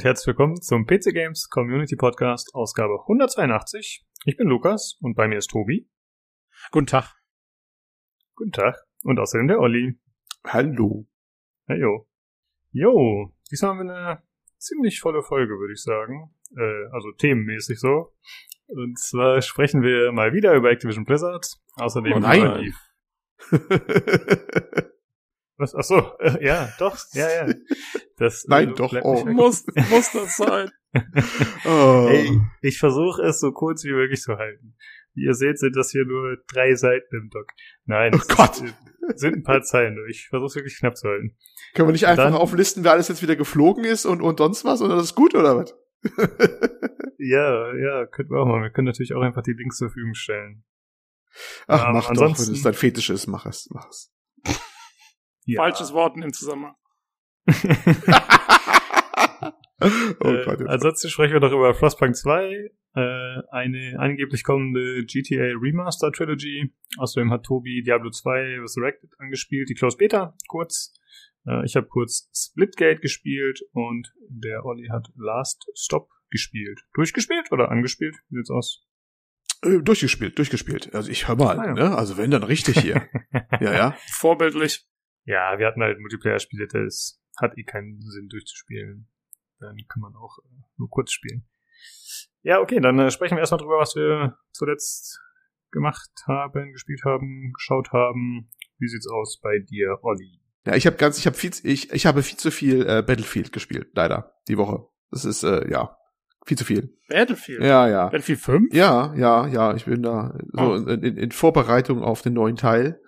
[0.00, 4.02] Und herzlich willkommen zum PC Games Community Podcast, Ausgabe 182.
[4.24, 5.90] Ich bin Lukas und bei mir ist Tobi.
[6.70, 7.12] Guten Tag.
[8.34, 8.78] Guten Tag.
[9.02, 10.00] Und außerdem der Olli.
[10.46, 11.06] Hallo.
[11.66, 12.08] Hey, jo.
[12.70, 14.22] Jo, diesmal haben wir eine
[14.56, 16.34] ziemlich volle Folge, würde ich sagen.
[16.56, 18.14] Äh, also themenmäßig so.
[18.68, 21.46] Und zwar sprechen wir mal wieder über Activision Blizzard.
[21.76, 22.62] Außerdem Oh über nein.
[22.62, 22.74] die
[25.60, 25.74] Was?
[25.74, 27.54] Ach so, äh, ja, doch, ja, ja.
[28.16, 29.26] Das, Nein, äh, doch, oh.
[29.26, 30.70] Muss, muss das sein?
[31.66, 32.06] oh.
[32.08, 34.74] Ey, ich versuche es so kurz wie möglich zu halten.
[35.12, 37.46] Wie ihr seht, sind das hier nur drei Seiten im Doc.
[37.84, 38.54] Nein, Oh Gott.
[38.56, 38.74] Sind,
[39.16, 39.98] sind ein paar Zeilen.
[40.08, 41.36] Ich versuche es wirklich knapp zu halten.
[41.74, 44.64] Können wir nicht einfach Dann- auflisten, wer alles jetzt wieder geflogen ist und, und sonst
[44.64, 44.80] was?
[44.80, 45.74] Und das ist gut, oder was?
[47.22, 48.62] Ja, ja, könnten wir auch mal.
[48.62, 50.64] Wir können natürlich auch einfach die Links zur Verfügung stellen.
[51.66, 54.10] Ach, Ähm, mach doch, wenn es dein Fetisch ist, mach es, mach es.
[55.46, 55.62] Ja.
[55.62, 56.74] Falsches Wort in dem Zusammenhang.
[59.80, 60.68] oh äh, Gott.
[60.68, 66.72] ansonsten sprechen wir doch über Frostpunk 2, äh, eine angeblich kommende GTA Remaster Trilogy.
[66.98, 70.94] Außerdem hat Tobi Diablo 2 Resurrected angespielt, die Close Beta, kurz.
[71.46, 76.80] Äh, ich habe kurz Splitgate gespielt und der Olli hat Last Stop gespielt.
[76.94, 78.16] Durchgespielt oder angespielt?
[78.28, 78.84] Wie sieht's aus?
[79.62, 80.94] Äh, durchgespielt, durchgespielt.
[80.94, 81.74] Also ich hör mal, Ah, ja.
[81.74, 81.96] ne?
[81.96, 83.08] Also wenn dann richtig hier.
[83.60, 83.96] ja, ja.
[84.12, 84.86] Vorbildlich.
[85.24, 89.08] Ja, wir hatten halt Multiplayer-Spiele, das hat eh keinen Sinn durchzuspielen.
[89.58, 91.46] Dann kann man auch äh, nur kurz spielen.
[92.42, 95.20] Ja, okay, dann äh, sprechen wir erstmal drüber, was wir zuletzt
[95.70, 98.50] gemacht haben, gespielt haben, geschaut haben.
[98.78, 100.40] Wie sieht's aus bei dir, Olli?
[100.66, 103.52] Ja, ich habe ganz, ich habe viel, ich, ich habe viel zu viel äh, Battlefield
[103.52, 104.86] gespielt, leider, die Woche.
[105.10, 105.96] Das ist, äh, ja,
[106.46, 106.96] viel zu viel.
[107.08, 107.62] Battlefield.
[107.62, 108.04] Ja, ja.
[108.04, 108.74] Battlefield 5?
[108.74, 110.74] Ja, ja, ja, ich bin da so Oh.
[110.76, 113.00] in, in, in Vorbereitung auf den neuen Teil.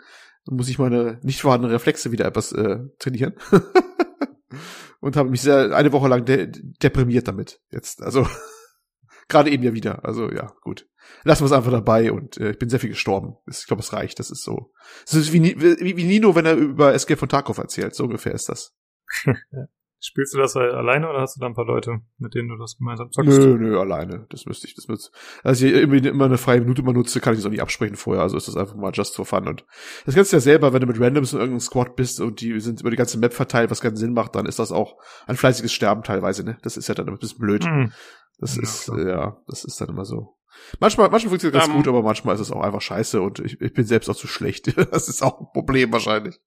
[0.44, 3.34] Da muss ich meine nicht vorhandenen Reflexe wieder etwas äh, trainieren.
[5.00, 6.50] Und habe mich sehr eine Woche lang de
[6.82, 8.02] deprimiert damit jetzt.
[8.02, 8.26] Also
[9.28, 10.04] gerade eben ja wieder.
[10.04, 10.88] Also ja, gut.
[11.24, 13.36] Lassen wir es einfach dabei und äh, ich bin sehr viel gestorben.
[13.48, 14.20] Ich glaube, es reicht.
[14.20, 14.72] Das ist so.
[15.04, 17.96] Das ist wie, wie, wie Nino, wenn er über Escape von Tarkov erzählt.
[17.96, 18.72] So ungefähr ist das.
[20.04, 22.56] Spielst du das halt alleine oder hast du da ein paar Leute, mit denen du
[22.56, 23.38] das gemeinsam zockst?
[23.38, 24.26] Nö, nö, alleine.
[24.30, 25.12] Das müsste ich, das müsste.
[25.44, 27.94] Also ich immer, immer eine freie Minute mal nutze, kann ich das auch nicht absprechen
[27.94, 28.22] vorher.
[28.22, 29.46] Also ist das einfach mal just for fun.
[29.46, 29.64] Und
[30.04, 32.58] das kennst du ja selber, wenn du mit Randoms in irgendeinem Squad bist und die
[32.58, 34.96] sind über die ganze Map verteilt, was keinen Sinn macht, dann ist das auch
[35.28, 36.58] ein fleißiges Sterben teilweise, ne?
[36.62, 37.64] Das ist ja dann ein bisschen blöd.
[37.64, 37.92] Hm.
[38.38, 39.06] Das Ja, ist, klar.
[39.06, 40.36] ja, das ist dann immer so.
[40.80, 41.76] Manchmal, manchmal funktioniert das Ähm.
[41.76, 44.26] gut, aber manchmal ist es auch einfach scheiße und ich, ich bin selbst auch zu
[44.26, 44.66] schlecht.
[44.90, 46.40] Das ist auch ein Problem wahrscheinlich.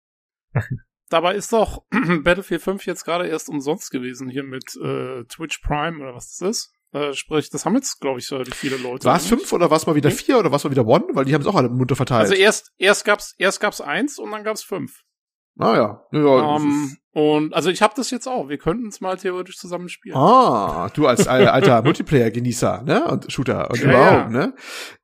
[1.10, 1.84] Dabei ist doch
[2.24, 6.50] Battlefield 5 jetzt gerade erst umsonst gewesen hier mit äh, Twitch Prime oder was das
[6.50, 6.72] ist.
[6.92, 9.06] Äh, sprich, das haben jetzt, glaube ich, relativ viele Leute.
[9.06, 10.16] War es fünf oder war es mal wieder Hm?
[10.18, 11.06] vier oder war es mal wieder one?
[11.14, 12.22] Weil die haben es auch alle munter verteilt.
[12.22, 15.02] Also erst, erst gab's, erst gab's eins und dann gab's fünf.
[15.56, 16.04] Naja.
[16.12, 18.50] Ja, ja, Ähm, und also ich habe das jetzt auch.
[18.50, 20.18] Wir könnten es mal theoretisch zusammen spielen.
[20.18, 23.06] Ah, du als alter Multiplayer-Genießer, ne?
[23.08, 24.30] Und Shooter und Ja, überhaupt, ja.
[24.30, 24.54] ne?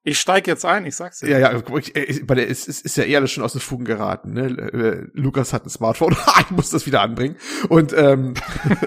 [0.03, 1.29] Ich steig jetzt ein, ich sag's dir.
[1.29, 3.85] Ja, ja, äh, bei der ist, ist, ist ja eher alles schon aus den Fugen
[3.85, 4.47] geraten, ne?
[4.47, 7.38] Äh, Lukas hat ein Smartphone, ich muss das wieder anbringen.
[7.69, 8.33] Und ähm,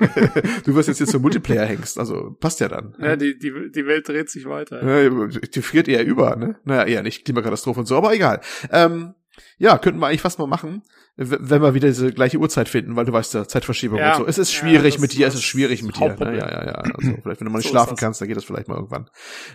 [0.66, 2.94] du wirst jetzt hier zum Multiplayer hängst, also passt ja dann.
[3.00, 4.84] Ja, die, die, die Welt dreht sich weiter.
[4.84, 6.56] Ja, die friert eher über, ne?
[6.64, 8.42] Naja, eher nicht, Klimakatastrophe und so, aber egal.
[8.70, 9.14] Ähm,
[9.58, 10.82] ja, könnten wir eigentlich fast mal machen,
[11.16, 14.26] wenn wir wieder diese gleiche Uhrzeit finden, weil du weißt ja, Zeitverschiebung Ja, und so.
[14.26, 16.00] Es ist ja, schwierig das mit dir, es ist schwierig mit dir.
[16.00, 16.10] Ne?
[16.10, 16.38] Hauptproblem.
[16.38, 16.72] Ja, ja, ja.
[16.72, 19.08] Also vielleicht, wenn du mal nicht So schlafen kannst, dann geht das vielleicht mal irgendwann.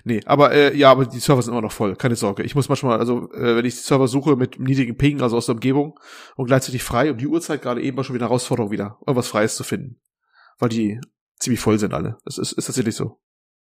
[0.04, 2.44] Nee, aber äh, ja, aber die Server sind immer noch voll, keine Sorge.
[2.44, 5.48] Ich muss manchmal, also äh, wenn ich die Server suche mit niedrigem Ping, also aus
[5.48, 6.00] der Umgebung
[6.36, 9.28] und gleichzeitig frei, um die Uhrzeit gerade eben war schon wieder eine Herausforderung wieder, irgendwas
[9.28, 10.00] Freies zu finden.
[10.60, 11.00] Weil die
[11.40, 12.18] ziemlich voll sind alle.
[12.26, 13.20] Das ist, ist tatsächlich so.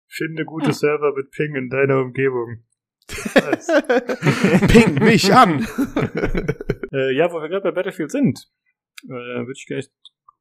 [0.08, 0.72] Finde gute Hm.
[0.72, 2.64] Server mit Ping in deiner Umgebung.
[4.68, 5.66] Ping mich an!
[6.94, 8.50] Äh, ja, wo wir gerade bei Battlefield sind,
[9.04, 9.88] äh, würde ich gleich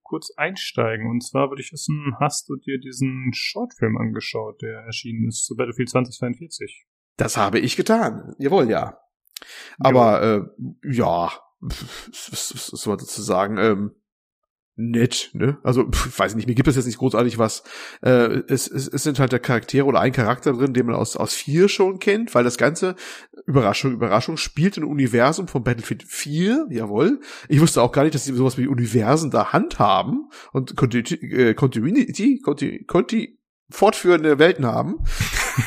[0.03, 1.09] kurz einsteigen.
[1.09, 5.55] Und zwar würde ich wissen, hast du dir diesen Shortfilm angeschaut, der erschienen ist zu
[5.55, 6.85] Battlefield 2042?
[7.15, 8.35] Das habe ich getan.
[8.37, 8.99] Jawohl, ja.
[9.79, 11.31] Aber äh, ja,
[11.61, 13.57] was, was, was soll man dazu sagen?
[13.57, 13.95] Ähm,
[14.89, 15.57] nett, ne?
[15.63, 17.63] Also, pf, ich weiß nicht, mir gibt es jetzt nicht großartig was.
[18.01, 21.15] Äh, es, es, es sind halt der Charaktere oder ein Charakter drin, den man aus,
[21.15, 22.95] aus vier schon kennt, weil das Ganze,
[23.45, 27.19] Überraschung, Überraschung, spielt im Universum von Battlefield 4, jawohl.
[27.47, 31.53] Ich wusste auch gar nicht, dass sie sowas wie Universen da handhaben und Continuity, äh,
[31.53, 33.39] Continuity, Conti, Conti,
[33.69, 34.99] fortführende Welten haben.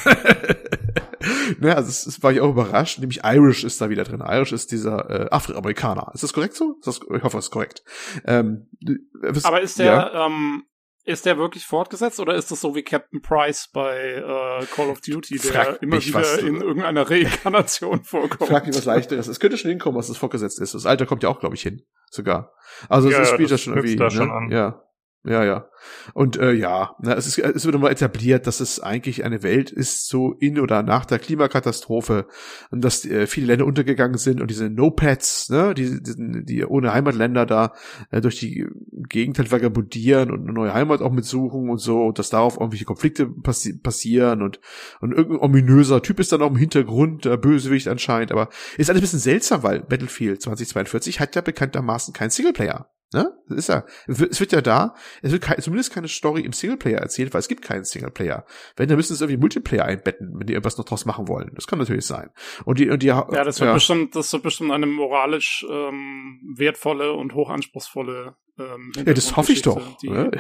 [1.61, 2.99] ne, also das, das war ich auch überrascht.
[2.99, 4.23] Nämlich Irish ist da wieder drin.
[4.27, 6.11] Irish ist dieser äh, Afroamerikaner.
[6.15, 6.77] Ist das korrekt so?
[6.79, 7.83] Ist das, ich hoffe, das ist korrekt.
[8.27, 8.95] Ähm, äh,
[9.31, 10.27] was- Aber ist der, ja.
[10.27, 10.65] ähm,
[11.07, 15.01] ist der wirklich fortgesetzt oder ist das so wie Captain Price bei äh, Call of
[15.03, 18.49] Duty, der Frag immer mich, wieder in irgendeiner Reinkarnation vorkommt?
[18.51, 19.29] Frag mich was leichteres.
[19.29, 20.73] Es könnte schon hinkommen, was das vorgesetzt ist.
[20.75, 21.83] Das Alter kommt ja auch, glaube ich, hin.
[22.11, 22.53] Sogar.
[22.89, 23.97] Also Ja, es ja, spielt das das schon irgendwie.
[23.97, 24.11] da ne?
[24.13, 24.51] schon an.
[24.51, 24.84] Ja.
[25.27, 25.69] Ja, ja.
[26.13, 29.71] Und äh, ja, na, es, ist, es wird immer etabliert, dass es eigentlich eine Welt
[29.71, 32.27] ist, so in oder nach der Klimakatastrophe
[32.71, 36.93] und dass äh, viele Länder untergegangen sind und diese No-Pads, ne, die, die, die ohne
[36.93, 37.73] Heimatländer da
[38.11, 38.67] äh, durch die
[39.09, 42.85] Gegend halt vagabundieren und eine neue Heimat auch mitsuchen und so, und dass darauf irgendwelche
[42.85, 44.61] Konflikte passi passieren und,
[45.01, 49.01] und irgendein ominöser Typ ist dann auch im Hintergrund, der Bösewicht anscheinend, aber ist alles
[49.01, 52.91] ein bisschen seltsam, weil Battlefield 2042 hat ja bekanntermaßen kein Singleplayer.
[53.15, 53.33] Ne?
[53.49, 53.85] Das ist ja.
[54.09, 57.47] Es wird ja da, es wird ke zumindest keine Story im Singleplayer erzählt, weil es
[57.47, 58.45] gibt keinen Singleplayer.
[58.77, 61.53] Wenn, dann müssen sie irgendwie Multiplayer einbetten, wenn die irgendwas noch draus machen wollen.
[61.55, 62.31] Das kann natürlich sein.
[62.65, 63.75] Und die, und die, ja, das wird ja.
[63.75, 69.63] bestimmt, das wird bestimmt eine moralisch ähm, wertvolle und hochanspruchsvolle ähm, Ja, das hoffe ich
[69.63, 69.97] doch.
[69.99, 70.33] Die ne?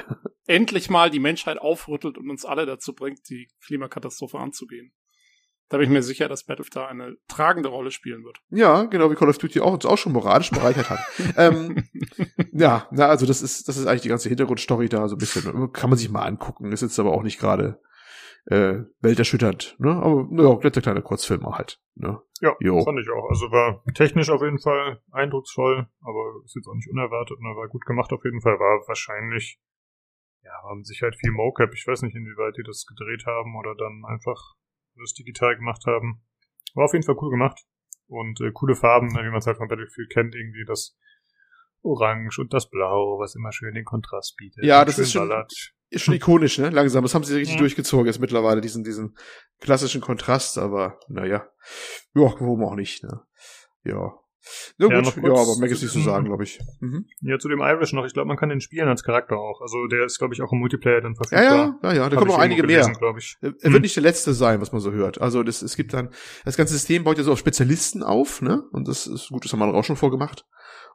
[0.46, 4.92] endlich mal die Menschheit aufrüttelt und uns alle dazu bringt, die Klimakatastrophe anzugehen.
[5.74, 8.38] Da bin ich mir sicher, dass Battlefield da eine tragende Rolle spielen wird.
[8.48, 11.00] Ja, genau wie Call of Duty auch uns auch schon moralisch bereichert hat.
[11.36, 11.88] ähm,
[12.52, 15.72] ja, na, also das ist, das ist eigentlich die ganze Hintergrundstory da so ein bisschen.
[15.72, 16.70] Kann man sich mal angucken.
[16.70, 17.80] Ist jetzt aber auch nicht gerade
[18.46, 19.96] äh, welterschütternd, ne?
[19.96, 21.80] Aber ja, netter kleiner Kurzfilm halt.
[21.96, 22.22] Ne?
[22.40, 22.80] Ja, jo.
[22.84, 23.28] fand ich auch.
[23.28, 27.66] Also war technisch auf jeden Fall eindrucksvoll, aber ist jetzt auch nicht unerwartet und war
[27.66, 28.60] gut gemacht auf jeden Fall.
[28.60, 29.58] War wahrscheinlich,
[30.44, 31.74] ja, war mit Sicherheit viel Mocap.
[31.74, 34.54] Ich weiß nicht, inwieweit die das gedreht haben oder dann einfach
[35.00, 36.22] das digital gemacht haben.
[36.74, 37.60] War auf jeden Fall cool gemacht.
[38.06, 40.96] Und äh, coole Farben, ne, wie man es halt von Battlefield kennt, irgendwie das
[41.82, 44.64] Orange und das Blau, was immer schön den Kontrast bietet.
[44.64, 45.30] Ja, das ist schon,
[45.90, 46.70] ist schon ikonisch, ne?
[46.70, 47.02] Langsam.
[47.02, 47.60] Das haben sie richtig ja.
[47.60, 49.16] durchgezogen jetzt mittlerweile, diesen, diesen
[49.60, 51.48] klassischen Kontrast, aber naja.
[52.14, 53.22] Ja, warum auch nicht, ne?
[53.84, 54.12] Ja.
[54.78, 56.58] Ja, ja gut, ja, aber mehr ist nicht zu sagen, glaube ich.
[56.80, 57.06] Mhm.
[57.20, 58.04] Ja, zu dem Irish noch.
[58.04, 59.60] Ich glaube, man kann den spielen als Charakter auch.
[59.60, 61.44] Also der ist, glaube ich, auch im Multiplayer dann verfügbar.
[61.44, 62.08] Ja, ja, ja, ja.
[62.08, 63.14] da kommen noch einige gelesen, mehr.
[63.16, 63.36] Ich.
[63.40, 63.80] Er wird hm.
[63.80, 65.20] nicht der letzte sein, was man so hört.
[65.20, 66.10] Also das, es gibt dann,
[66.44, 68.64] das ganze System baut ja so auf Spezialisten auf, ne?
[68.72, 70.44] Und das ist gut, das haben wir auch schon vorgemacht.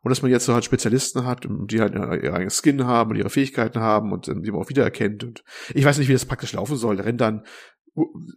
[0.01, 3.17] Und dass man jetzt so halt Spezialisten hat, die halt ihre eigenen Skin haben und
[3.17, 5.23] ihre Fähigkeiten haben und die man auch wiedererkennt.
[5.23, 5.43] Und
[5.73, 6.95] ich weiß nicht, wie das praktisch laufen soll.
[6.95, 7.43] Da rennt dann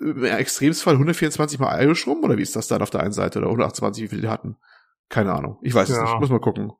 [0.00, 3.38] im Extremsfall 124 mal Irish rum oder wie ist das dann auf der einen Seite
[3.38, 4.56] oder 128, wie viele die hatten?
[5.12, 5.58] Keine Ahnung.
[5.60, 5.96] Ich weiß ja.
[5.96, 6.20] es nicht.
[6.20, 6.72] Muss mal gucken.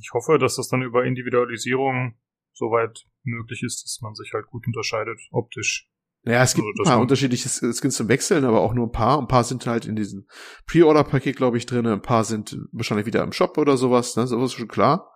[0.00, 2.14] Ich hoffe, dass das dann über Individualisierung
[2.52, 5.90] soweit möglich ist, dass man sich halt gut unterscheidet, optisch.
[6.22, 9.18] Naja, es gibt also, ein paar unterschiedliche Skins zum Wechseln, aber auch nur ein paar.
[9.18, 10.28] Ein paar sind halt in diesem
[10.66, 11.86] Pre-Order-Paket, glaube ich, drin.
[11.86, 14.14] Ein paar sind wahrscheinlich wieder im Shop oder sowas.
[14.14, 14.28] Ne?
[14.28, 15.10] Sowas ist schon klar.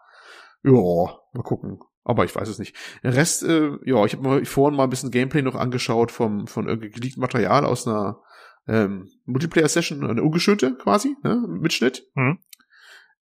[0.64, 1.78] Ja, mal gucken.
[2.02, 2.74] Aber ich weiß es nicht.
[3.04, 6.48] Der Rest, äh, ja, ich habe mir vorhin mal ein bisschen Gameplay noch angeschaut vom
[6.48, 8.20] von irgendwie geleakten Material aus einer
[8.66, 12.06] ähm, Multiplayer-Session, eine ungeschönte quasi, ne, Mitschnitt.
[12.14, 12.38] Mhm.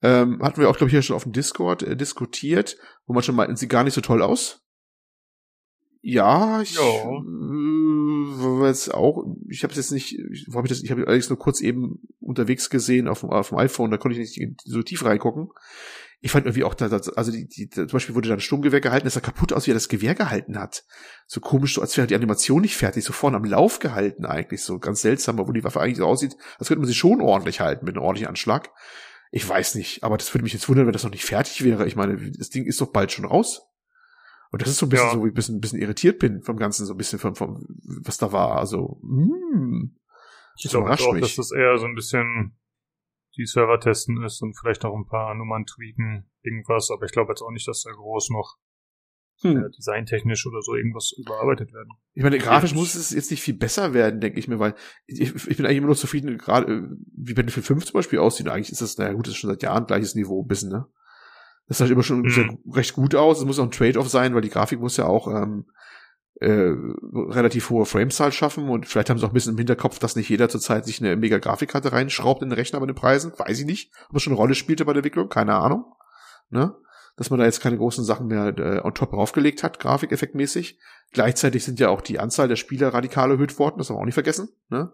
[0.01, 3.23] Ähm, hatten wir auch, glaube ich, hier schon auf dem Discord äh, diskutiert, wo man
[3.23, 4.61] schon meinten, sieht gar nicht so toll aus.
[6.01, 11.01] Ja, ich äh, jetzt auch, ich habe es jetzt nicht, ich habe das, ich habe
[11.05, 14.61] allerdings nur kurz eben unterwegs gesehen auf dem, auf dem iPhone, da konnte ich nicht
[14.63, 15.49] so tief reingucken
[16.21, 19.05] ich fand irgendwie auch, da, also die, die, zum Beispiel wurde da ein Sturmgewehr gehalten,
[19.05, 20.83] das sah kaputt aus, wie er das Gewehr gehalten hat.
[21.27, 24.61] So komisch, so als wäre die Animation nicht fertig, so vorne am Lauf gehalten eigentlich,
[24.63, 27.61] so ganz seltsam, wo die Waffe eigentlich so aussieht, als könnte man sie schon ordentlich
[27.61, 28.69] halten mit einem ordentlichen Anschlag.
[29.31, 31.87] Ich weiß nicht, aber das würde mich jetzt wundern, wenn das noch nicht fertig wäre.
[31.87, 33.61] Ich meine, das Ding ist doch bald schon raus.
[34.51, 35.13] Und das ist so ein bisschen ja.
[35.13, 37.35] so, wie ich ein bisschen, ein bisschen irritiert bin vom Ganzen, so ein bisschen vom,
[37.35, 37.63] vom
[38.03, 38.57] was da war.
[38.57, 39.95] Also, hm,
[40.57, 41.21] ich glaube auch, mich.
[41.21, 42.58] dass das eher so ein bisschen
[43.37, 47.31] die Server testen ist und vielleicht noch ein paar Nummern tweaken, irgendwas, aber ich glaube
[47.31, 48.57] jetzt auch nicht, dass da groß noch
[49.41, 49.57] hm.
[49.57, 51.89] äh, designtechnisch oder so irgendwas überarbeitet werden.
[52.13, 55.33] Ich meine, grafisch muss es jetzt nicht viel besser werden, denke ich mir, weil ich,
[55.33, 58.49] ich bin eigentlich immer noch zufrieden, gerade äh, wie Battlefield 5 zum Beispiel aussieht.
[58.49, 60.87] Eigentlich ist das, naja gut, das ist schon seit Jahren gleiches Niveau ein bisschen, ne?
[61.67, 62.57] Das sah immer schon hm.
[62.73, 63.39] recht gut aus.
[63.39, 65.67] Es muss auch ein Trade-off sein, weil die Grafik muss ja auch ähm,
[66.41, 66.73] äh,
[67.13, 70.29] relativ hohe Framezahl schaffen und vielleicht haben sie auch ein bisschen im Hinterkopf, dass nicht
[70.29, 73.33] jeder zurzeit sich eine mega Grafikkarte reinschraubt in den Rechner bei den Preisen.
[73.37, 75.85] Weiß ich nicht, ob es schon eine Rolle spielte bei der Entwicklung, keine Ahnung.
[76.49, 76.75] Ne?
[77.17, 80.79] Dass man da jetzt keine großen Sachen mehr äh, on top draufgelegt hat, grafikeffektmäßig.
[81.11, 84.05] Gleichzeitig sind ja auch die Anzahl der Spieler radikal erhöht worden, das haben wir auch
[84.05, 84.49] nicht vergessen.
[84.69, 84.93] Ne?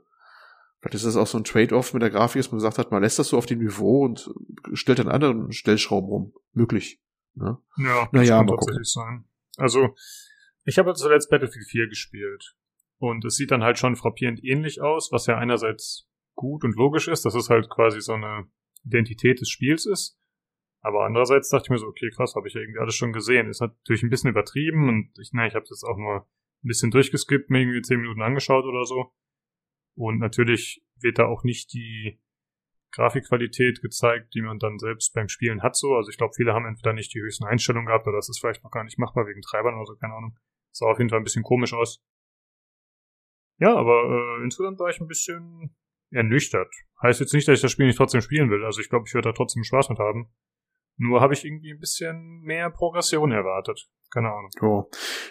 [0.80, 3.04] Vielleicht ist das auch so ein Trade-off mit der Grafik, dass man gesagt hat, man
[3.04, 4.32] lässt das so auf dem Niveau und
[4.74, 6.34] stellt dann anderen Stellschrauben rum.
[6.54, 7.02] Möglich.
[7.36, 7.58] Ne?
[7.78, 9.26] Ja, das naja, kann tatsächlich sein.
[9.58, 9.96] Also
[10.66, 12.56] ich habe zuletzt Battlefield 4 gespielt.
[12.98, 17.08] Und es sieht dann halt schon frappierend ähnlich aus, was ja einerseits gut und logisch
[17.08, 18.48] ist, dass es halt quasi so eine
[18.84, 20.18] Identität des Spiels ist.
[20.82, 23.50] Aber andererseits dachte ich mir so, okay, krass, habe ich ja irgendwie alles schon gesehen.
[23.50, 26.28] Ist natürlich ein bisschen übertrieben und ich, na, ich habe jetzt auch nur
[26.64, 29.12] ein bisschen durchgeskippt, mir irgendwie zehn Minuten angeschaut oder so.
[29.96, 32.20] Und natürlich wird da auch nicht die
[32.92, 35.96] Grafikqualität gezeigt, die man dann selbst beim Spielen hat so.
[35.96, 38.64] Also ich glaube, viele haben entweder nicht die höchsten Einstellungen gehabt oder das ist vielleicht
[38.64, 40.38] noch gar nicht machbar wegen Treibern oder so, keine Ahnung.
[40.76, 42.04] Sah auf jeden Fall ein bisschen komisch aus.
[43.60, 45.74] Ja, aber äh, insgesamt war ich ein bisschen
[46.12, 46.68] ernüchtert.
[47.02, 48.66] Heißt jetzt nicht, dass ich das Spiel nicht trotzdem spielen will.
[48.66, 50.34] Also ich glaube, ich werde da trotzdem Spaß mit haben.
[50.98, 53.90] Nur habe ich irgendwie ein bisschen mehr Progression erwartet.
[54.12, 54.50] keine Ahnung.
[54.62, 54.84] Oh.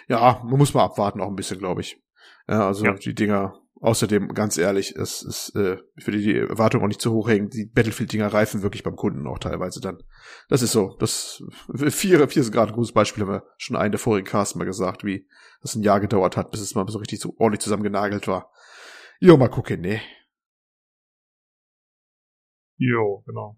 [0.07, 1.99] Ja, man muss mal abwarten auch ein bisschen, glaube ich.
[2.47, 2.93] Ja, also Ja.
[2.93, 7.11] die Dinger, außerdem, ganz ehrlich, es ist, äh, ich würde die Erwartung auch nicht zu
[7.11, 7.49] hoch hängen.
[7.49, 10.03] Die Battlefield-Dinger reifen wirklich beim Kunden auch teilweise dann.
[10.49, 10.95] Das ist so.
[10.99, 11.43] Das
[11.75, 14.65] vier, vier ist gerade ein gutes Beispiel, haben wir schon einen der vorigen Casts mal
[14.65, 15.27] gesagt, wie
[15.61, 18.51] das ein Jahr gedauert hat, bis es mal so richtig so ordentlich zusammengenagelt war.
[19.19, 20.01] Jo, mal gucken, ne?
[22.77, 23.57] Jo, genau.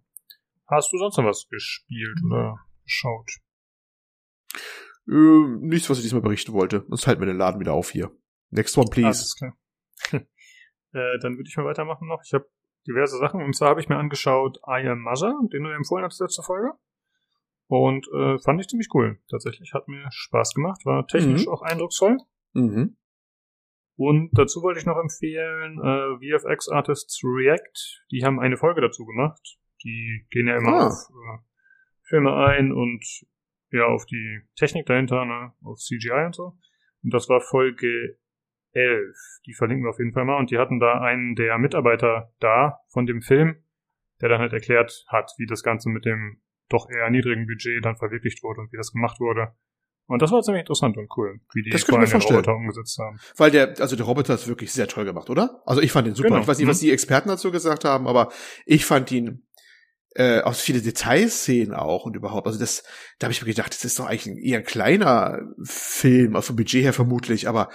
[0.67, 3.31] Hast du sonst noch was gespielt oder geschaut?
[5.07, 6.85] Äh, nichts, was ich diesmal berichten wollte.
[6.89, 8.11] Sonst halten wir den Laden wieder auf hier.
[8.49, 9.07] Next one, please.
[9.07, 9.57] Alles klar.
[10.11, 12.21] äh, dann würde ich mal weitermachen noch.
[12.25, 12.49] Ich habe
[12.87, 13.41] diverse Sachen.
[13.43, 16.71] Und zwar habe ich mir angeschaut I Am Mother, den du empfohlen hast letzte Folge.
[17.67, 19.19] Und äh, fand ich ziemlich cool.
[19.29, 20.85] Tatsächlich hat mir Spaß gemacht.
[20.85, 21.51] War technisch Mhm.
[21.51, 22.17] auch eindrucksvoll.
[22.53, 22.95] Mhm.
[23.97, 28.05] Und dazu wollte ich noch empfehlen, äh, VFX Artists React.
[28.11, 29.57] Die haben eine Folge dazu gemacht.
[29.83, 30.87] Die gehen ja immer Ah.
[30.87, 31.43] auf äh,
[32.03, 33.03] Filme ein und
[33.71, 36.57] ja, auf die Technik dahinter, ne, auf CGI und so.
[37.03, 38.17] Und das war Folge
[38.73, 39.15] 11.
[39.45, 40.37] Die verlinken wir auf jeden Fall mal.
[40.37, 43.63] Und die hatten da einen der Mitarbeiter da von dem Film,
[44.21, 47.95] der dann halt erklärt hat, wie das Ganze mit dem doch eher niedrigen Budget dann
[47.95, 49.53] verwirklicht wurde und wie das gemacht wurde.
[50.09, 52.21] Und das war ziemlich interessant und cool, wie die Das vor allem den.
[52.21, 53.17] Roboter umgesetzt haben.
[53.35, 55.61] Weil der, also der Roboter ist wirklich sehr toll gemacht, oder?
[55.65, 56.29] Also ich fand ihn super.
[56.29, 56.41] Genau.
[56.41, 56.85] Ich weiß nicht, was Mhm.
[56.85, 58.31] die Experten dazu gesagt haben, aber
[58.65, 59.45] ich fand ihn
[60.15, 62.47] äh, aus viele Detailszenen auch und überhaupt.
[62.47, 62.83] Also das,
[63.19, 66.47] da habe ich mir gedacht, das ist doch eigentlich ein eher ein kleiner Film, also
[66.47, 67.69] vom Budget her vermutlich, aber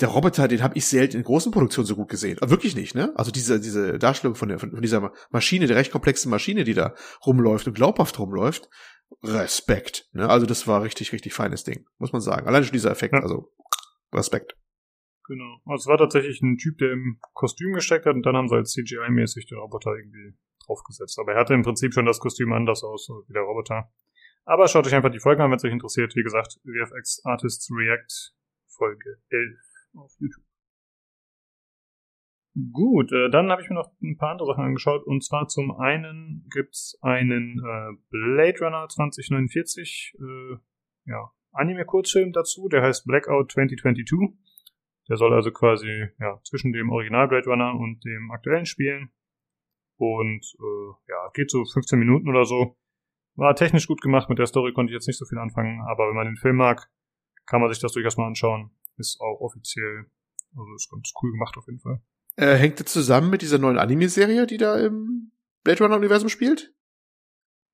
[0.00, 2.38] der Roboter, den habe ich selten in großen Produktionen so gut gesehen.
[2.40, 3.12] Aber wirklich nicht, ne?
[3.16, 6.74] Also diese, diese Darstellung von, der, von, von dieser Maschine, der recht komplexen Maschine, die
[6.74, 8.68] da rumläuft und glaubhaft rumläuft,
[9.22, 10.08] Respekt.
[10.12, 10.28] Ne?
[10.28, 12.46] Also das war richtig, richtig feines Ding, muss man sagen.
[12.46, 13.20] Allein schon dieser Effekt, Ja.
[13.20, 13.52] also
[14.12, 14.56] Respekt.
[15.26, 15.60] Genau.
[15.64, 18.54] Also es war tatsächlich ein Typ, der im Kostüm gesteckt hat und dann haben sie
[18.54, 20.36] halt CGI-mäßig den Roboter irgendwie
[20.66, 21.18] draufgesetzt.
[21.18, 23.90] Aber er hatte im Prinzip schon das Kostüm anders aus wie der Roboter.
[24.44, 26.14] Aber schaut euch einfach die Folge an, wenn es euch interessiert.
[26.14, 28.34] Wie gesagt, VFX Artists React
[28.68, 29.48] Folge 11
[29.96, 30.44] auf YouTube.
[32.72, 35.04] Gut, äh, dann habe ich mir noch ein paar andere Sachen angeschaut.
[35.04, 40.56] Und zwar zum einen gibt's einen äh, Blade Runner 2049 äh,
[41.04, 44.38] ja, Anime-Kurzfilm dazu, der heißt Blackout 2022.
[45.08, 49.12] Der soll also quasi ja, zwischen dem Original Blade Runner und dem aktuellen spielen.
[49.98, 52.78] Und äh, ja, geht so 15 Minuten oder so.
[53.34, 56.08] War technisch gut gemacht, mit der Story konnte ich jetzt nicht so viel anfangen, aber
[56.08, 56.90] wenn man den Film mag,
[57.44, 58.70] kann man sich das durchaus mal anschauen.
[58.98, 60.06] Ist auch offiziell,
[60.56, 62.00] also ist ganz cool gemacht auf jeden Fall.
[62.36, 65.32] Äh, hängt das zusammen mit dieser neuen Anime-Serie, die da im
[65.64, 66.72] Blade Runner-Universum spielt?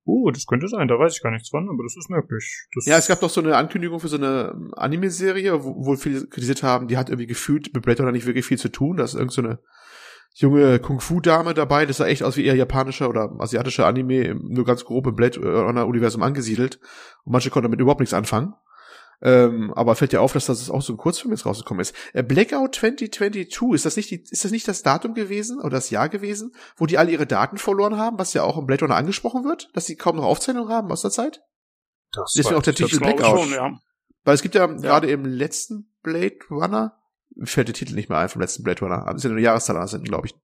[0.04, 2.66] Oh, das könnte sein, da weiß ich gar nichts von, aber das ist möglich.
[2.74, 5.94] Das Ja, es gab doch so eine Ankündigung für so eine ähm, Anime-Serie, wo, wo
[5.96, 8.96] viele kritisiert haben, die hat irgendwie gefühlt mit Blade Runner nicht wirklich viel zu tun.
[8.96, 9.60] Da ist irgend so eine
[10.34, 14.64] junge Kung-Fu-Dame dabei, das sah echt aus wie eher japanischer oder asiatischer Anime, im- nur
[14.64, 16.80] ganz grob im Blade Runner-Universum angesiedelt.
[17.24, 18.54] Und manche konnten damit überhaupt nichts anfangen.
[19.22, 21.94] Ähm, aber fällt dir auf, dass das auch so ein Kurzfilm jetzt rausgekommen ist.
[22.12, 25.90] Äh, Blackout 2022, ist das nicht die, ist das nicht das Datum gewesen oder das
[25.90, 28.96] Jahr gewesen, wo die alle ihre Daten verloren haben, was ja auch im Blade Runner
[28.96, 31.40] angesprochen wird, dass sie kaum noch Aufzeichnungen haben aus der Zeit?
[32.12, 33.40] das Deswegen auch der Titel Blackout.
[33.40, 33.78] schon, ja.
[34.24, 36.96] Weil es gibt ja, gerade im letzten Blade Runner,
[37.42, 39.40] fällt der Titel nicht mehr ein vom letzten Blade Runner, aber es ist ja nur
[39.40, 40.34] Jahreszahl hinten, glaube ich.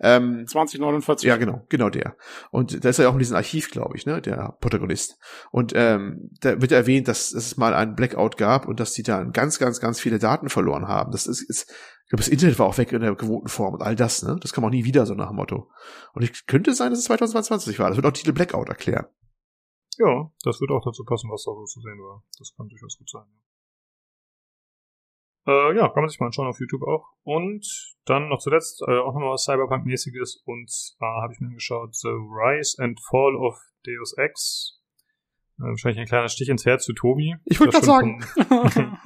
[0.00, 1.28] Ähm, 2049.
[1.28, 2.16] ja, genau, genau der.
[2.50, 5.18] Und da ist er ja auch in diesem Archiv, glaube ich, ne, der Protagonist.
[5.50, 9.24] Und ähm, da wird erwähnt, dass es mal einen Blackout gab und dass die da
[9.24, 11.12] ganz, ganz, ganz viele Daten verloren haben.
[11.12, 11.70] Das ist, ist
[12.04, 14.36] ich glaube, das Internet war auch weg in der gewohnten Form und all das, ne?
[14.40, 15.70] Das kam auch nie wieder, so nach dem Motto.
[16.12, 17.88] Und ich könnte sein, dass es 2022 war.
[17.88, 19.06] Das wird auch Titel Blackout erklären.
[19.96, 22.22] Ja, das wird auch dazu passen, was da so zu sehen war.
[22.38, 23.24] Das kann durchaus gut sein.
[23.24, 23.53] Ja,
[25.46, 27.08] äh, ja kann man sich mal anschauen auf YouTube auch.
[27.22, 27.66] Und
[28.04, 30.42] dann noch zuletzt äh, auch nochmal was Cyberpunk-mäßiges.
[30.44, 34.80] Und zwar habe ich mir angeschaut The Rise and Fall of Deus Ex.
[35.58, 37.36] Äh, wahrscheinlich ein kleiner Stich ins Herz zu Tobi.
[37.44, 38.98] Ich wollte gerade schon Vom,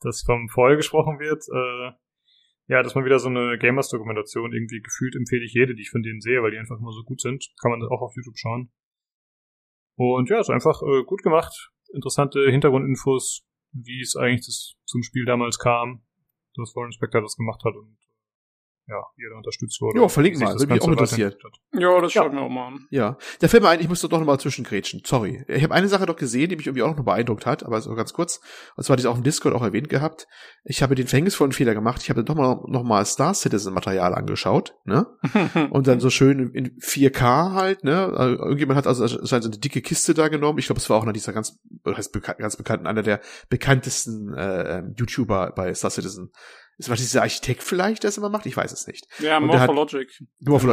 [0.00, 1.42] dass vom Fall gesprochen wird.
[1.48, 1.96] Äh,
[2.68, 4.52] ja, das ist mal wieder so eine Gamers-Dokumentation.
[4.52, 7.02] Irgendwie gefühlt empfehle ich jede, die ich von denen sehe, weil die einfach immer so
[7.02, 7.52] gut sind.
[7.60, 8.72] Kann man auch auf YouTube schauen.
[9.96, 11.70] Und ja, ist einfach äh, gut gemacht.
[11.92, 16.02] Interessante Hintergrundinfos, wie es eigentlich das zum Spiel damals kam,
[16.54, 17.96] dass Warren Spector das gemacht hat und
[18.92, 20.00] ja, er da unterstützt wurde.
[20.00, 21.80] Ja, sich mal, würde mich auch hat.
[21.80, 22.22] ja, das Ja.
[22.22, 22.86] schauen wir auch mal an.
[22.90, 25.02] Ja, da fällt mir ein, ich muss doch noch mal zwischengrätschen.
[25.04, 25.44] Sorry.
[25.48, 27.94] Ich habe eine Sache doch gesehen, die mich irgendwie auch noch beeindruckt hat, aber so
[27.94, 28.40] ganz kurz.
[28.76, 30.26] Und zwar hatte ich auch im Discord auch erwähnt gehabt.
[30.64, 32.02] Ich habe den verhängnisvollen Fehler gemacht.
[32.02, 35.06] Ich habe doch mal noch mal Star Citizen Material angeschaut, ne?
[35.70, 38.12] Und dann so schön in 4K halt, ne?
[38.14, 40.58] Also Irgendjemand hat also anscheinend so eine dicke Kiste da genommen.
[40.58, 44.78] Ich glaube, es war auch einer dieser ganz, heißt ganz bekannten, einer der bekanntesten äh,
[44.78, 46.32] ähm, YouTuber bei Star Citizen.
[46.82, 49.06] Es war dieser Architekt vielleicht, der es immer macht, ich weiß es nicht.
[49.20, 50.10] Ja, Und der hat- Morphologic.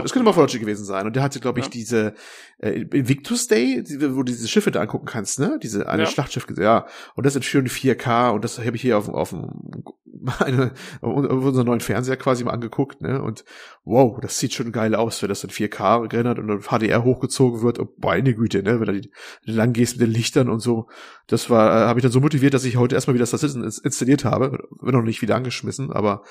[0.05, 1.05] Es könnte Morphology gewesen sein.
[1.05, 1.71] Und der hatte, glaube ich, Ja.
[1.71, 2.13] diese
[2.59, 5.59] äh, Invictus Day, wo du diese Schiffe da angucken kannst, ne?
[5.61, 6.09] Diese eine Ja.
[6.09, 6.87] Schlachtschiff, ja.
[7.15, 9.49] Und das in schön 4K und das habe ich hier auf, auf, dem-
[10.39, 13.21] eine, auf unserem neuen Fernseher quasi mal angeguckt, ne?
[13.21, 13.45] Und
[13.85, 17.79] wow, das sieht schon geil aus, wenn das in 4K gerendert und HDR hochgezogen wird.
[17.79, 18.81] Und meine Güte, ne?
[18.81, 19.09] Wenn du
[19.45, 20.87] lang gehst mit den Lichtern und so.
[21.27, 24.25] Das war, äh, habe ich dann so motiviert, dass ich heute erstmal wieder das installiert
[24.25, 24.67] habe.
[24.81, 26.24] Bin noch nicht wieder angeschmissen, aber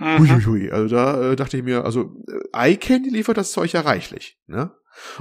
[0.00, 0.70] Mhm.
[0.72, 2.14] Also da äh, dachte ich mir, also
[2.54, 4.70] äh, iCandy liefert das Zeug ja reichlich, ne?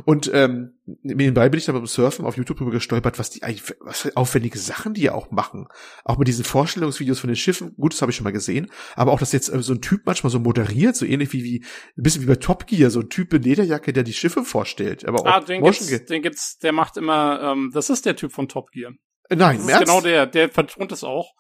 [0.06, 3.76] Und ähm, nebenbei bin ich dann beim Surfen auf YouTube drüber gestolpert, was die eigentlich,
[3.80, 5.68] was für aufwendige Sachen die ja auch machen.
[6.04, 9.12] Auch mit diesen Vorstellungsvideos von den Schiffen, gut, das habe ich schon mal gesehen, aber
[9.14, 11.64] auch, dass jetzt äh, so ein Typ manchmal so moderiert, so ähnlich wie, wie
[11.98, 15.06] ein bisschen wie bei Top Gear, so ein Typ in Lederjacke, der die Schiffe vorstellt.
[15.06, 18.16] Aber auch Ah, den Motion gibt's, den gibt's, der macht immer, ähm, das ist der
[18.16, 18.92] Typ von Top Gear.
[19.30, 21.34] Ge- Nein, Das ist genau der, der vertont es auch.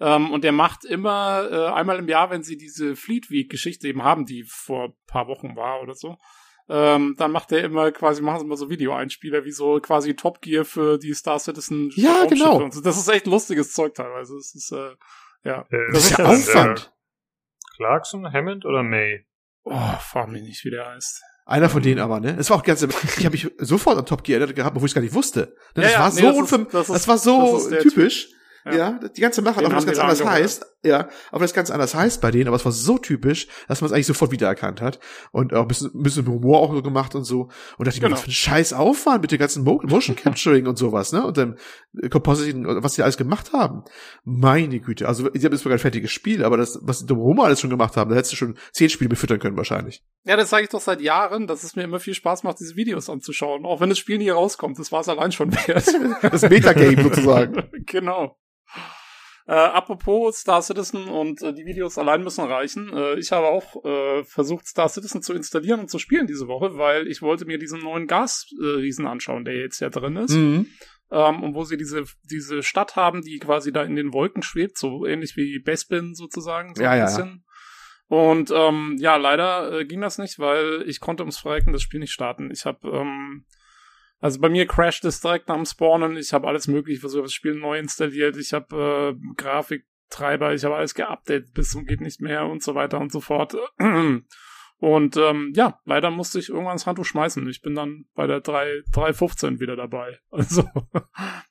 [0.00, 3.86] Ähm, und der macht immer äh, einmal im Jahr, wenn sie diese Fleet Week Geschichte
[3.88, 6.16] eben haben, die vor ein paar Wochen war oder so,
[6.68, 10.40] ähm, dann macht er immer quasi, machen sie immer so Videoeinspieler, wie so quasi Top
[10.40, 12.62] Gear für die Star Citizen Ja, genau.
[12.62, 12.80] Und so.
[12.80, 14.34] Das ist echt lustiges Zeug teilweise.
[14.36, 14.94] Das ist, äh,
[15.44, 15.66] ja.
[15.70, 16.24] Äh, Das ist ja?
[16.24, 16.78] Aufwand.
[16.86, 16.92] Der
[17.76, 19.24] Clarkson, Hammond oder May?
[19.64, 21.20] Oh, frag mich nicht, wie der heißt.
[21.44, 22.36] Einer von denen aber, ne?
[22.38, 24.92] Es war auch ganz, ich habe mich sofort an Top Gear erinnert gehabt, obwohl ich
[24.92, 25.54] es gar nicht wusste.
[25.76, 27.68] Ne, Ja, Das ja, war nee, so das ist- unverm das ist- das war so
[27.70, 28.28] das typisch.
[28.64, 28.74] Ja.
[28.74, 29.00] Ja.
[29.16, 30.42] die ganze Mache, Den auch wenn das haben ganz die anders angehört.
[30.44, 33.48] heißt, ja, auch wenn das ganz anders heißt bei denen, aber es war so typisch,
[33.68, 34.98] dass man es eigentlich sofort wiedererkannt hat
[35.32, 38.00] und auch ein bisschen, ein bisschen Humor auch so gemacht und so und dachte ich
[38.02, 38.16] mir, Genau.
[38.16, 41.36] was für ein scheiß Aufwand mit dem ganzen Mo Motion Capturing und sowas, ne, und
[41.36, 41.56] dem
[42.02, 43.84] äh, Compositing, was die alles gemacht haben.
[44.24, 47.40] Meine Güte, also ich habe jetzt sogar ein fertiges Spiel, aber das, was die drumherum
[47.40, 50.02] alles schon gemacht haben, da hättest du schon zehn Spiele befüttern können wahrscheinlich.
[50.24, 52.76] Ja, das sage ich doch seit Jahren, dass es mir immer viel Spaß macht, diese
[52.76, 53.64] Videos anzuschauen.
[53.66, 54.78] Auch wenn das Spiel nie rauskommt.
[54.78, 55.84] Das war es allein schon wert.
[56.32, 57.64] Das Metagame sozusagen.
[57.86, 58.36] genau.
[59.46, 62.92] Äh, apropos Star Citizen und äh, die Videos allein müssen reichen.
[62.96, 66.78] Äh, ich habe auch äh, versucht, Star Citizen zu installieren und zu spielen diese Woche,
[66.78, 70.34] weil ich wollte mir diesen neuen Gasriesen anschauen, der jetzt ja drin ist.
[70.34, 70.68] Mhm.
[71.10, 74.78] Ähm, und wo sie diese, diese Stadt haben, die quasi da in den Wolken schwebt,
[74.78, 76.74] so ähnlich wie Bespin sozusagen.
[76.76, 77.44] So Ja, ein ja, bisschen.
[78.06, 81.98] Und ähm, ja, leider äh, ging das nicht, weil ich konnte ums Verrecken das Spiel
[81.98, 82.50] nicht starten.
[82.52, 83.44] Ich habe ähm,
[84.22, 86.16] also bei mir crasht es direkt nach dem Spawnen.
[86.16, 88.36] Ich habe alles mögliche versucht, das Spiel neu installiert.
[88.36, 92.76] Ich habe äh, Grafiktreiber, ich habe alles geupdatet bis zum geht nicht mehr und so
[92.76, 93.56] weiter und so fort.
[94.78, 97.48] Und ähm, ja, leider musste ich irgendwann das Handtuch schmeißen.
[97.48, 100.18] Ich bin dann bei der 3, 3.15 wieder dabei.
[100.32, 100.68] Also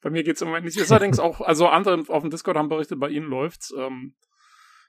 [0.01, 0.75] bei mir geht's im Moment nicht.
[0.75, 3.73] Ist allerdings auch, also andere auf dem Discord haben berichtet, bei ihnen läuft's.
[3.77, 4.15] Ähm,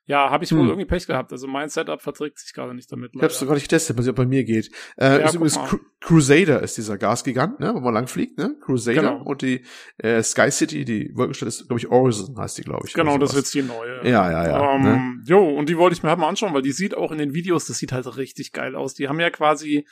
[0.06, 0.68] ja, habe ich wohl Hm.
[0.68, 1.32] irgendwie Pech gehabt.
[1.32, 3.12] Also mein Setup verträgt sich gerade nicht damit.
[3.14, 4.70] Ich hab's sogar nicht getestet, was ja bei mir geht.
[4.96, 5.58] Äh, Ja, ist übrigens.
[5.58, 8.56] Cru Crusader ist dieser Gasgigant, ne, wo man lang fliegt, ne?
[8.60, 9.22] Crusader Genau.
[9.22, 9.64] und die
[9.98, 12.94] äh, Sky City, die Wolkenstadt ist, glaube ich, Horizon heißt die, glaube ich.
[12.94, 14.00] Genau, das wird die neue.
[14.04, 14.74] Ja, ja, ja.
[14.74, 15.22] Ähm, ne?
[15.24, 17.32] Jo, und die wollte ich mir halt mal anschauen, weil die sieht auch in den
[17.34, 18.94] Videos, das sieht halt richtig geil aus.
[18.94, 19.86] Die haben ja quasi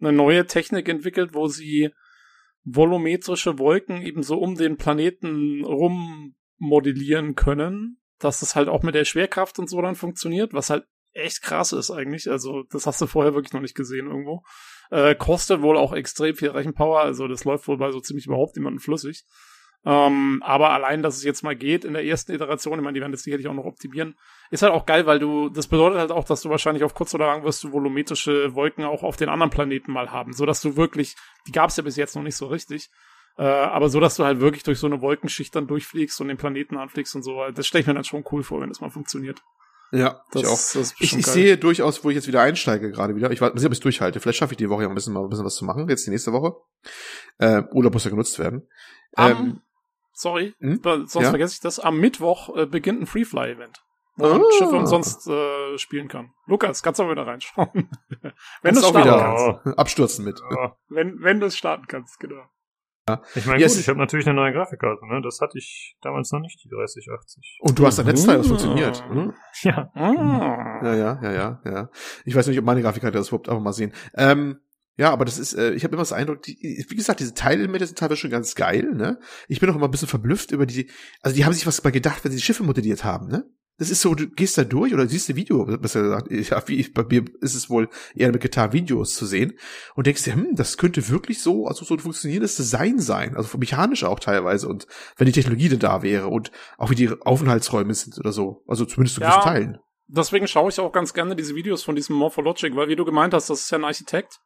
[0.00, 1.90] eine neue Technik entwickelt, wo sie
[2.64, 8.94] volumetrische Wolken eben so um den Planeten rum modellieren können, dass das halt auch mit
[8.94, 12.30] der Schwerkraft und so dann funktioniert, was halt echt krass ist eigentlich.
[12.30, 14.42] Also das hast du vorher wirklich noch nicht gesehen irgendwo.
[14.90, 18.56] Äh, kostet wohl auch extrem viel Rechenpower, also das läuft wohl bei so ziemlich überhaupt
[18.56, 19.24] niemandem flüssig.
[19.86, 23.00] Ähm, aber allein, dass es jetzt mal geht in der ersten Iteration, ich meine, die
[23.00, 24.14] werden das sicherlich auch noch optimieren,
[24.50, 27.14] ist halt auch geil, weil du, das bedeutet halt auch, dass du wahrscheinlich auf kurz
[27.14, 30.60] oder lang wirst du volumetrische Wolken auch auf den anderen Planeten mal haben, so dass
[30.60, 32.90] du wirklich, die gab es ja bis jetzt noch nicht so richtig,
[33.38, 36.36] äh, aber so, dass du halt wirklich durch so eine Wolkenschicht dann durchfliegst und den
[36.36, 38.90] Planeten anfliegst und so, das stelle ich mir dann schon cool vor, wenn das mal
[38.90, 39.42] funktioniert.
[39.92, 40.48] Ja, Das, ich
[40.80, 40.92] auch.
[41.00, 43.30] Ich, ich sehe durchaus, wo ich jetzt wieder einsteige gerade wieder.
[43.32, 44.20] Ich weiß nicht, ob ich es durchhalte.
[44.20, 45.88] Vielleicht schaffe ich die Woche ja ein bisschen mal ein bisschen was zu machen.
[45.88, 46.54] Jetzt die nächste Woche.
[47.38, 48.68] Äh, Urlaub muss ja genutzt werden.
[49.16, 49.62] Ähm,
[50.12, 50.80] sorry, hm?
[50.82, 51.30] sonst Ja?
[51.30, 53.82] vergesse ich das, am Mittwoch äh, beginnt ein Freefly-Event.
[54.16, 54.44] Wo man Ah.
[54.58, 56.30] Schiffe umsonst äh, spielen kann.
[56.46, 57.90] Lukas, kannst du mal wieder reinschauen.
[58.62, 59.78] wenn du auch starten wieder kannst.
[59.78, 60.40] Abstürzen mit.
[60.54, 60.76] Ja.
[60.88, 62.44] Wenn, wenn du es starten kannst, genau.
[63.34, 65.20] Ich meine, gut, ich habe natürlich eine neue Grafikkarte, ne?
[65.22, 67.58] Das hatte ich damals noch nicht, die 3080.
[67.60, 68.48] Und du hast ein Netzteil, das Ah.
[68.48, 69.04] funktioniert.
[69.10, 69.32] Mhm.
[69.62, 69.90] Ja.
[69.94, 70.80] Ah.
[70.84, 71.90] Ja, ja, ja, ja, ja.
[72.24, 73.92] Ich weiß nicht, ob meine Grafikkarte das überhaupt einfach mal sehen.
[74.14, 74.58] Ähm,
[74.96, 77.86] ja, aber das ist, äh, ich habe immer das Eindruck, die, wie gesagt, diese Teilelemente
[77.86, 79.18] sind teilweise schon ganz geil, ne?
[79.48, 80.90] Ich bin auch immer ein bisschen verblüfft über die,
[81.22, 83.44] also die haben sich was bei gedacht, wenn sie die Schiffe modelliert haben, ne?
[83.80, 86.86] Das ist so, du gehst da durch oder siehst ein Video, besser gesagt, ja, wie
[86.90, 89.54] bei mir ist es wohl eher mit getan Videos zu sehen
[89.94, 93.56] und denkst dir, hm, das könnte wirklich so, also so ein funktionierendes Design sein, also
[93.56, 97.94] mechanisch auch teilweise und wenn die Technologie denn da wäre und auch wie die Aufenthaltsräume
[97.94, 99.28] sind oder so, also zumindest zu Ja.
[99.28, 99.78] gewissen Teilen.
[100.08, 103.32] Deswegen schaue ich auch ganz gerne diese Videos von diesem Morphologic, weil wie du gemeint
[103.32, 104.40] hast, das ist ja ein Architekt.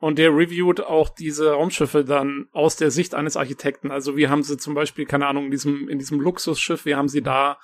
[0.00, 3.92] Und der reviewt auch diese Raumschiffe dann aus der Sicht eines Architekten.
[3.92, 7.08] Also wie haben sie zum Beispiel, keine Ahnung, in diesem, in diesem Luxusschiff, wie haben
[7.08, 7.58] sie da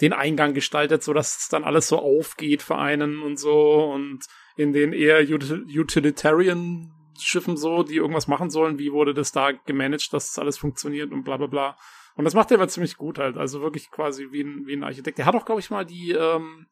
[0.00, 4.24] den Eingang gestaltet, so dass es dann alles so aufgeht für einen und so und
[4.56, 10.12] in den eher utilitarian Schiffen so, die irgendwas machen sollen, wie wurde das da gemanagt,
[10.12, 11.76] dass das alles funktioniert und bla bla bla.
[12.16, 14.84] Und das macht er aber ziemlich gut halt, also wirklich quasi wie ein, wie ein
[14.84, 15.18] Architekt.
[15.18, 16.66] Der hat auch, glaube ich, mal die, ähm,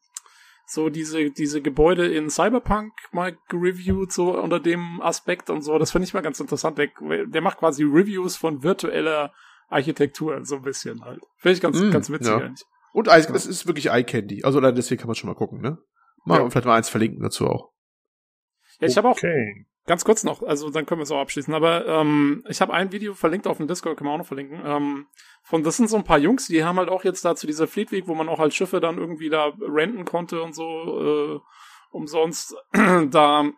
[0.65, 5.77] so diese, diese Gebäude in Cyberpunk mal gereviewt, so unter dem Aspekt und so.
[5.77, 6.77] Das finde ich mal ganz interessant.
[6.77, 6.89] Der,
[7.25, 9.33] der macht quasi Reviews von virtueller
[9.69, 11.21] Architektur, so ein bisschen halt.
[11.37, 12.37] Finde ich ganz, mm, ganz witzig ja.
[12.37, 12.65] eigentlich.
[12.93, 14.43] Und Eye, es ist wirklich Eye Candy.
[14.43, 15.79] Also deswegen kann man schon mal gucken, ne?
[16.23, 16.49] Mal ja.
[16.49, 17.71] vielleicht mal eins verlinken dazu auch.
[18.79, 18.97] Ja, ich okay.
[18.97, 19.19] habe auch
[19.85, 21.53] Ganz kurz noch, also dann können wir es auch abschließen.
[21.53, 24.61] Aber ähm, ich habe ein Video verlinkt auf dem Discord, können wir auch noch verlinken.
[24.63, 25.07] Ähm,
[25.41, 27.67] von das sind so ein paar Jungs, die haben halt auch jetzt da zu dieser
[27.67, 31.39] Fleet Week, wo man auch halt Schiffe dann irgendwie da renten konnte und so äh,
[31.91, 32.55] umsonst.
[32.71, 33.49] da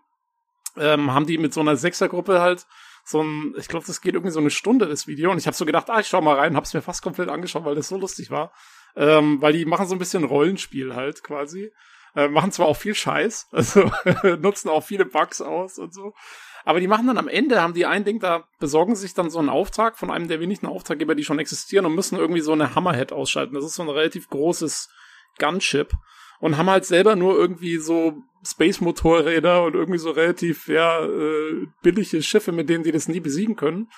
[0.78, 2.65] ähm, haben die mit so einer Sechsergruppe halt
[3.04, 5.56] so ein, ich glaube, das geht irgendwie so eine Stunde das Video und ich habe
[5.56, 7.98] so gedacht, ah, ich schau mal rein, hab's mir fast komplett angeschaut, weil das so
[7.98, 8.52] lustig war.
[8.95, 11.71] Ähm, weil die machen so ein bisschen Rollenspiel halt quasi.
[12.15, 13.91] Äh, machen zwar auch viel Scheiß, also
[14.39, 16.13] nutzen auch viele Bugs aus und so.
[16.63, 19.38] Aber die machen dann am Ende, haben die ein Ding, da besorgen sich dann so
[19.38, 22.73] einen Auftrag von einem der wenigen Auftraggeber, die schon existieren und müssen irgendwie so eine
[22.73, 23.53] Hammerhead ausschalten.
[23.53, 24.89] Das ist so ein relativ großes
[25.38, 25.93] Gunship
[26.39, 32.23] und haben halt selber nur irgendwie so Space-Motorräder und irgendwie so relativ, ja, äh, billige
[32.23, 33.89] Schiffe, mit denen die das nie besiegen können.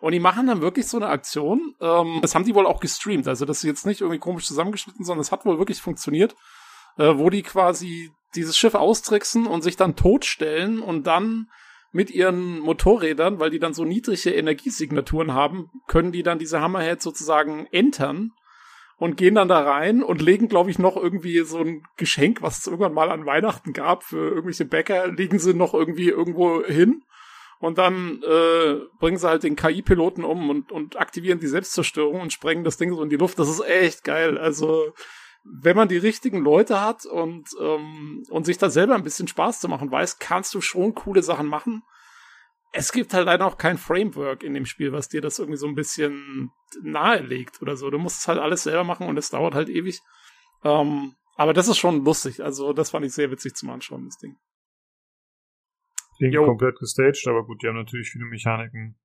[0.00, 1.74] Und die machen dann wirklich so eine Aktion.
[1.80, 3.28] Ähm, das haben die wohl auch gestreamt.
[3.28, 6.34] Also das ist jetzt nicht irgendwie komisch zusammengeschnitten, sondern es hat wohl wirklich funktioniert
[6.98, 11.48] äh, wo die quasi dieses Schiff austricksen und sich dann totstellen und dann
[11.92, 17.00] mit ihren Motorrädern, weil die dann so niedrige Energiesignaturen haben, können die dann diese Hammerhead
[17.00, 18.32] sozusagen entern
[18.98, 22.58] und gehen dann da rein und legen, glaube ich, noch irgendwie so ein Geschenk, was
[22.58, 27.02] es irgendwann mal an Weihnachten gab für irgendwelche Bäcker, legen sie noch irgendwie irgendwo hin
[27.58, 32.32] und dann äh, bringen sie halt den KI-Piloten um und, und aktivieren die Selbstzerstörung und
[32.32, 33.38] sprengen das Ding so in die Luft.
[33.38, 34.38] Das ist echt geil.
[34.38, 34.92] Also
[35.44, 39.60] wenn man die richtigen Leute hat und, ähm, und sich da selber ein bisschen Spaß
[39.60, 41.82] zu machen weiß, kannst du schon coole Sachen machen.
[42.72, 45.66] Es gibt halt leider auch kein Framework in dem Spiel, was dir das irgendwie so
[45.66, 46.50] ein bisschen
[46.82, 47.90] nahelegt oder so.
[47.90, 50.00] Du musst es halt alles selber machen und es dauert halt ewig.
[50.64, 52.42] Ähm, aber das ist schon lustig.
[52.42, 54.36] Also, das fand ich sehr witzig zum Anschauen, das Ding.
[56.16, 56.44] Klingt jo.
[56.44, 58.96] komplett gestaged, aber gut, die haben natürlich viele Mechaniken.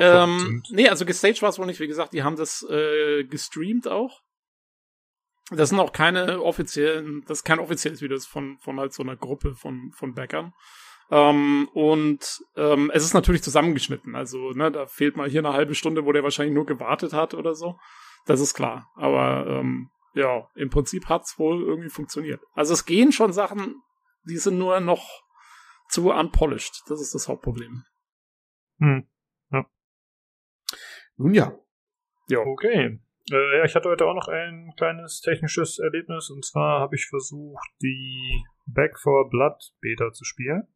[0.00, 1.80] Ähm, nee, also gestaged war es wohl nicht.
[1.80, 4.22] Wie gesagt, die haben das äh, gestreamt auch.
[5.50, 8.94] Das sind auch keine offiziellen, das ist kein offizielles Video, das ist von, von halt
[8.94, 10.54] so einer Gruppe von, von Bäckern.
[11.10, 14.14] Ähm, und ähm, es ist natürlich zusammengeschnitten.
[14.14, 17.34] Also, ne, da fehlt mal hier eine halbe Stunde, wo der wahrscheinlich nur gewartet hat
[17.34, 17.78] oder so.
[18.24, 18.90] Das ist klar.
[18.96, 22.40] Aber ähm, ja, im Prinzip hat's wohl irgendwie funktioniert.
[22.54, 23.82] Also es gehen schon Sachen,
[24.24, 25.23] die sind nur noch
[25.88, 26.82] zu unpolished.
[26.88, 27.84] Das ist das Hauptproblem.
[28.78, 29.08] Hm.
[29.50, 29.66] Ja.
[31.16, 31.58] Nun ja.
[32.28, 32.40] Ja.
[32.40, 33.00] Okay.
[33.30, 37.06] Äh, ja, ich hatte heute auch noch ein kleines technisches Erlebnis und zwar habe ich
[37.06, 40.68] versucht, die Back for Blood Beta zu spielen.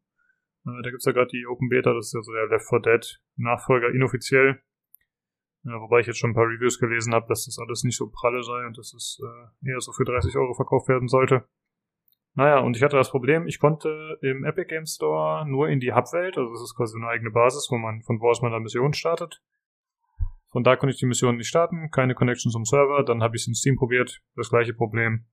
[0.66, 2.81] Äh, da gibt's ja gerade die Open Beta, das ist ja so der Left 4
[2.81, 4.62] Dead Nachfolger inoffiziell.
[5.64, 8.09] Äh, wobei ich jetzt schon ein paar Reviews gelesen habe, dass das alles nicht so
[8.09, 11.47] pralle sei und dass es äh, eher so für 30 Euro verkauft werden sollte.
[12.38, 15.92] Naja, und ich hatte das Problem, ich konnte im Epic Game Store nur in die
[15.92, 18.61] Hub-Welt, also das ist quasi eine eigene Basis, wo man, von wo aus man da
[18.61, 19.42] Missionen startet.
[20.53, 23.42] Von da konnte ich die Mission nicht starten, keine Connection zum Server, dann habe ich
[23.42, 25.27] es in Steam probiert, das gleiche Problem.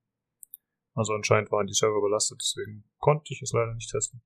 [0.96, 4.24] Also anscheinend waren die Server überlastet, deswegen konnte ich es leider nicht testen.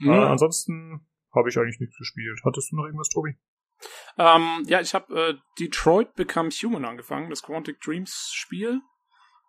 [0.00, 0.16] Ja.
[0.16, 2.40] Äh, ansonsten habe ich eigentlich nichts gespielt.
[2.44, 3.38] Hattest du noch irgendwas, Tobi?
[4.18, 8.80] Ähm, ja, ich habe äh, Detroit Become Human angefangen, das Quantic Dreams Spiel.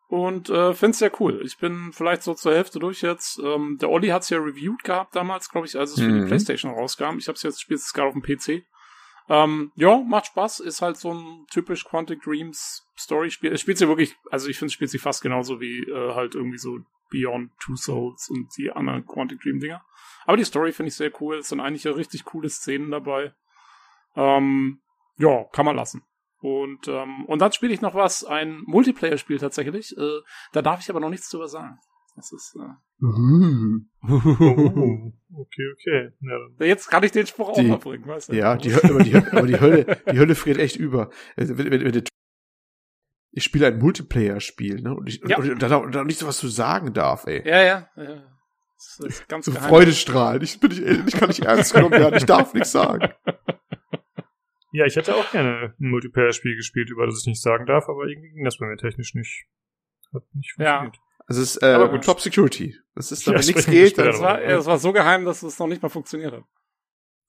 [0.07, 1.41] Und äh, finde es sehr cool.
[1.43, 3.39] Ich bin vielleicht so zur Hälfte durch jetzt.
[3.39, 6.03] Ähm, der Olli hat es ja reviewed gehabt damals, glaube ich, als es mhm.
[6.03, 6.27] für die mhm.
[6.27, 7.17] Playstation rauskam.
[7.17, 8.63] Ich habe es jetzt, spielt es gerade auf dem PC.
[9.29, 13.53] Ähm, ja, macht Spaß, ist halt so ein typisch Quantic Dreams Story-Spiel.
[13.53, 16.35] Es spielt sich wirklich, also ich finde, es spielt sich fast genauso wie äh, halt
[16.35, 19.83] irgendwie so Beyond Two Souls und die anderen Quantic Dream-Dinger.
[20.25, 21.37] Aber die Story finde ich sehr cool.
[21.37, 23.33] Es sind eigentlich richtig coole Szenen dabei.
[24.15, 24.81] Ähm,
[25.17, 26.03] ja, kann man lassen.
[26.43, 29.97] Und, ähm, und dann spiele ich noch was, ein Multiplayer-Spiel tatsächlich.
[29.97, 30.19] Äh,
[30.51, 31.79] da darf ich aber noch nichts drüber sagen.
[32.17, 32.57] Das ist.
[32.57, 33.79] Äh uh.
[34.03, 36.09] oh, okay, okay.
[36.19, 38.33] Ja, Jetzt kann ich den Spruch die, auch mal bringen, weißt du?
[38.33, 41.11] Ja, die, aber, die, aber die Hölle, die Hölle friert echt über.
[41.37, 42.03] Wenn, wenn, wenn
[43.31, 44.93] ich spiele ein Multiplayer-Spiel, ne?
[44.93, 45.37] Und ich ja.
[45.37, 47.41] und, und, und, da nicht so was zu sagen darf, ey.
[47.47, 47.87] Ja, ja.
[47.95, 48.23] ja.
[48.75, 50.41] Das ist ganz so Freudestrahlen.
[50.41, 52.15] Ich, bin nicht, ich kann nicht ernst genommen werden.
[52.15, 53.13] Ich darf nichts sagen.
[54.73, 58.07] Ja, ich hätte auch gerne ein Multiplayer-Spiel gespielt, über das ich nicht sagen darf, aber
[58.07, 59.45] irgendwie ging das bei mir technisch nicht.
[60.11, 60.95] Hat nicht funktioniert.
[60.95, 61.01] Ja.
[61.27, 62.75] Es ist äh, Top Security.
[62.95, 63.97] Das ist, wenn ja, nichts geht.
[63.99, 66.43] Das war, das war so geheim, dass es noch nicht mal funktioniert hat.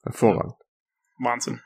[0.02, 0.54] Hervorragend.
[1.18, 1.60] Wahnsinn.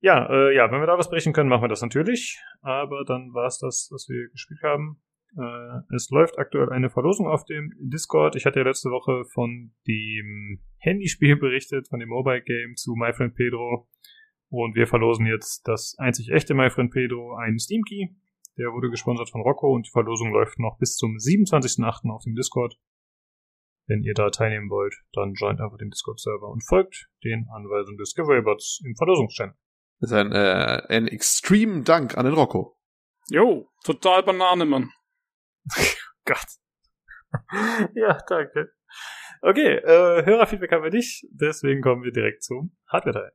[0.00, 2.40] Ja, äh, ja, wenn wir da was brechen können, machen wir das natürlich.
[2.62, 5.02] Aber dann war es das, was wir gespielt haben.
[5.36, 8.36] Äh, es läuft aktuell eine Verlosung auf dem Discord.
[8.36, 13.12] Ich hatte ja letzte Woche von dem Handyspiel berichtet, von dem Mobile Game zu My
[13.12, 13.86] Friend Pedro.
[14.50, 18.08] Und wir verlosen jetzt das einzig echte My Friend Pedro, einen Steam Key.
[18.56, 22.10] Der wurde gesponsert von Rocco und die Verlosung läuft noch bis zum 27.08.
[22.10, 22.76] auf dem Discord.
[23.86, 28.14] Wenn ihr da teilnehmen wollt, dann joint einfach den Discord-Server und folgt den Anweisungen des
[28.14, 29.54] Giveaway-Bots im Verlosungschannel.
[30.00, 32.76] Das ist ein, äh, ein extrem Dank an den Rocco.
[33.30, 34.90] Jo, total Banane, Mann.
[36.24, 36.46] Gott.
[37.94, 38.72] ja, danke.
[39.40, 43.32] Okay, äh, Hörerfeedback haben wir nicht, deswegen kommen wir direkt zum Hardware-Teil.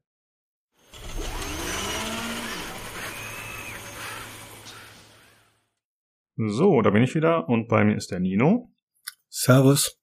[6.36, 8.72] So, da bin ich wieder und bei mir ist der Nino.
[9.30, 10.02] Servus.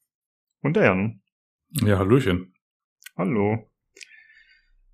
[0.63, 1.23] Und der Jan.
[1.71, 2.55] Ja, Hallöchen.
[3.17, 3.69] Hallo.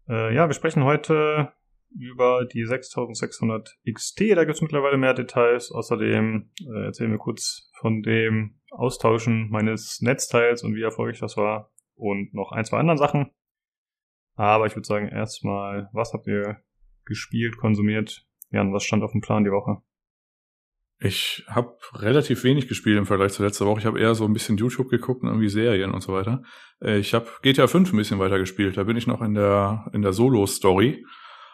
[0.09, 1.53] Äh, ja, wir sprechen heute
[1.91, 4.21] über die 6600 XT.
[4.31, 5.71] Da gibt es mittlerweile mehr Details.
[5.71, 11.71] Außerdem äh, erzählen wir kurz von dem Austauschen meines Netzteils und wie erfolgreich das war.
[11.97, 13.31] Und noch ein, zwei anderen Sachen.
[14.37, 16.63] Aber ich würde sagen, erstmal, was habt ihr
[17.05, 18.27] gespielt, konsumiert?
[18.51, 19.83] Jan, was stand auf dem Plan die Woche?
[20.99, 23.81] Ich habe relativ wenig gespielt im Vergleich zu letzter Woche.
[23.81, 26.43] Ich habe eher so ein bisschen YouTube geguckt und irgendwie Serien und so weiter.
[26.83, 28.77] Äh, ich habe GTA 5 ein bisschen weiter gespielt.
[28.77, 31.05] Da bin ich noch in der in der Solo-Story.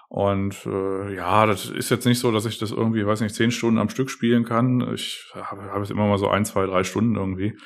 [0.08, 3.50] Und äh, ja, das ist jetzt nicht so, dass ich das irgendwie, weiß nicht, zehn
[3.50, 4.92] Stunden am Stück spielen kann.
[4.94, 7.56] Ich habe hab es immer mal so ein, zwei, drei Stunden irgendwie.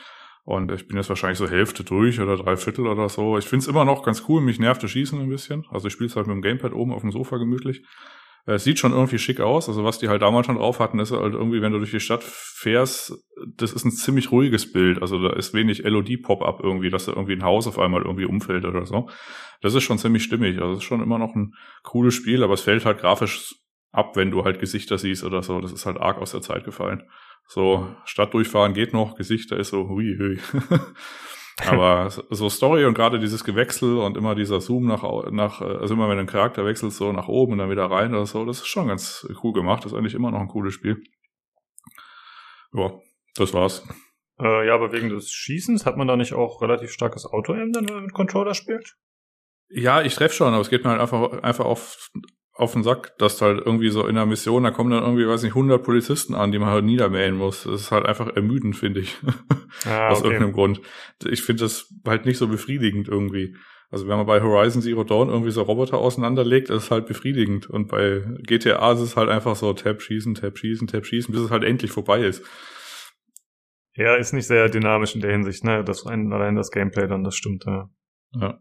[0.44, 3.36] Und ich bin jetzt wahrscheinlich so Hälfte durch oder drei Viertel oder so.
[3.36, 4.40] Ich finde es immer noch ganz cool.
[4.40, 5.66] Mich nervt das Schießen ein bisschen.
[5.72, 7.82] Also ich spiele es halt mit dem Gamepad oben auf dem Sofa gemütlich.
[8.48, 9.68] Es sieht schon irgendwie schick aus.
[9.68, 12.00] Also was die halt damals schon drauf hatten, ist halt irgendwie, wenn du durch die
[12.00, 13.12] Stadt fährst,
[13.56, 15.02] das ist ein ziemlich ruhiges Bild.
[15.02, 18.64] Also da ist wenig LOD-Pop-up irgendwie, dass da irgendwie ein Haus auf einmal irgendwie umfällt
[18.64, 19.10] oder so.
[19.62, 20.60] Das ist schon ziemlich stimmig.
[20.60, 23.56] Also es ist schon immer noch ein cooles Spiel, aber es fällt halt grafisch
[23.90, 25.60] ab, wenn du halt Gesichter siehst oder so.
[25.60, 27.02] Das ist halt arg aus der Zeit gefallen.
[27.48, 30.38] So, Stadt durchfahren geht noch, Gesichter ist so, hui, hui.
[31.64, 36.08] Aber so Story und gerade dieses Gewechsel und immer dieser Zoom nach, nach, also immer
[36.08, 38.66] wenn ein Charakter wechselt, so nach oben und dann wieder rein oder so, das ist
[38.66, 39.84] schon ganz cool gemacht.
[39.84, 41.02] Das ist eigentlich immer noch ein cooles Spiel.
[42.74, 42.92] Ja,
[43.36, 43.88] das war's.
[44.38, 47.24] Äh, ja, aber wegen des Schießens hat man da nicht auch relativ starkes
[47.72, 48.96] dann, wenn man mit Controller spielt?
[49.68, 52.10] Ja, ich treffe schon, aber es geht mir halt einfach, einfach auf,
[52.56, 55.42] auf den Sack, dass halt irgendwie so in der Mission, da kommen dann irgendwie, weiß
[55.42, 57.64] nicht, 100 Polizisten an, die man halt niedermähen muss.
[57.64, 59.16] Das ist halt einfach ermüdend, finde ich.
[59.84, 60.28] Ah, Aus okay.
[60.28, 60.80] irgendeinem Grund.
[61.28, 63.54] Ich finde das halt nicht so befriedigend irgendwie.
[63.90, 67.68] Also wenn man bei Horizon Zero Dawn irgendwie so Roboter auseinanderlegt, ist es halt befriedigend.
[67.68, 71.42] Und bei GTA ist es halt einfach so Tab schießen, Tab schießen, Tab schießen, bis
[71.42, 72.42] es halt endlich vorbei ist.
[73.94, 75.84] Ja, ist nicht sehr dynamisch in der Hinsicht, ne?
[75.84, 77.90] Das allein das Gameplay dann, das stimmt, ja.
[78.32, 78.60] Ja.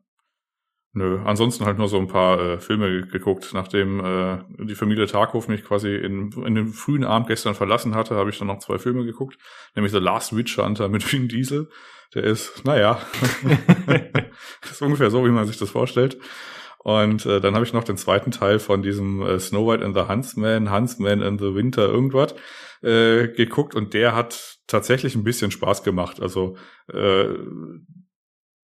[0.97, 3.49] Nö, ansonsten halt nur so ein paar äh, Filme geguckt.
[3.53, 8.15] Nachdem äh, die Familie Tarkov mich quasi in, in den frühen Abend gestern verlassen hatte,
[8.15, 9.37] habe ich dann noch zwei Filme geguckt.
[9.75, 11.67] Nämlich The Last Witch Hunter mit Vin Diesel.
[12.13, 13.01] Der ist, naja,
[14.71, 16.17] ist ungefähr so, wie man sich das vorstellt.
[16.77, 19.97] Und äh, dann habe ich noch den zweiten Teil von diesem äh, Snow White and
[19.97, 22.35] the Huntsman, Huntsman in the Winter, irgendwas,
[22.81, 26.21] äh, geguckt und der hat tatsächlich ein bisschen Spaß gemacht.
[26.21, 26.55] Also
[26.87, 27.25] äh,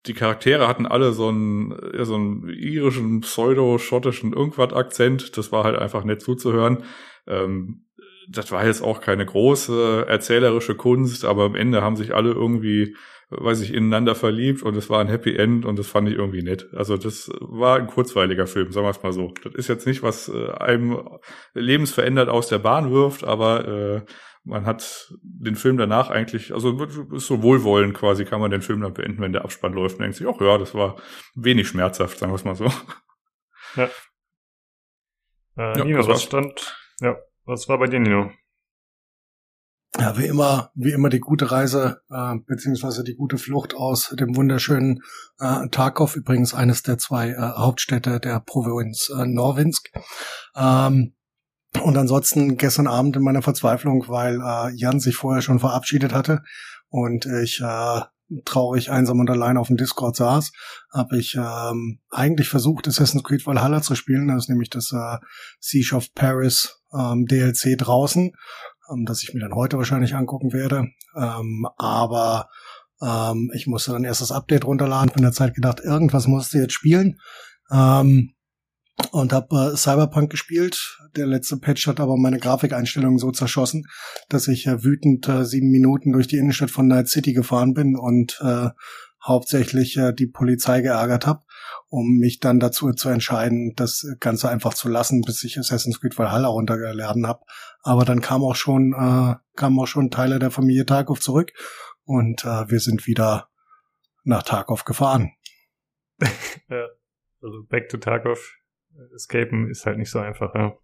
[0.08, 5.38] die Charaktere hatten alle so einen, ja, so einen irischen, pseudo-schottischen Irgendwas-Akzent.
[5.38, 6.84] Das war halt einfach nett zuzuhören.
[7.28, 7.86] Ähm,
[8.30, 12.96] das war jetzt auch keine große erzählerische Kunst, aber am Ende haben sich alle irgendwie,
[13.30, 16.44] weiß ich, ineinander verliebt und es war ein Happy End und das fand ich irgendwie
[16.44, 16.68] nett.
[16.74, 19.34] Also das war ein kurzweiliger Film, sagen wir es mal so.
[19.44, 21.00] Das ist jetzt nicht, was äh, einem
[21.54, 24.02] lebensverändert aus der Bahn wirft, aber äh,
[24.48, 28.82] man hat den Film danach eigentlich, also ist so wohlwollend quasi, kann man den Film
[28.82, 30.96] dann beenden, wenn der Abspann läuft und denkt sich, ach ja, das war
[31.36, 32.72] wenig schmerzhaft, sagen wir es mal so.
[33.76, 33.90] Ja.
[35.58, 38.32] Äh, ja, Nino, was stand, ja, was war bei dir, Nino?
[40.00, 44.36] Ja, wie immer, wie immer die gute Reise, äh, beziehungsweise die gute Flucht aus dem
[44.36, 45.02] wunderschönen
[45.40, 49.90] äh, Tarkov, übrigens eines der zwei äh, Hauptstädte der Provinz äh, Norwinsk.
[50.56, 51.17] Ähm,
[51.82, 56.44] und ansonsten gestern Abend in meiner Verzweiflung, weil äh, Jan sich vorher schon verabschiedet hatte
[56.90, 58.02] und ich äh,
[58.46, 60.52] traurig einsam und allein auf dem Discord saß,
[60.94, 64.28] habe ich ähm, eigentlich versucht, Assassin's Creed Valhalla zu spielen.
[64.28, 65.18] Das ist nämlich das äh,
[65.60, 68.34] Siege of Paris ähm, DLC draußen,
[68.92, 70.90] ähm, das ich mir dann heute wahrscheinlich angucken werde.
[71.16, 72.50] Ähm, aber
[73.02, 76.58] ähm, ich musste dann erst das Update runterladen, in der Zeit gedacht, irgendwas musst du
[76.58, 77.20] jetzt spielen.
[77.72, 78.34] Ähm,
[79.12, 80.98] und habe äh, Cyberpunk gespielt.
[81.18, 83.86] Der letzte Patch hat aber meine Grafikeinstellungen so zerschossen,
[84.30, 87.96] dass ich äh, wütend äh, sieben Minuten durch die Innenstadt von Night City gefahren bin
[87.96, 88.70] und äh,
[89.26, 91.42] hauptsächlich äh, die Polizei geärgert habe
[91.90, 96.18] um mich dann dazu zu entscheiden, das Ganze einfach zu lassen, bis ich Assassin's Creed
[96.18, 97.44] Valhalla runtergeladen habe.
[97.82, 101.54] Aber dann kam auch schon, äh, kamen auch schon Teile der Familie Tarkov zurück
[102.04, 103.50] und äh, wir sind wieder
[104.24, 105.32] nach Tarkov gefahren.
[106.20, 106.88] ja,
[107.42, 108.56] also back to Tarkov
[109.16, 110.78] escapen ist halt nicht so einfach, ja.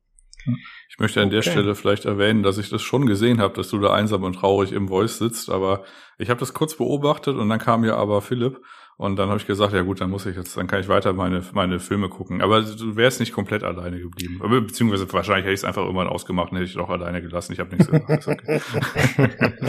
[0.90, 1.36] Ich möchte an okay.
[1.36, 4.34] der Stelle vielleicht erwähnen, dass ich das schon gesehen habe, dass du da einsam und
[4.34, 5.84] traurig im Voice sitzt, aber
[6.18, 8.60] ich habe das kurz beobachtet und dann kam ja aber Philipp
[8.96, 11.14] und dann habe ich gesagt, ja gut, dann muss ich jetzt, dann kann ich weiter
[11.14, 12.42] meine meine Filme gucken.
[12.42, 16.52] Aber du wärst nicht komplett alleine geblieben, beziehungsweise wahrscheinlich hätte ich es einfach irgendwann ausgemacht
[16.52, 17.54] und hätte ich doch alleine gelassen.
[17.54, 18.28] Ich habe nichts gesagt.
[18.28, 18.62] Okay.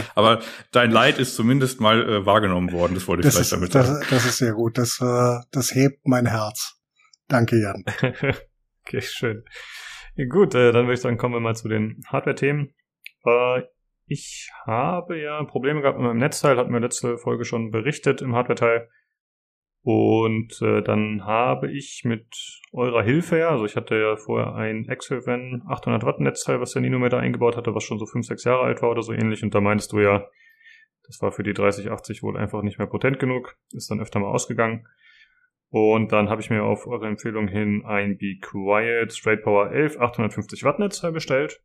[0.15, 2.93] aber dein Leid ist zumindest mal äh, wahrgenommen worden.
[2.93, 3.99] Das wollte ich das vielleicht ist, damit.
[3.99, 4.77] Das, das ist sehr gut.
[4.77, 6.75] Das äh, das hebt mein Herz.
[7.27, 7.83] Danke, Jan.
[8.85, 9.43] okay, schön.
[10.17, 12.73] Gut, äh, dann würde ich sagen, kommen wir mal zu den Hardware-Themen.
[13.25, 13.63] Äh,
[14.07, 18.33] ich habe ja Probleme gehabt mit meinem Netzteil, hatten wir letzte Folge schon berichtet im
[18.33, 18.87] Hardware-Teil.
[19.81, 22.27] Und äh, dann habe ich mit
[22.71, 26.81] eurer Hilfe ja, also ich hatte ja vorher ein Exelven 800 Watt Netzteil, was der
[26.81, 29.43] Ninometer eingebaut hatte, was schon so 5, 6 Jahre alt war oder so ähnlich.
[29.43, 30.27] Und da meinst du ja,
[31.05, 34.31] das war für die 3080 wohl einfach nicht mehr potent genug, ist dann öfter mal
[34.31, 34.87] ausgegangen.
[35.69, 39.99] Und dann habe ich mir auf eure Empfehlung hin ein Be Quiet Straight Power 11
[39.99, 41.61] 850 Watt Netzteil bestellt.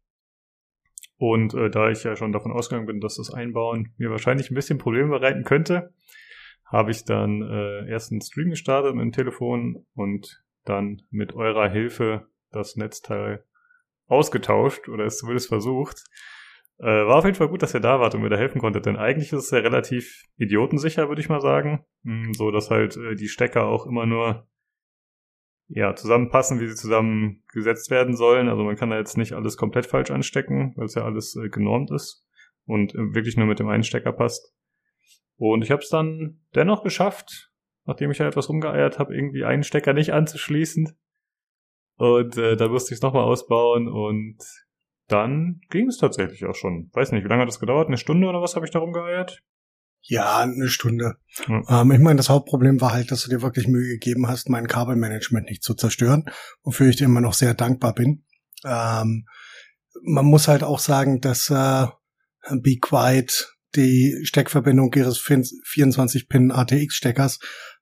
[1.17, 4.55] Und äh, da ich ja schon davon ausgegangen bin, dass das Einbauen mir wahrscheinlich ein
[4.55, 5.93] bisschen Probleme bereiten könnte,
[6.65, 11.69] habe ich dann äh, erst einen Stream gestartet mit dem Telefon und dann mit eurer
[11.69, 13.45] Hilfe das Netzteil
[14.07, 16.05] ausgetauscht oder es zumindest versucht.
[16.81, 18.87] Äh, war auf jeden Fall gut, dass ihr da wart und mir da helfen konntet,
[18.87, 21.85] denn eigentlich ist es ja relativ idiotensicher, würde ich mal sagen.
[22.05, 24.49] Hm, so, dass halt äh, die Stecker auch immer nur
[25.69, 28.49] ja, zusammenpassen, wie sie zusammengesetzt werden sollen.
[28.49, 31.51] Also man kann da jetzt nicht alles komplett falsch anstecken, weil es ja alles äh,
[31.51, 32.27] genormt ist
[32.65, 34.55] und äh, wirklich nur mit dem einen Stecker passt.
[35.37, 37.53] Und ich habe es dann dennoch geschafft,
[37.85, 40.99] nachdem ich ja etwas rumgeeiert habe, irgendwie einen Stecker nicht anzuschließen.
[41.97, 44.39] Und äh, da musste ich es nochmal ausbauen und
[45.11, 46.91] dann ging es tatsächlich auch schon.
[46.93, 47.89] Weiß nicht, wie lange hat das gedauert?
[47.89, 49.43] Eine Stunde oder was habe ich da rumgeeiert?
[50.03, 51.17] Ja, eine Stunde.
[51.45, 51.65] Hm.
[51.69, 54.67] Ähm, ich meine, das Hauptproblem war halt, dass du dir wirklich Mühe gegeben hast, mein
[54.67, 56.25] Kabelmanagement nicht zu zerstören,
[56.63, 58.25] wofür ich dir immer noch sehr dankbar bin.
[58.65, 59.27] Ähm,
[60.03, 61.87] man muss halt auch sagen, dass äh,
[62.51, 67.39] Be Quiet die Steckverbindung ihres 24-Pin ATX-Steckers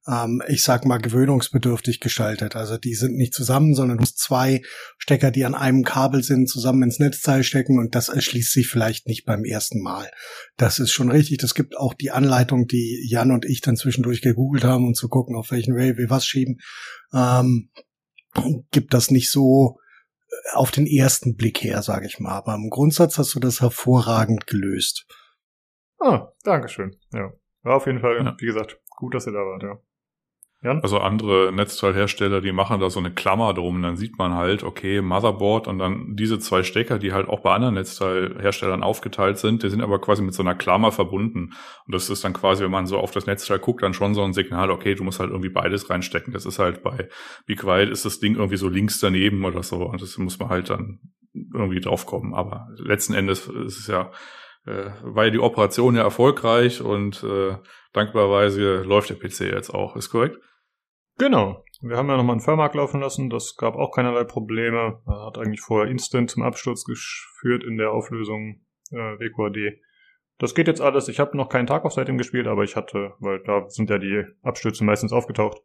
[0.08, 2.56] ähm, ich sag mal, gewöhnungsbedürftig gestaltet.
[2.56, 4.62] Also die sind nicht zusammen, sondern du musst zwei
[4.96, 9.06] Stecker, die an einem Kabel sind, zusammen ins Netzteil stecken und das erschließt sich vielleicht
[9.06, 10.10] nicht beim ersten Mal.
[10.56, 11.38] Das ist schon richtig.
[11.38, 15.08] Das gibt auch die Anleitung, die Jan und ich dann zwischendurch gegoogelt haben, um zu
[15.08, 16.58] gucken, auf welchen Way wir was schieben.
[17.12, 17.70] Ähm,
[18.70, 19.76] gibt das nicht so
[20.30, 22.32] äh, auf den ersten Blick her, sage ich mal.
[22.32, 25.06] Aber im Grundsatz hast du das hervorragend gelöst.
[25.98, 26.96] Ah, Dankeschön.
[27.12, 27.32] Ja.
[27.62, 28.36] War auf jeden Fall, ja.
[28.38, 29.78] wie gesagt, gut, dass ihr da wart, ja.
[30.60, 30.80] Jan?
[30.82, 35.00] Also andere Netzteilhersteller, die machen da so eine Klammer drum, dann sieht man halt, okay,
[35.00, 39.70] Motherboard und dann diese zwei Stecker, die halt auch bei anderen Netzteilherstellern aufgeteilt sind, die
[39.70, 41.54] sind aber quasi mit so einer Klammer verbunden.
[41.86, 44.24] Und das ist dann quasi, wenn man so auf das Netzteil guckt, dann schon so
[44.24, 46.32] ein Signal, okay, du musst halt irgendwie beides reinstecken.
[46.32, 47.08] Das ist halt bei
[47.46, 49.84] Be Quiet ist das Ding irgendwie so links daneben oder so.
[49.84, 50.98] Und das muss man halt dann
[51.54, 52.34] irgendwie draufkommen.
[52.34, 54.10] Aber letzten Endes ist es ja,
[54.68, 57.56] äh, war ja die Operation ja erfolgreich und äh,
[57.92, 59.96] dankbarerweise läuft der PC jetzt auch.
[59.96, 60.38] Ist korrekt?
[61.18, 61.64] Genau.
[61.80, 63.30] Wir haben ja nochmal einen Firmark laufen lassen.
[63.30, 65.00] Das gab auch keinerlei Probleme.
[65.06, 69.80] Hat eigentlich vorher Instant zum Absturz geführt in der Auflösung äh, WQAD.
[70.38, 71.08] Das geht jetzt alles.
[71.08, 73.98] Ich habe noch keinen Tag auf seitdem gespielt, aber ich hatte, weil da sind ja
[73.98, 75.60] die Abstürze meistens aufgetaucht.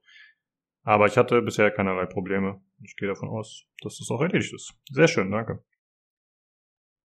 [0.84, 2.62] Aber ich hatte bisher keinerlei Probleme.
[2.82, 4.74] Ich gehe davon aus, dass das auch erledigt ist.
[4.89, 5.63] Sehr schön, danke.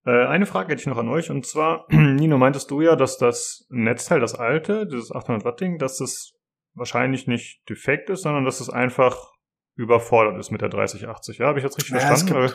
[0.08, 3.18] Äh, eine Frage hätte ich noch an euch und zwar, Nino, meintest du ja, dass
[3.18, 6.32] das Netzteil, das alte, dieses 800 Watt Ding, dass das
[6.72, 9.32] wahrscheinlich nicht defekt ist, sondern dass es einfach
[9.76, 11.38] überfordert ist mit der 3080.
[11.38, 12.44] Ja, habe ich jetzt richtig naja, verstanden?
[12.44, 12.52] Es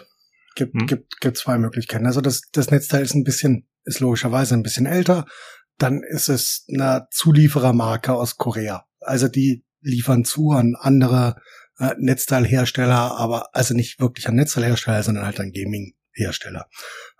[0.56, 0.88] gibt, gibt, hm?
[0.88, 2.08] gibt, gibt zwei Möglichkeiten.
[2.08, 5.26] Also das, das Netzteil ist ein bisschen, ist logischerweise ein bisschen älter.
[5.78, 8.86] Dann ist es eine Zulieferermarke aus Korea.
[9.00, 11.36] Also die liefern zu an andere
[11.78, 16.68] äh, Netzteilhersteller, aber also nicht wirklich an Netzteilhersteller, sondern halt an Gaming Hersteller.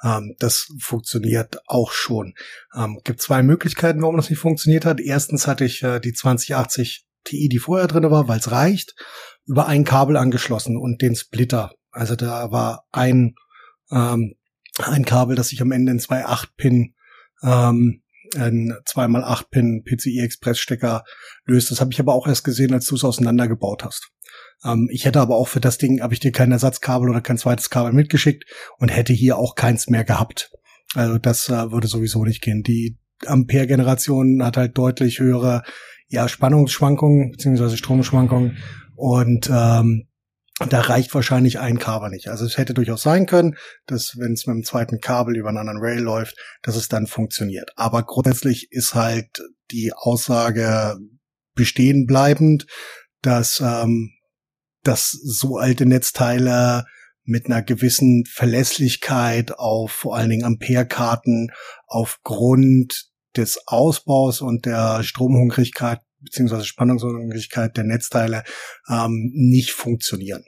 [0.04, 2.34] Ähm, das funktioniert auch schon.
[2.76, 5.00] Ähm, gibt zwei Möglichkeiten, warum das nicht funktioniert hat.
[5.00, 8.96] Erstens hatte ich äh, die 2080 Ti, die vorher drin war, weil es reicht,
[9.46, 11.74] über ein Kabel angeschlossen und den Splitter.
[11.92, 13.36] Also da war ein
[13.92, 14.36] ähm,
[14.80, 16.96] ein Kabel, das sich am Ende in zwei 8-Pin
[17.44, 18.02] ähm,
[18.36, 21.04] ein 2x8-Pin PCI Express Stecker
[21.46, 21.70] löst.
[21.70, 24.10] Das habe ich aber auch erst gesehen, als du es auseinandergebaut hast.
[24.64, 27.38] Ähm, ich hätte aber auch für das Ding, habe ich dir kein Ersatzkabel oder kein
[27.38, 28.46] zweites Kabel mitgeschickt
[28.78, 30.52] und hätte hier auch keins mehr gehabt.
[30.96, 32.64] Also das äh, würde sowieso nicht gehen.
[32.64, 35.64] Die Ampere-Generation hat halt deutlich höhere
[36.08, 38.58] ja, Spannungsschwankungen beziehungsweise Stromschwankungen
[38.96, 40.08] Und ähm,
[40.70, 42.28] da reicht wahrscheinlich ein Kabel nicht.
[42.28, 43.56] Also es hätte durchaus sein können,
[43.88, 47.08] dass wenn es mit dem zweiten Kabel über einen anderen Rail läuft, dass es dann
[47.08, 47.72] funktioniert.
[47.76, 49.42] Aber grundsätzlich ist halt
[49.72, 50.98] die Aussage
[51.56, 52.68] bestehen bleibend,
[53.22, 54.12] dass, ähm,
[54.84, 56.86] dass so alte Netzteile
[57.26, 61.52] mit einer gewissen Verlässlichkeit auf vor allen Dingen Amperekarten
[61.88, 68.44] aufgrund des Ausbaus und der Stromhungrigkeit beziehungsweise Spannungshungrigkeit der Netzteile
[68.90, 70.46] ähm, nicht funktionieren.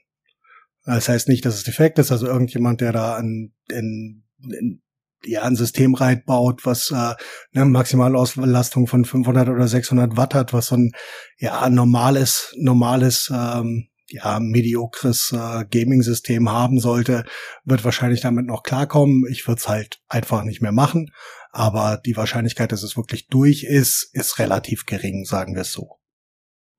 [0.85, 4.81] Das heißt nicht, dass es defekt ist, also irgendjemand, der da ein, ein, ein
[5.23, 7.15] ja, ein System baut, was äh,
[7.53, 10.91] eine Maximalauslastung von 500 oder 600 Watt hat, was so ein
[11.37, 17.25] ja normales normales ähm, ja mediokres äh, Gaming-System haben sollte,
[17.63, 19.25] wird wahrscheinlich damit noch klarkommen.
[19.29, 21.11] Ich würde es halt einfach nicht mehr machen,
[21.51, 25.99] aber die Wahrscheinlichkeit, dass es wirklich durch ist, ist relativ gering, sagen wir es so.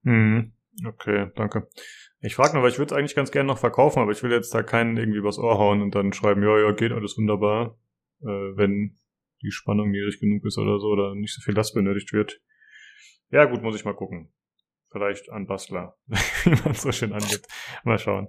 [0.05, 0.53] Hm,
[0.87, 1.69] okay, danke.
[2.21, 4.33] Ich frage nur, weil ich würde es eigentlich ganz gerne noch verkaufen, aber ich will
[4.33, 7.79] jetzt da keinen irgendwie was Ohr hauen und dann schreiben, ja, ja, geht alles wunderbar,
[8.23, 8.97] äh, wenn
[9.43, 12.41] die Spannung niedrig genug ist oder so oder nicht so viel Last benötigt wird.
[13.31, 14.33] Ja, gut, muss ich mal gucken.
[14.91, 17.47] Vielleicht an Bastler, wie man so schön angibt.
[17.85, 18.29] Mal schauen.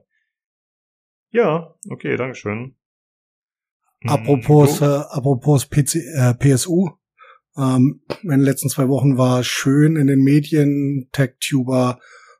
[1.29, 2.75] Ja, okay, Dankeschön.
[4.01, 6.89] Hm, apropos, äh, apropos PC, äh, PSU.
[7.57, 11.99] Ähm, in den letzten zwei Wochen war schön in den Medien, TechTuber,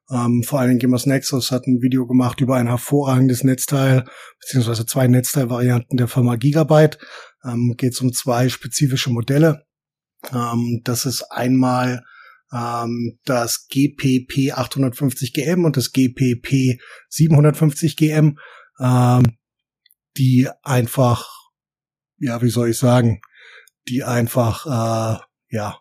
[0.10, 4.06] ähm, vor allen Dingen Gamers Nexus hat ein Video gemacht über ein hervorragendes Netzteil,
[4.40, 6.98] beziehungsweise zwei Netzteilvarianten der Firma Gigabyte.
[7.44, 9.66] Ähm, Geht es um zwei spezifische Modelle.
[10.32, 12.04] Ähm, das ist einmal
[12.54, 16.80] ähm, das GPP 850GM und das GPP
[17.12, 18.36] 750GM,
[18.80, 19.38] ähm,
[20.18, 21.30] die einfach,
[22.20, 23.22] ja, wie soll ich sagen,
[23.88, 25.20] die einfach, äh,
[25.50, 25.80] ja,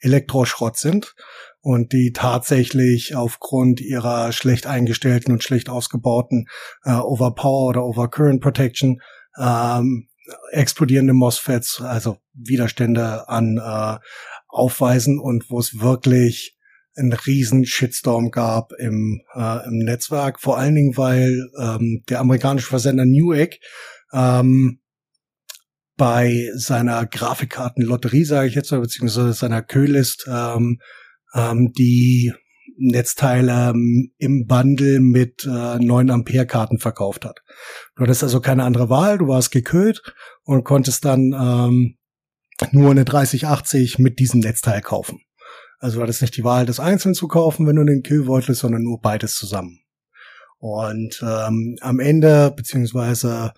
[0.00, 1.14] Elektroschrott sind
[1.60, 6.46] und die tatsächlich aufgrund ihrer schlecht eingestellten und schlecht ausgebauten
[6.84, 9.00] äh, Overpower oder Overcurrent Protection
[9.38, 10.08] ähm,
[10.50, 13.98] explodierende MOSFETs, also Widerstände an äh,
[14.56, 16.56] aufweisen und wo es wirklich
[16.96, 22.68] einen riesen Shitstorm gab im, äh, im Netzwerk, vor allen Dingen, weil ähm, der amerikanische
[22.68, 23.60] Versender Newegg
[24.12, 24.80] ähm,
[25.96, 30.78] bei seiner Grafikkartenlotterie, sage ich jetzt mal, beziehungsweise seiner Köhlist ähm,
[31.34, 32.32] ähm, die
[32.78, 37.40] Netzteile ähm, im Bundle mit äh, 9 Ampere Karten verkauft hat.
[37.94, 40.02] Du hattest also keine andere Wahl, du warst gekühlt
[40.44, 41.96] und konntest dann ähm,
[42.72, 45.20] nur eine 3080 mit diesem Netzteil kaufen.
[45.78, 48.60] Also du hattest nicht die Wahl, das einzeln zu kaufen, wenn du den Kühl wolltest,
[48.60, 49.80] sondern nur beides zusammen.
[50.58, 53.52] Und ähm, am Ende, beziehungsweise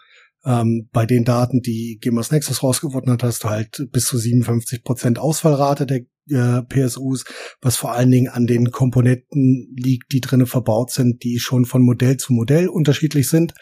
[0.45, 4.83] ähm, bei den Daten, die Gamers Nexus rausgefunden hat, hast du halt bis zu 57
[4.83, 7.25] Prozent Ausfallrate der äh, PSUs,
[7.61, 11.83] was vor allen Dingen an den Komponenten liegt, die drinnen verbaut sind, die schon von
[11.83, 13.55] Modell zu Modell unterschiedlich sind,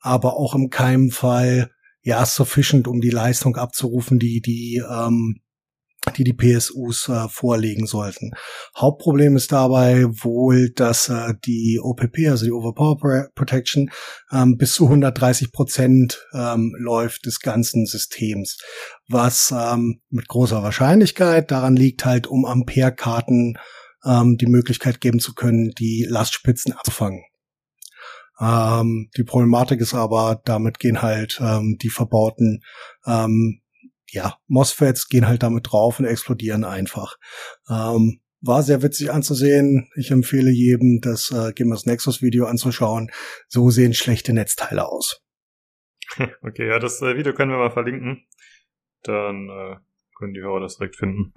[0.00, 1.70] aber auch im keinem Fall
[2.02, 5.40] ja sufficient, um die Leistung abzurufen, die die ähm,
[6.16, 8.32] die die PSUs äh, vorlegen sollten.
[8.76, 13.90] Hauptproblem ist dabei wohl, dass äh, die OPP, also die Overpower Protection,
[14.32, 18.58] ähm, bis zu 130 Prozent ähm, läuft des ganzen Systems,
[19.08, 23.58] was ähm, mit großer Wahrscheinlichkeit daran liegt, halt um Amperekarten
[24.04, 27.22] ähm, die Möglichkeit geben zu können, die Lastspitzen abzufangen.
[28.40, 32.62] Ähm, die Problematik ist aber, damit gehen halt ähm, die verbauten
[33.06, 33.62] ähm,
[34.12, 37.16] ja, MOSFETs gehen halt damit drauf und explodieren einfach.
[37.68, 39.88] Ähm, war sehr witzig anzusehen.
[39.96, 43.10] Ich empfehle jedem, das äh, Gamers Nexus Video anzuschauen.
[43.48, 45.22] So sehen schlechte Netzteile aus.
[46.42, 48.26] Okay, ja, das äh, Video können wir mal verlinken.
[49.02, 49.76] Dann äh,
[50.18, 51.32] können die Hörer das direkt finden.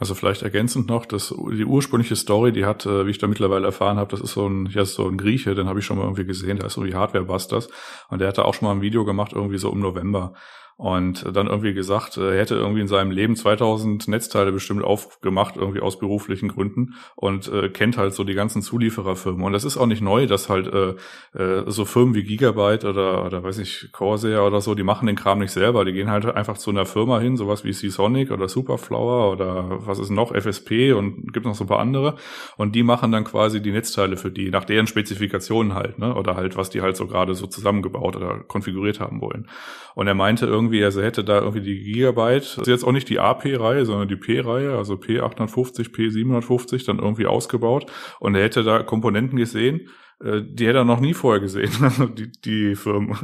[0.00, 3.66] Also vielleicht ergänzend noch, dass die ursprüngliche Story, die hat, äh, wie ich da mittlerweile
[3.66, 6.04] erfahren habe, das ist so ein, ja, so ein Grieche, den habe ich schon mal
[6.04, 7.68] irgendwie gesehen, der ist so wie Hardware Busters.
[8.08, 10.34] Und der hatte auch schon mal ein Video gemacht, irgendwie so im November
[10.78, 15.80] und dann irgendwie gesagt, er hätte irgendwie in seinem Leben 2000 Netzteile bestimmt aufgemacht, irgendwie
[15.80, 19.42] aus beruflichen Gründen und äh, kennt halt so die ganzen Zuliefererfirmen.
[19.42, 20.94] Und das ist auch nicht neu, dass halt äh,
[21.36, 25.16] äh, so Firmen wie Gigabyte oder, oder weiß ich, Corsair oder so, die machen den
[25.16, 25.84] Kram nicht selber.
[25.84, 29.98] Die gehen halt einfach zu einer Firma hin, sowas wie Seasonic oder Superflower oder was
[29.98, 32.14] ist noch, FSP und gibt noch so ein paar andere.
[32.56, 36.14] Und die machen dann quasi die Netzteile für die, nach deren Spezifikationen halt, ne?
[36.14, 39.48] Oder halt, was die halt so gerade so zusammengebaut oder konfiguriert haben wollen.
[39.96, 42.92] Und er meinte irgendwie, irgendwie, also hätte da irgendwie die Gigabyte, das ist jetzt auch
[42.92, 47.90] nicht die AP-Reihe, sondern die P-Reihe, also P850, P750 dann irgendwie ausgebaut
[48.20, 49.88] und er hätte da Komponenten gesehen,
[50.22, 53.16] äh, die hätte er noch nie vorher gesehen, also die, die Firmen.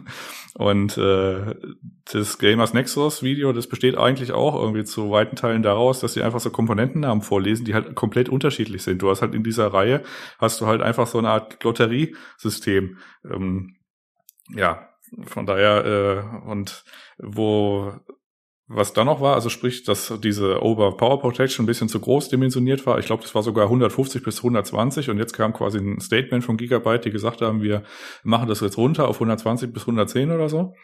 [0.55, 1.55] Und äh,
[2.13, 6.23] das Gamers Nexus Video, das besteht eigentlich auch irgendwie zu weiten Teilen daraus, dass sie
[6.23, 9.03] einfach so Komponentennamen vorlesen, die halt komplett unterschiedlich sind.
[9.03, 10.03] Du hast halt in dieser Reihe,
[10.39, 12.99] hast du halt einfach so eine Art Lotteriesystem.
[13.29, 13.77] Ähm,
[14.51, 14.89] ja,
[15.25, 16.85] von daher, äh, und
[17.19, 17.93] wo
[18.67, 22.31] was dann noch war, also sprich, dass diese Over Power Protection ein bisschen zu groß
[22.31, 22.99] dimensioniert war.
[22.99, 26.57] Ich glaube, das war sogar 150 bis 120 und jetzt kam quasi ein Statement von
[26.57, 27.83] Gigabyte, die gesagt haben, wir
[28.23, 30.75] machen das jetzt runter auf 120 bis 110 oder so.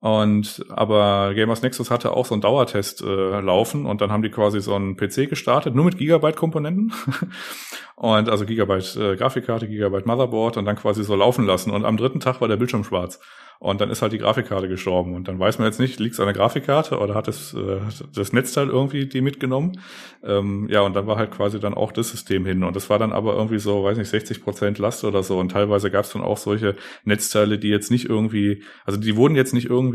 [0.00, 4.30] Und aber Gamers Nexus hatte auch so einen Dauertest äh, laufen und dann haben die
[4.30, 6.92] quasi so einen PC gestartet, nur mit Gigabyte-Komponenten.
[7.96, 11.70] und also Gigabyte äh, Grafikkarte, Gigabyte Motherboard und dann quasi so laufen lassen.
[11.70, 13.20] Und am dritten Tag war der Bildschirm schwarz.
[13.58, 15.14] Und dann ist halt die Grafikkarte gestorben.
[15.14, 17.78] Und dann weiß man jetzt nicht, liegt es an der Grafikkarte oder hat es äh,
[18.14, 19.80] das Netzteil irgendwie die mitgenommen?
[20.22, 22.64] Ähm, ja, und dann war halt quasi dann auch das System hin.
[22.64, 25.38] Und das war dann aber irgendwie so, weiß nicht, 60 Prozent Last oder so.
[25.38, 29.36] Und teilweise gab es dann auch solche Netzteile, die jetzt nicht irgendwie, also die wurden
[29.36, 29.85] jetzt nicht irgendwie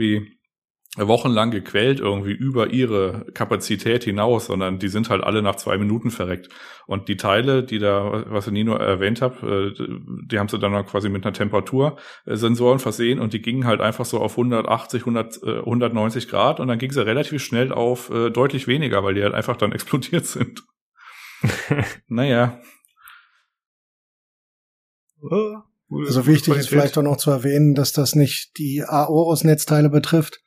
[0.98, 6.12] wochenlang gequält irgendwie über ihre Kapazität hinaus, sondern die sind halt alle nach zwei Minuten
[6.12, 6.50] verreckt.
[6.86, 9.86] Und die Teile, die da, was ich nie nur erwähnt habe, äh,
[10.26, 14.20] die haben sie dann quasi mit einer Temperatursensoren versehen und die gingen halt einfach so
[14.20, 19.04] auf 180, 100, 190 Grad und dann ging sie relativ schnell auf äh, deutlich weniger,
[19.04, 20.64] weil die halt einfach dann explodiert sind.
[22.08, 22.60] naja.
[25.92, 30.40] Also wichtig ist vielleicht auch noch zu erwähnen, dass das nicht die Aorus-Netzteile betrifft,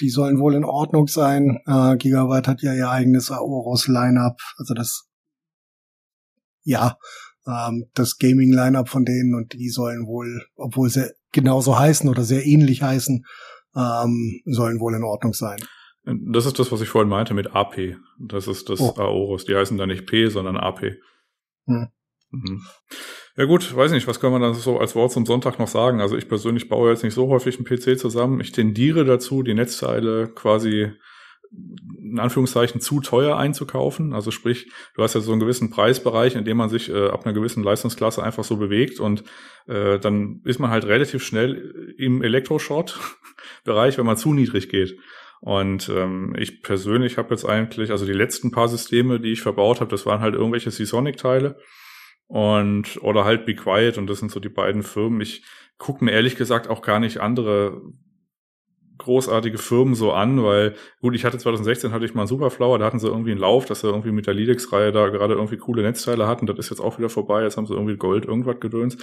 [0.00, 1.60] die sollen wohl in Ordnung sein.
[1.66, 5.08] Äh, Gigabyte hat ja ihr eigenes Aorus-Line-Up, also das,
[6.62, 6.96] ja,
[7.46, 12.44] ähm, das Gaming-Line-Up von denen und die sollen wohl, obwohl sie genauso heißen oder sehr
[12.44, 13.24] ähnlich heißen,
[13.76, 15.58] ähm, sollen wohl in Ordnung sein.
[16.04, 17.96] Das ist das, was ich vorhin meinte mit AP.
[18.18, 18.94] Das ist das oh.
[18.96, 19.44] Aorus.
[19.44, 20.96] Die heißen da nicht P, sondern AP.
[21.66, 21.88] Hm.
[22.30, 22.62] Mhm.
[23.38, 26.00] Ja gut, weiß nicht, was kann man da so als Wort zum Sonntag noch sagen?
[26.00, 28.40] Also ich persönlich baue jetzt nicht so häufig einen PC zusammen.
[28.40, 30.90] Ich tendiere dazu, die Netzteile quasi
[32.02, 34.12] in Anführungszeichen zu teuer einzukaufen.
[34.12, 37.24] Also sprich, du hast ja so einen gewissen Preisbereich, in dem man sich äh, ab
[37.24, 39.22] einer gewissen Leistungsklasse einfach so bewegt und
[39.68, 44.98] äh, dann ist man halt relativ schnell im Elektroshort-Bereich, wenn man zu niedrig geht.
[45.40, 49.80] Und ähm, ich persönlich habe jetzt eigentlich, also die letzten paar Systeme, die ich verbaut
[49.80, 51.56] habe, das waren halt irgendwelche Seasonic-Teile
[52.28, 55.20] und oder halt Be Quiet und das sind so die beiden Firmen.
[55.20, 55.44] Ich
[55.78, 57.82] gucke mir ehrlich gesagt auch gar nicht andere
[58.98, 62.84] großartige Firmen so an, weil gut, ich hatte 2016 hatte ich mal einen Superflower, da
[62.84, 65.82] hatten sie irgendwie einen Lauf, dass sie irgendwie mit der Lidix-Reihe da gerade irgendwie coole
[65.82, 66.46] Netzteile hatten.
[66.46, 67.42] Das ist jetzt auch wieder vorbei.
[67.44, 68.98] Jetzt haben sie irgendwie Gold irgendwas gedöns.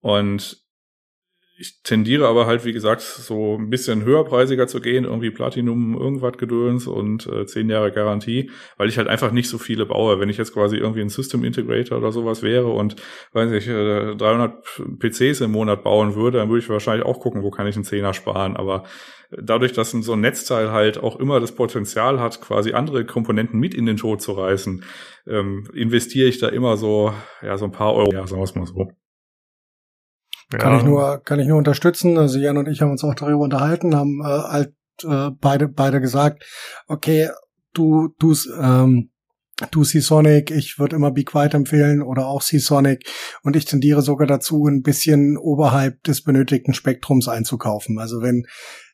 [0.00, 0.67] Und
[1.60, 6.38] ich tendiere aber halt, wie gesagt, so ein bisschen höherpreisiger zu gehen, irgendwie Platinum, irgendwas
[6.38, 10.20] Gedöns und äh, zehn Jahre Garantie, weil ich halt einfach nicht so viele baue.
[10.20, 12.94] Wenn ich jetzt quasi irgendwie ein System Integrator oder sowas wäre und,
[13.32, 14.62] weiß nicht, äh, 300
[15.00, 17.84] PCs im Monat bauen würde, dann würde ich wahrscheinlich auch gucken, wo kann ich einen
[17.84, 18.56] Zehner sparen.
[18.56, 18.84] Aber
[19.30, 23.74] dadurch, dass so ein Netzteil halt auch immer das Potenzial hat, quasi andere Komponenten mit
[23.74, 24.84] in den Tod zu reißen,
[25.26, 28.66] ähm, investiere ich da immer so, ja, so ein paar Euro, ja, sagen wir mal
[28.66, 28.92] so.
[30.50, 32.16] Kann ich nur, kann ich nur unterstützen.
[32.16, 34.74] Also Jan und ich haben uns auch darüber unterhalten, haben äh, halt
[35.04, 36.44] äh, beide, beide gesagt,
[36.86, 37.28] okay,
[37.74, 39.10] du, du, ähm,
[39.70, 43.06] du Seasonic, ich würde immer Be Quiet empfehlen oder auch Seasonic
[43.42, 47.98] und ich tendiere sogar dazu, ein bisschen oberhalb des benötigten Spektrums einzukaufen.
[47.98, 48.46] Also wenn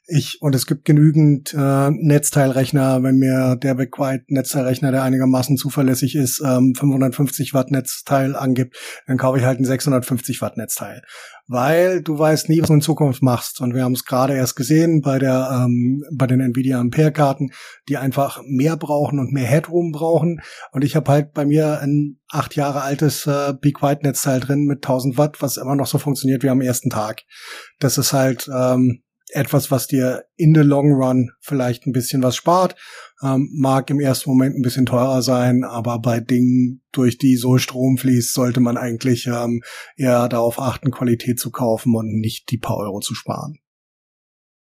[0.07, 6.14] ich, und es gibt genügend äh, Netzteilrechner, wenn mir der Backquiet Netzteilrechner, der einigermaßen zuverlässig
[6.14, 8.76] ist, ähm, 550 Watt Netzteil angibt,
[9.07, 11.02] dann kaufe ich halt ein 650 Watt Netzteil.
[11.46, 13.61] Weil du weißt nie, was du in Zukunft machst.
[13.61, 17.50] Und wir haben es gerade erst gesehen bei der, ähm, bei den Nvidia Ampere-Karten,
[17.88, 20.40] die einfach mehr brauchen und mehr Headroom brauchen.
[20.72, 24.64] Und ich habe halt bei mir ein acht Jahre altes äh, Be Quiet Netzteil drin
[24.64, 27.22] mit 1000 Watt, was immer noch so funktioniert wie am ersten Tag.
[27.78, 29.00] Das ist halt, ähm,
[29.30, 32.76] etwas, was dir in the long run vielleicht ein bisschen was spart.
[33.22, 37.58] Ähm, mag im ersten Moment ein bisschen teurer sein, aber bei Dingen, durch die so
[37.58, 39.62] Strom fließt, sollte man eigentlich ähm,
[39.96, 43.58] eher darauf achten, Qualität zu kaufen und nicht die paar Euro zu sparen.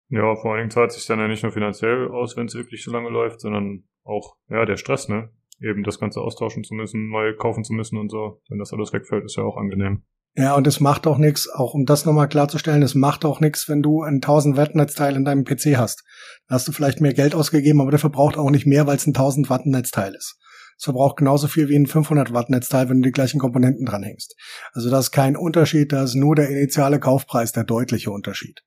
[0.09, 2.85] Ja, vor allen Dingen zahlt sich dann ja nicht nur finanziell aus, wenn es wirklich
[2.85, 5.31] so lange läuft, sondern auch, ja, der Stress, ne?
[5.61, 8.43] Eben das Ganze austauschen zu müssen, neu kaufen zu müssen und so.
[8.49, 10.03] Wenn das alles wegfällt, ist ja auch angenehm.
[10.37, 13.69] Ja, und es macht auch nichts, auch um das nochmal klarzustellen, es macht auch nichts,
[13.69, 16.03] wenn du ein 1000 Watt Netzteil in deinem PC hast.
[16.49, 19.07] Da hast du vielleicht mehr Geld ausgegeben, aber der verbraucht auch nicht mehr, weil es
[19.07, 20.37] ein 1000 Watt Netzteil ist.
[20.77, 24.35] Es verbraucht genauso viel wie ein 500 Watt Netzteil, wenn du die gleichen Komponenten dranhängst.
[24.73, 28.63] Also das ist kein Unterschied, das ist nur der initiale Kaufpreis der deutliche Unterschied.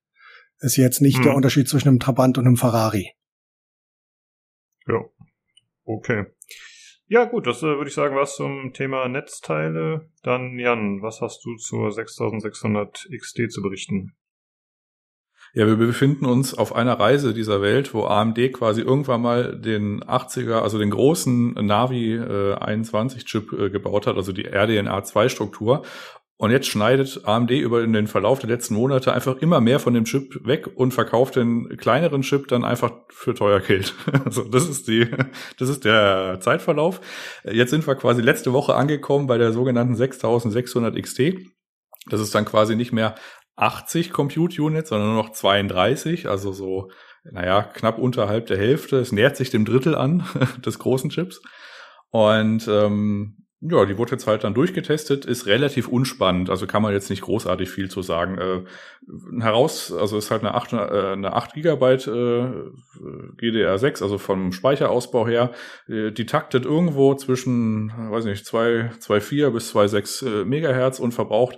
[0.60, 1.24] ist jetzt nicht hm.
[1.24, 3.12] der Unterschied zwischen einem Trabant und einem Ferrari.
[4.88, 5.04] Ja.
[5.84, 6.26] Okay.
[7.10, 10.10] Ja, gut, das äh, würde ich sagen, was zum Thema Netzteile.
[10.24, 14.14] Dann, Jan, was hast du zur 6600 XT zu berichten?
[15.54, 20.04] Ja, wir befinden uns auf einer Reise dieser Welt, wo AMD quasi irgendwann mal den
[20.04, 25.30] 80er, also den großen Navi äh, 21 Chip äh, gebaut hat, also die RDNA 2
[25.30, 25.84] Struktur
[26.40, 30.06] und jetzt schneidet AMD über den Verlauf der letzten Monate einfach immer mehr von dem
[30.06, 33.96] Chip weg und verkauft den kleineren Chip dann einfach für teuer Geld.
[34.26, 35.10] Also das ist die,
[35.58, 37.02] das ist der Zeitverlauf.
[37.44, 41.34] Jetzt sind wir quasi letzte Woche angekommen bei der sogenannten 6600 XT.
[42.10, 43.16] Das ist dann quasi nicht mehr
[43.56, 46.92] 80 Compute Units, sondern nur noch 32, also so,
[47.24, 48.98] naja, knapp unterhalb der Hälfte.
[48.98, 50.24] Es nähert sich dem Drittel an
[50.66, 51.42] des großen Chips.
[52.10, 56.94] Und ähm, ja, die wurde jetzt halt dann durchgetestet, ist relativ unspannend, also kann man
[56.94, 58.38] jetzt nicht großartig viel zu sagen.
[58.38, 60.78] Äh, heraus, also ist halt eine 8, äh,
[61.14, 62.52] eine 8 Gigabyte äh,
[63.42, 65.52] GDR6, also vom Speicherausbau her.
[65.88, 71.58] Äh, die taktet irgendwo zwischen, weiß nicht, 2,4 bis 2,6 äh, Megahertz und verbraucht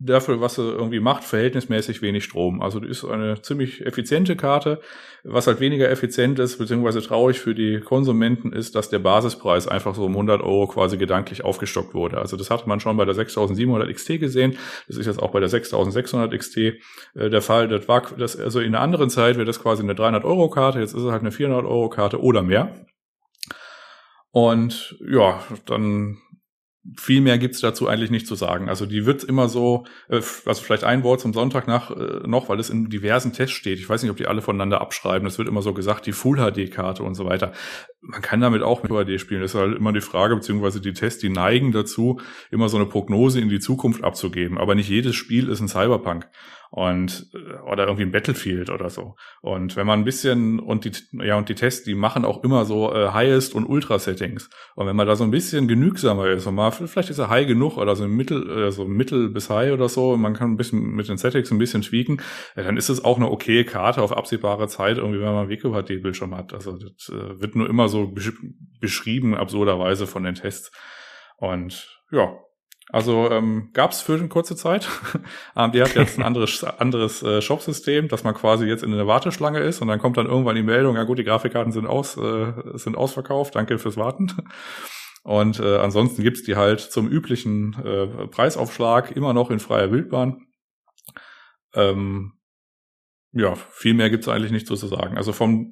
[0.00, 2.62] dafür, was sie irgendwie macht, verhältnismäßig wenig Strom.
[2.62, 4.80] Also ist eine ziemlich effiziente Karte.
[5.24, 9.96] Was halt weniger effizient ist, beziehungsweise traurig für die Konsumenten ist, dass der Basispreis einfach
[9.96, 12.18] so um 100 Euro quasi gedanklich aufgestockt wurde.
[12.18, 14.56] Also das hatte man schon bei der 6700 XT gesehen.
[14.86, 16.78] Das ist jetzt auch bei der 6600 XT äh,
[17.14, 17.66] der Fall.
[17.66, 20.78] Das war, das, also in einer anderen Zeit wäre das quasi eine 300 Euro Karte.
[20.78, 22.86] Jetzt ist es halt eine 400 Euro Karte oder mehr.
[24.30, 26.18] Und ja, dann
[26.96, 28.68] viel mehr gibt's dazu eigentlich nicht zu sagen.
[28.68, 32.48] Also die wird immer so, äh, also vielleicht ein Wort zum Sonntag nach äh, noch,
[32.48, 33.78] weil es in diversen Tests steht.
[33.78, 35.26] Ich weiß nicht, ob die alle voneinander abschreiben.
[35.26, 37.52] Es wird immer so gesagt, die Full HD-Karte und so weiter.
[38.00, 39.40] Man kann damit auch mit HD spielen.
[39.42, 42.20] Das ist halt immer die Frage, beziehungsweise die Tests, die neigen dazu,
[42.50, 44.58] immer so eine Prognose in die Zukunft abzugeben.
[44.58, 46.28] Aber nicht jedes Spiel ist ein Cyberpunk
[46.70, 47.30] und
[47.66, 49.14] oder irgendwie ein Battlefield oder so.
[49.40, 50.92] Und wenn man ein bisschen und die
[51.24, 54.50] ja und die Tests, die machen auch immer so äh, Highest und Ultra Settings.
[54.74, 57.46] Und wenn man da so ein bisschen genügsamer ist und mal vielleicht ist er high
[57.46, 60.94] genug oder so Mittel äh, so Mittel bis High oder so, man kann ein bisschen
[60.94, 62.20] mit den Settings ein bisschen tweaken,
[62.56, 65.50] ja, dann ist es auch eine okay Karte auf absehbare Zeit irgendwie, wenn man einen
[65.50, 66.52] WQHD Bildschirm hat.
[66.52, 68.32] Also das äh, wird nur immer so besch
[68.80, 70.70] beschrieben absurderweise von den Tests.
[71.36, 72.36] Und ja,
[72.90, 74.88] also ähm, gab es für eine kurze Zeit.
[75.54, 79.60] AMD hat jetzt ein anderes, anderes äh, Shop-System, dass man quasi jetzt in einer Warteschlange
[79.60, 82.52] ist und dann kommt dann irgendwann die Meldung, ja gut, die Grafikkarten sind aus, äh,
[82.74, 84.32] sind ausverkauft, danke fürs Warten.
[85.24, 90.46] Und äh, ansonsten gibt's die halt zum üblichen äh, Preisaufschlag immer noch in freier Wildbahn.
[91.74, 92.38] Ähm,
[93.32, 95.18] ja, viel mehr gibt's eigentlich nicht so zu sagen.
[95.18, 95.70] Also vom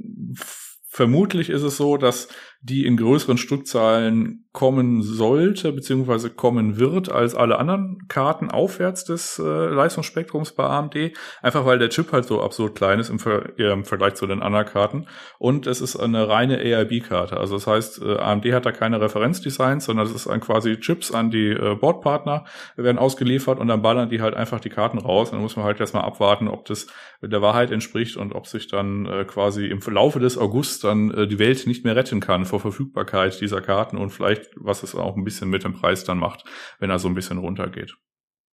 [0.88, 2.28] vermutlich ist es so, dass
[2.60, 9.38] die in größeren Stückzahlen kommen sollte, beziehungsweise kommen wird, als alle anderen Karten aufwärts des
[9.38, 11.12] äh, Leistungsspektrums bei AMD.
[11.42, 14.26] Einfach weil der Chip halt so absurd klein ist im, Ver äh, im Vergleich zu
[14.26, 15.08] den anderen Karten.
[15.38, 17.36] Und es ist eine reine AIB-Karte.
[17.36, 21.12] Also das heißt, äh, AMD hat da keine Referenzdesigns, sondern es ist ein quasi Chips
[21.12, 22.46] an die äh, Bordpartner
[22.76, 25.28] werden ausgeliefert und dann ballern die halt einfach die Karten raus.
[25.28, 26.86] Und dann muss man halt erstmal abwarten, ob das
[27.20, 31.26] der Wahrheit entspricht und ob sich dann äh, quasi im Verlaufe des August dann äh,
[31.26, 35.16] die Welt nicht mehr retten kann vor Verfügbarkeit dieser Karten und vielleicht, was es auch
[35.16, 36.44] ein bisschen mit dem Preis dann macht,
[36.78, 37.96] wenn er so ein bisschen runtergeht.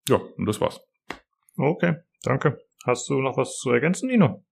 [0.09, 0.81] Ja, und das war's.
[1.57, 2.59] Okay, danke.
[2.85, 4.43] Hast du noch was zu ergänzen, Nino?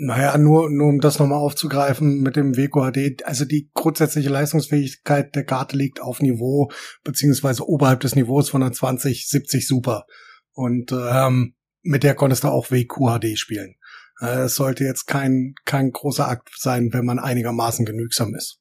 [0.00, 5.44] Naja, nur, nur um das nochmal aufzugreifen mit dem WQHD, also die grundsätzliche Leistungsfähigkeit der
[5.44, 6.70] Karte liegt auf Niveau,
[7.02, 10.04] beziehungsweise oberhalb des Niveaus von einer 2070 Super.
[10.52, 13.74] Und ähm, mit der konntest du auch WQHD spielen.
[14.20, 18.60] Äh, es sollte jetzt kein, kein großer Akt sein, wenn man einigermaßen genügsam ist.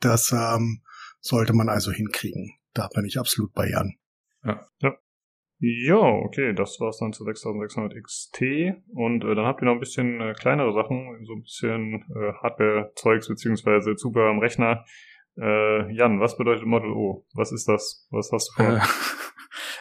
[0.00, 0.82] Das ähm,
[1.20, 2.54] sollte man also hinkriegen.
[2.74, 3.94] Da bin ich absolut bei Jan.
[4.44, 4.66] Ja.
[4.80, 4.96] ja.
[5.60, 8.42] Ja, okay, das war's dann zu 6600 XT.
[8.94, 12.32] Und äh, dann habt ihr noch ein bisschen äh, kleinere Sachen, so ein bisschen äh,
[12.40, 14.84] Hardware-Zeugs beziehungsweise Zubehör am Rechner.
[15.36, 17.26] Äh, Jan, was bedeutet Model O?
[17.34, 18.06] Was ist das?
[18.10, 18.82] Was hast du vor?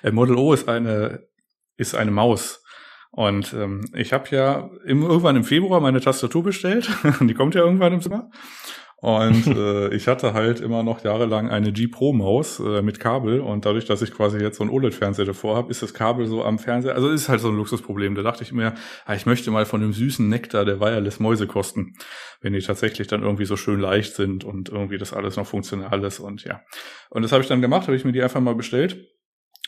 [0.04, 1.28] Äh, Model O ist eine
[1.76, 2.64] ist eine Maus.
[3.12, 6.90] Und ähm, ich habe ja im, irgendwann im Februar meine Tastatur bestellt.
[7.22, 8.30] Die kommt ja irgendwann im Sommer.
[9.00, 13.42] Und äh, ich hatte halt immer noch jahrelang eine G Pro Maus äh, mit Kabel
[13.42, 16.44] und dadurch, dass ich quasi jetzt so ein OLED-Fernseher davor habe, ist das Kabel so
[16.44, 16.96] am Fernseher.
[16.96, 18.16] Also ist halt so ein Luxusproblem.
[18.16, 18.74] Da dachte ich mir,
[19.06, 21.96] ah, ich möchte mal von dem süßen Nektar der Wireless Mäuse kosten,
[22.42, 26.04] wenn die tatsächlich dann irgendwie so schön leicht sind und irgendwie das alles noch funktional
[26.04, 26.62] ist und ja.
[27.10, 28.98] Und das habe ich dann gemacht, habe ich mir die einfach mal bestellt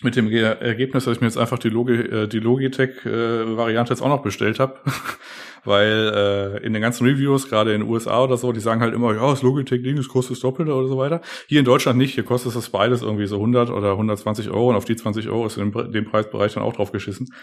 [0.02, 4.08] mit dem Ergebnis, dass ich mir jetzt einfach die, Logi äh, die Logitech-Variante jetzt auch
[4.08, 4.80] noch bestellt habe.
[5.66, 6.14] Weil
[6.62, 9.14] äh, in den ganzen Reviews, gerade in den USA oder so, die sagen halt immer,
[9.14, 11.22] ja, das Logitech-Ding, das kostet das Doppelte oder so weiter.
[11.47, 14.76] Hier in Deutschland nicht, hier kostet das beides irgendwie so 100 oder 120 Euro und
[14.76, 17.34] auf die 20 Euro ist in dem Preisbereich dann auch drauf geschissen.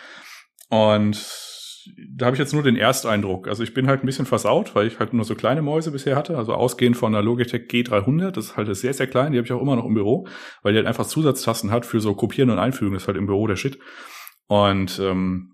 [0.71, 1.46] Und
[2.17, 3.49] da habe ich jetzt nur den Ersteindruck.
[3.49, 6.17] Also ich bin halt ein bisschen versaut, weil ich halt nur so kleine Mäuse bisher
[6.17, 6.37] hatte.
[6.37, 9.33] Also ausgehend von der Logitech G300, das ist halt sehr, sehr klein.
[9.33, 10.27] Die habe ich auch immer noch im Büro,
[10.63, 12.95] weil die halt einfach Zusatztasten hat für so Kopieren und Einfügen.
[12.95, 13.79] Das ist halt im Büro der Shit.
[14.49, 15.53] Und ähm,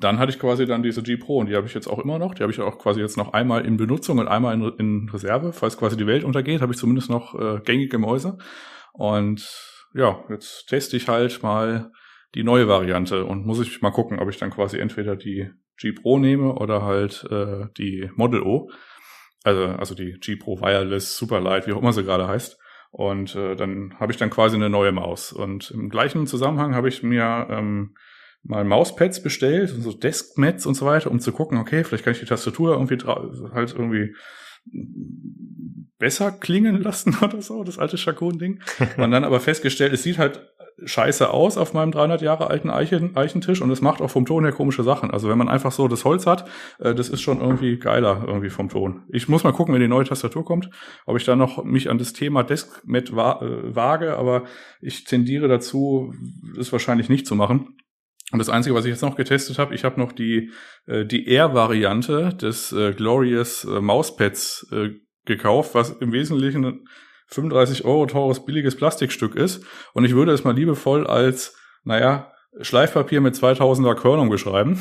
[0.00, 2.18] dann hatte ich quasi dann diese G Pro und die habe ich jetzt auch immer
[2.18, 2.34] noch.
[2.34, 5.52] Die habe ich auch quasi jetzt noch einmal in Benutzung und einmal in, in Reserve.
[5.52, 8.38] Falls quasi die Welt untergeht, habe ich zumindest noch äh, gängige Mäuse.
[8.92, 9.48] Und
[9.94, 11.90] ja, jetzt teste ich halt mal
[12.36, 15.92] die neue Variante und muss ich mal gucken, ob ich dann quasi entweder die G
[15.92, 18.70] Pro nehme oder halt äh, die Model O.
[19.42, 22.58] Also, also die G Pro Wireless Superlight, wie auch immer sie gerade heißt.
[22.90, 25.32] Und äh, dann habe ich dann quasi eine neue Maus.
[25.32, 27.94] Und im gleichen Zusammenhang habe ich mir ähm,
[28.42, 32.20] mal Mauspads bestellt, so Deskmats und so weiter, um zu gucken, okay, vielleicht kann ich
[32.20, 32.98] die Tastatur irgendwie
[33.52, 34.14] halt irgendwie
[35.98, 38.60] besser klingen lassen oder so, das alte Chacon-Ding.
[38.96, 40.40] Und dann aber festgestellt, es sieht halt
[40.84, 44.44] scheiße aus auf meinem 300 Jahre alten Eichen, Eichentisch und es macht auch vom Ton
[44.44, 45.10] her komische Sachen.
[45.10, 46.48] Also wenn man einfach so das Holz hat,
[46.78, 49.04] äh, das ist schon irgendwie geiler irgendwie vom Ton.
[49.08, 50.68] Ich muss mal gucken, wenn die neue Tastatur kommt,
[51.06, 54.44] ob ich da noch mich an das Thema Deskmat wa äh, wage, aber
[54.80, 56.12] ich tendiere dazu,
[56.56, 57.76] das wahrscheinlich nicht zu machen.
[58.32, 60.50] Und das Einzige, was ich jetzt noch getestet habe, ich habe noch die,
[60.86, 64.90] äh, die Air-Variante des äh, Glorious äh, Mauspads äh,
[65.24, 66.84] gekauft, was im Wesentlichen
[67.28, 69.64] 35 Euro teures billiges Plastikstück ist.
[69.92, 74.80] Und ich würde es mal liebevoll als, naja, Schleifpapier mit 2000er Körnung beschreiben.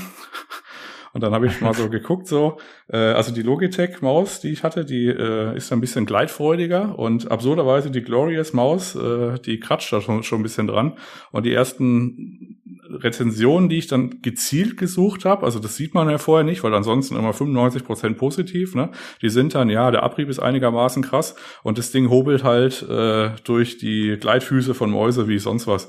[1.16, 2.58] Und dann habe ich mal so geguckt, so,
[2.90, 7.90] äh, also die Logitech-Maus, die ich hatte, die äh, ist ein bisschen gleitfreudiger und absurderweise
[7.90, 10.98] die Glorious-Maus, äh, die kratscht da schon, schon ein bisschen dran.
[11.32, 12.58] Und die ersten
[12.90, 16.74] Rezensionen, die ich dann gezielt gesucht habe, also das sieht man ja vorher nicht, weil
[16.74, 18.90] ansonsten immer 95% positiv, ne?
[19.22, 23.30] Die sind dann, ja, der Abrieb ist einigermaßen krass und das Ding hobelt halt äh,
[23.46, 25.88] durch die Gleitfüße von Mäuse wie sonst was.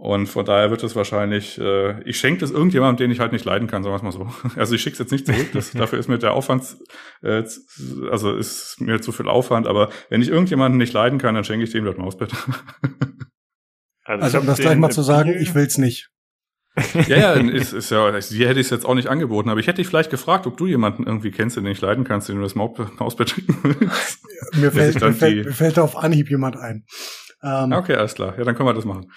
[0.00, 3.44] Und von daher wird es wahrscheinlich, äh, ich schenke das irgendjemandem, den ich halt nicht
[3.44, 4.28] leiden kann, sagen wir es mal so.
[4.56, 6.76] Also ich schicke es jetzt nicht zurück, das, dafür ist mir der Aufwand,
[7.22, 7.42] äh,
[8.08, 11.64] also ist mir zu viel Aufwand, aber wenn ich irgendjemanden nicht leiden kann, dann schenke
[11.64, 12.32] ich dem das Mausbett.
[14.04, 16.08] Also, also um das gleich mal zu sagen, ich will's nicht.
[17.08, 19.66] ja, ja, ist, ist ja, hier hätte ich es jetzt auch nicht angeboten, aber ich
[19.66, 22.42] hätte dich vielleicht gefragt, ob du jemanden irgendwie kennst, den ich leiden kannst, den du
[22.42, 24.24] das Mausbett schicken willst.
[24.56, 26.86] mir, fällt, mir, fällt, mir fällt auf Anhieb jemand ein.
[27.42, 28.38] Ähm, okay, alles klar.
[28.38, 29.12] Ja, dann können wir das machen.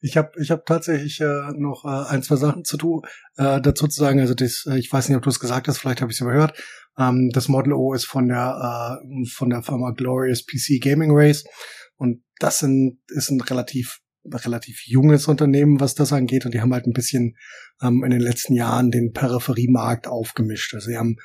[0.00, 3.02] Ich habe ich hab tatsächlich äh, noch äh, ein, zwei Sachen zu tun,
[3.36, 4.20] äh, dazu zu sagen.
[4.20, 6.22] Also das, äh, ich weiß nicht, ob du es gesagt hast, vielleicht habe ich es
[6.22, 6.54] überhört.
[6.98, 11.44] Ähm, das Model O ist von der äh, von der Firma Glorious PC Gaming Race
[11.96, 16.72] und das sind, ist ein relativ relativ junges Unternehmen, was das angeht, und die haben
[16.72, 17.36] halt ein bisschen
[17.82, 20.74] ähm, in den letzten Jahren den Peripheriemarkt aufgemischt.
[20.74, 21.16] Also sie haben,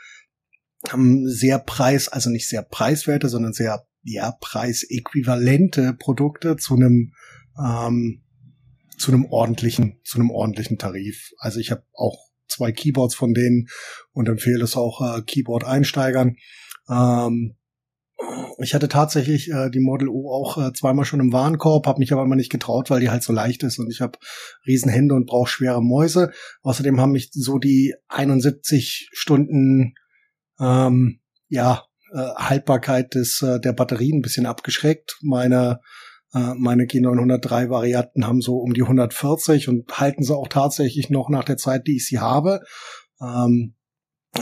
[0.90, 7.14] haben sehr preis, also nicht sehr preiswerte, sondern sehr ja preisäquivalente Produkte zu einem
[7.60, 8.25] ähm,
[8.98, 11.32] zu einem ordentlichen, zu einem ordentlichen Tarif.
[11.38, 12.18] Also ich habe auch
[12.48, 13.68] zwei Keyboards von denen
[14.12, 16.36] und empfehle es auch äh, Keyboard-Einsteigern.
[16.90, 17.56] Ähm,
[18.60, 22.14] ich hatte tatsächlich äh, die Model O auch äh, zweimal schon im Warenkorb, habe mich
[22.14, 24.18] aber immer nicht getraut, weil die halt so leicht ist und ich habe
[24.66, 26.32] Riesenhände und brauche schwere Mäuse.
[26.62, 29.96] Außerdem haben mich so die 71 Stunden
[30.60, 31.20] ähm,
[31.50, 31.84] ja
[32.14, 35.18] äh, Haltbarkeit des äh, der Batterien ein bisschen abgeschreckt.
[35.22, 35.82] Meine
[36.36, 41.30] äh, meine G903 Varianten haben so um die 140 und halten sie auch tatsächlich noch
[41.30, 42.60] nach der Zeit, die ich sie habe.
[43.22, 43.76] Ähm,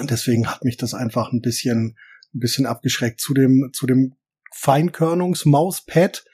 [0.10, 1.96] deswegen hat mich das einfach ein bisschen,
[2.34, 3.22] ein bisschen abgeschreckt.
[3.22, 4.16] Zu dem, zu dem
[4.56, 6.26] Feinkörnungsmauspad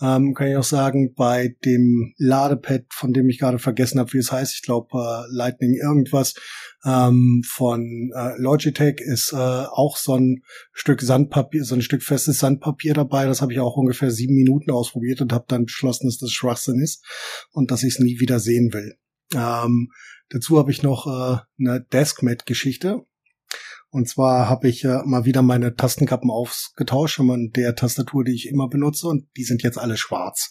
[0.00, 4.18] ähm, kann ich auch sagen, bei dem Ladepad, von dem ich gerade vergessen habe, wie
[4.18, 6.34] es heißt, ich glaube äh, Lightning irgendwas
[6.84, 10.42] ähm, von äh, Logitech ist äh, auch so ein
[10.72, 13.26] Stück Sandpapier, so ein Stück festes Sandpapier dabei.
[13.26, 16.80] Das habe ich auch ungefähr sieben Minuten ausprobiert und habe dann beschlossen, dass das Schwachsinn
[16.80, 17.04] ist
[17.50, 18.94] und dass ich es nie wieder sehen will.
[19.34, 19.90] Ähm,
[20.30, 23.02] dazu habe ich noch äh, eine Deskmat-Geschichte.
[23.90, 28.48] Und zwar habe ich äh, mal wieder meine Tastenkappen ausgetauscht von der Tastatur, die ich
[28.48, 30.50] immer benutze, und die sind jetzt alle schwarz.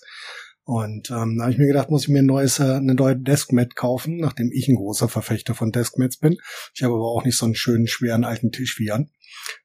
[0.64, 3.16] Und ähm, da habe ich mir gedacht, muss ich mir ein neues, äh, eine neue
[3.16, 6.38] Deskmat kaufen, nachdem ich ein großer Verfechter von Deskmats bin.
[6.74, 9.10] Ich habe aber auch nicht so einen schönen, schweren alten Tisch wie Jan.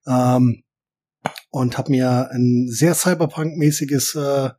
[0.06, 0.62] Ähm,
[1.50, 4.50] und habe mir ein sehr Cyberpunk-mäßiges äh,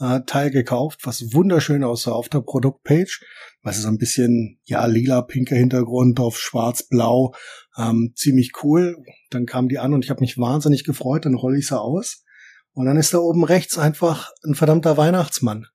[0.00, 3.22] äh, Teil gekauft, was wunderschön aussah auf der Produktpage.
[3.62, 7.34] Was ist so ein bisschen, ja, lila, pinker Hintergrund auf schwarz-blau.
[7.76, 8.96] Ähm, ziemlich cool.
[9.30, 11.24] Dann kam die an und ich habe mich wahnsinnig gefreut.
[11.24, 12.24] Dann rolle ich sie aus.
[12.72, 15.66] Und dann ist da oben rechts einfach ein verdammter Weihnachtsmann.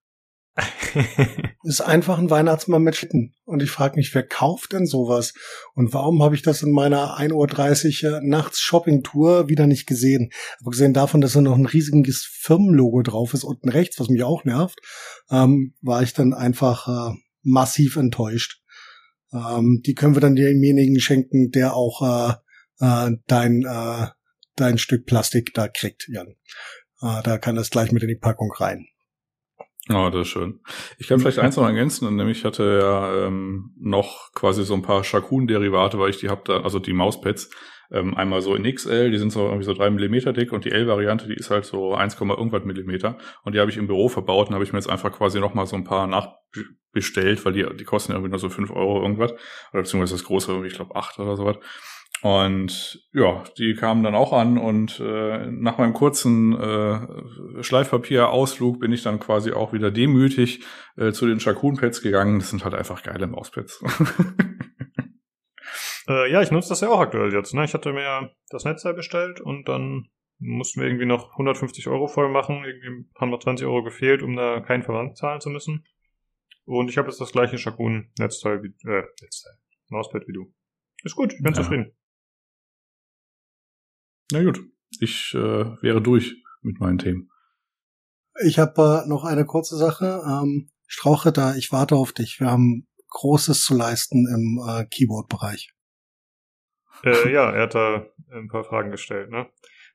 [1.64, 3.34] ist einfach ein Weihnachtsmann mit Schlitten.
[3.45, 5.34] Und ich frage mich, wer kauft denn sowas?
[5.76, 10.32] Und warum habe ich das in meiner 1.30 Uhr nachts Shopping-Tour wieder nicht gesehen?
[10.64, 14.43] Abgesehen davon, dass da noch ein riesiges Firmenlogo drauf ist, unten rechts, was mich auch
[14.45, 14.80] nervt,
[15.30, 18.62] ähm, war ich dann einfach äh, massiv enttäuscht.
[19.34, 22.34] Ähm, die können wir dann demjenigen schenken, der auch äh,
[22.80, 24.08] äh, dein, äh,
[24.56, 26.36] dein Stück Plastik da kriegt, Jan.
[27.02, 28.88] Äh, da kann das gleich mit in die Packung rein.
[29.90, 30.60] Oh, das ist schön.
[30.98, 35.04] Ich kann vielleicht eins noch ergänzen, nämlich hatte ja ähm, noch quasi so ein paar
[35.04, 37.50] Shakun-Derivate, weil ich die hab da, also die Mauspads,
[37.92, 40.72] ähm, einmal so in XL, die sind so irgendwie so drei Millimeter dick und die
[40.72, 44.50] L-Variante, die ist halt so 1, irgendwas Millimeter und die habe ich im Büro verbaut
[44.50, 47.66] und habe ich mir jetzt einfach quasi noch mal so ein paar nachbestellt, weil die,
[47.78, 49.32] die kosten irgendwie nur so fünf Euro irgendwas
[49.74, 51.58] oder beziehungsweise das große ich glaube acht oder sowas.
[52.24, 58.92] Und ja, die kamen dann auch an und äh, nach meinem kurzen äh, Schleifpapier-Ausflug bin
[58.92, 60.64] ich dann quasi auch wieder demütig
[60.96, 62.40] äh, zu den Shakun-Pads gegangen.
[62.40, 63.84] Das sind halt einfach geile Mauspads.
[66.08, 67.53] äh, ja, ich nutze das ja auch aktuell jetzt.
[67.53, 67.66] Ne?
[67.66, 72.30] Ich hatte mir das Netzteil bestellt und dann mussten wir irgendwie noch 150 Euro voll
[72.30, 72.64] machen.
[72.64, 75.86] Irgendwie haben noch 20 Euro gefehlt, um da keinen Versand zahlen zu müssen.
[76.66, 79.53] Und ich habe jetzt das gleiche Shakun-Netzteil wie, äh, Netzteil,
[79.89, 80.53] Mauspad wie du.
[81.03, 81.62] Ist gut, ich bin ja.
[81.62, 81.93] zufrieden.
[84.32, 84.60] Na gut,
[84.99, 87.32] ich äh, wäre durch mit meinen Themen.
[88.45, 90.22] Ich habe äh, noch eine kurze Sache.
[90.26, 92.39] Ähm, Strauche da, ich warte auf dich.
[92.39, 95.74] Wir haben Großes zu leisten im äh, Keyboard-Bereich.
[97.04, 99.48] Äh, ja, er hat da ein paar Fragen gestellt, ne?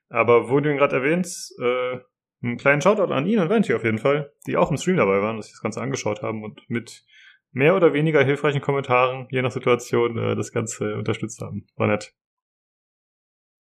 [0.09, 1.99] Aber wo du ihn gerade erwähnst, äh,
[2.43, 5.21] einen kleinen Shoutout an ihn und Venti auf jeden Fall, die auch im Stream dabei
[5.21, 7.03] waren, dass sie das Ganze angeschaut haben und mit
[7.51, 11.65] mehr oder weniger hilfreichen Kommentaren, je nach Situation, äh, das Ganze unterstützt haben.
[11.75, 12.13] War nett.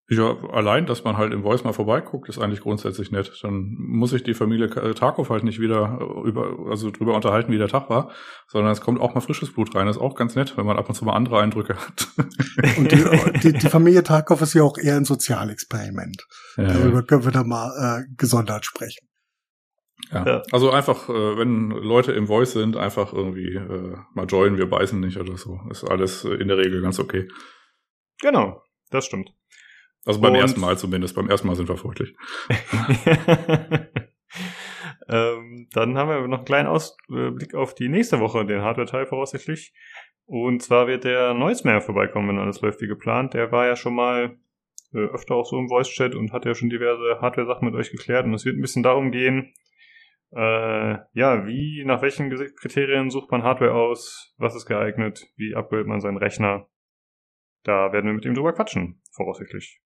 [0.08, 3.38] Ja, allein, dass man halt im Voice mal vorbeiguckt, ist eigentlich grundsätzlich nett.
[3.42, 7.58] Dann muss sich die Familie Tarkov halt nicht wieder äh, über, also drüber unterhalten, wie
[7.58, 8.10] der Tag war,
[8.48, 9.86] sondern es kommt auch mal frisches Blut rein.
[9.86, 12.08] Das ist auch ganz nett, wenn man ab und zu mal andere Eindrücke hat.
[12.76, 13.04] Und die,
[13.42, 16.26] die, die Familie Tarkov ist ja auch eher ein Sozialexperiment.
[16.56, 16.64] Ja.
[16.64, 19.06] Darüber können wir da mal äh, gesondert sprechen.
[20.10, 20.26] Ja.
[20.26, 20.42] ja.
[20.50, 24.98] Also einfach, äh, wenn Leute im Voice sind, einfach irgendwie äh, mal joinen, wir beißen
[25.00, 25.60] nicht oder so.
[25.70, 27.28] Ist alles äh, in der Regel ganz okay.
[28.20, 29.30] Genau, das stimmt.
[30.04, 31.14] Also beim und ersten Mal zumindest.
[31.14, 32.14] Beim ersten Mal sind wir freundlich.
[35.08, 39.72] ähm, dann haben wir noch einen kleinen Ausblick auf die nächste Woche, den Hardware-Teil voraussichtlich.
[40.24, 43.34] Und zwar wird der Noisemayer vorbeikommen, wenn alles läuft wie geplant.
[43.34, 44.38] Der war ja schon mal
[44.92, 48.24] äh, öfter auch so im Voice-Chat und hat ja schon diverse Hardware-Sachen mit euch geklärt.
[48.24, 49.52] Und es wird ein bisschen darum gehen,
[50.34, 54.34] äh, ja, wie, nach welchen Kriterien sucht man Hardware aus?
[54.38, 55.26] Was ist geeignet?
[55.36, 56.68] Wie upgradet man seinen Rechner?
[57.64, 59.81] Da werden wir mit ihm drüber quatschen, voraussichtlich.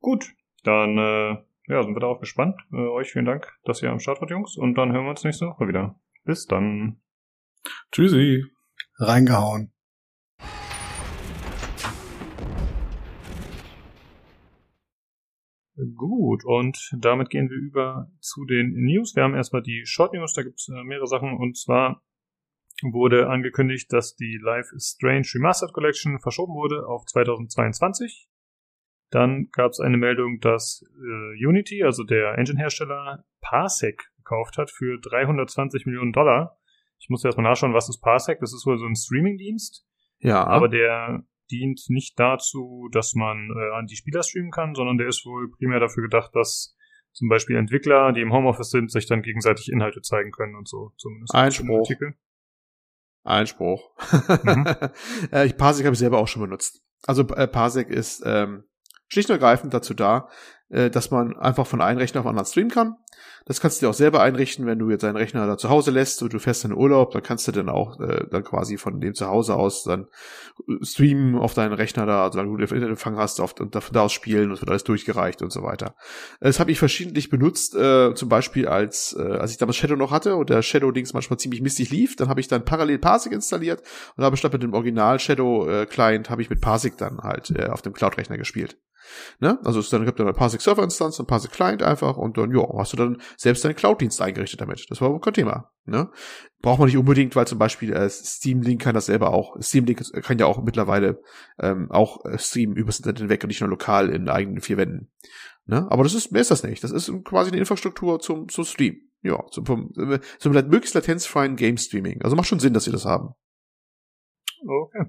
[0.00, 0.32] Gut,
[0.64, 1.36] dann äh,
[1.66, 2.58] ja, sind wir darauf gespannt.
[2.72, 4.56] Äh, euch vielen Dank, dass ihr am Start wart, Jungs.
[4.56, 6.00] Und dann hören wir uns nächste Woche wieder.
[6.24, 7.00] Bis dann.
[7.92, 8.44] Tschüssi.
[8.98, 9.72] Reingehauen.
[15.96, 19.16] Gut, und damit gehen wir über zu den News.
[19.16, 21.36] Wir haben erstmal die Short News, da gibt es äh, mehrere Sachen.
[21.36, 22.02] Und zwar
[22.82, 28.29] wurde angekündigt, dass die Life is Strange Remastered Collection verschoben wurde auf 2022.
[29.10, 34.98] Dann gab es eine Meldung, dass äh, Unity, also der Engine-Hersteller, Parsec gekauft hat für
[35.00, 36.58] 320 Millionen Dollar.
[36.98, 38.38] Ich musste erstmal nachschauen, was ist Parsec?
[38.40, 39.84] Das ist wohl so ein Streaming-Dienst.
[40.18, 40.46] Ja.
[40.46, 45.08] Aber der dient nicht dazu, dass man äh, an die Spieler streamen kann, sondern der
[45.08, 46.76] ist wohl primär dafür gedacht, dass
[47.12, 50.92] zum Beispiel Entwickler, die im Homeoffice sind, sich dann gegenseitig Inhalte zeigen können und so.
[50.96, 51.88] Zumindest Einspruch.
[53.24, 53.90] Einspruch.
[54.44, 54.66] Mhm.
[55.32, 56.82] äh, Parsec habe ich selber auch schon benutzt.
[57.06, 58.64] Also äh, Parsec ist ähm,
[59.10, 60.28] schlicht und ergreifend dazu da,
[60.70, 62.96] äh, dass man einfach von einem Rechner auf einen anderen streamen kann.
[63.46, 65.90] Das kannst du dir auch selber einrichten, wenn du jetzt deinen Rechner da zu Hause
[65.90, 69.00] lässt und du fährst in Urlaub, dann kannst du dann auch äh, dann quasi von
[69.00, 70.06] dem zu Hause aus dann
[70.68, 73.92] äh, streamen auf deinen Rechner da, also wenn du den Internetempfang hast auf, und von
[73.92, 75.94] da aus spielen, das wird alles durchgereicht und so weiter.
[76.40, 80.12] Das habe ich verschiedentlich benutzt, äh, zum Beispiel als, äh, als ich damals Shadow noch
[80.12, 83.82] hatte und der Shadow-Dings manchmal ziemlich mistig lief, dann habe ich dann parallel Parsec installiert
[84.16, 87.66] und habe statt mit dem Original Shadow-Client äh, habe ich mit Parsec dann halt äh,
[87.66, 88.76] auf dem Cloud-Rechner gespielt.
[89.38, 89.58] Ne?
[89.64, 92.54] Also es dann gibt dann eine Parsec Server Instanz, ein Parsec Client einfach und dann
[92.54, 94.86] ja, hast du dann selbst deinen Cloud-Dienst eingerichtet damit.
[94.88, 95.70] Das war kein Thema.
[95.84, 96.10] Ne?
[96.62, 99.56] Braucht man nicht unbedingt, weil zum Beispiel äh, Steam Link kann das selber auch.
[99.60, 101.20] Steam Link kann ja auch mittlerweile
[101.58, 105.10] ähm, auch äh, streamen übers Internet hinweg und nicht nur lokal in eigenen vier Wänden.
[105.66, 105.86] Ne?
[105.90, 106.82] Aber das ist, mehr ist das nicht.
[106.84, 108.96] Das ist quasi eine Infrastruktur zum, zum Stream.
[109.22, 109.92] Ja, zum, zum,
[110.38, 112.22] zum möglichst latenzfreien Game Streaming.
[112.22, 113.34] Also macht schon Sinn, dass sie das haben.
[114.66, 115.06] Okay.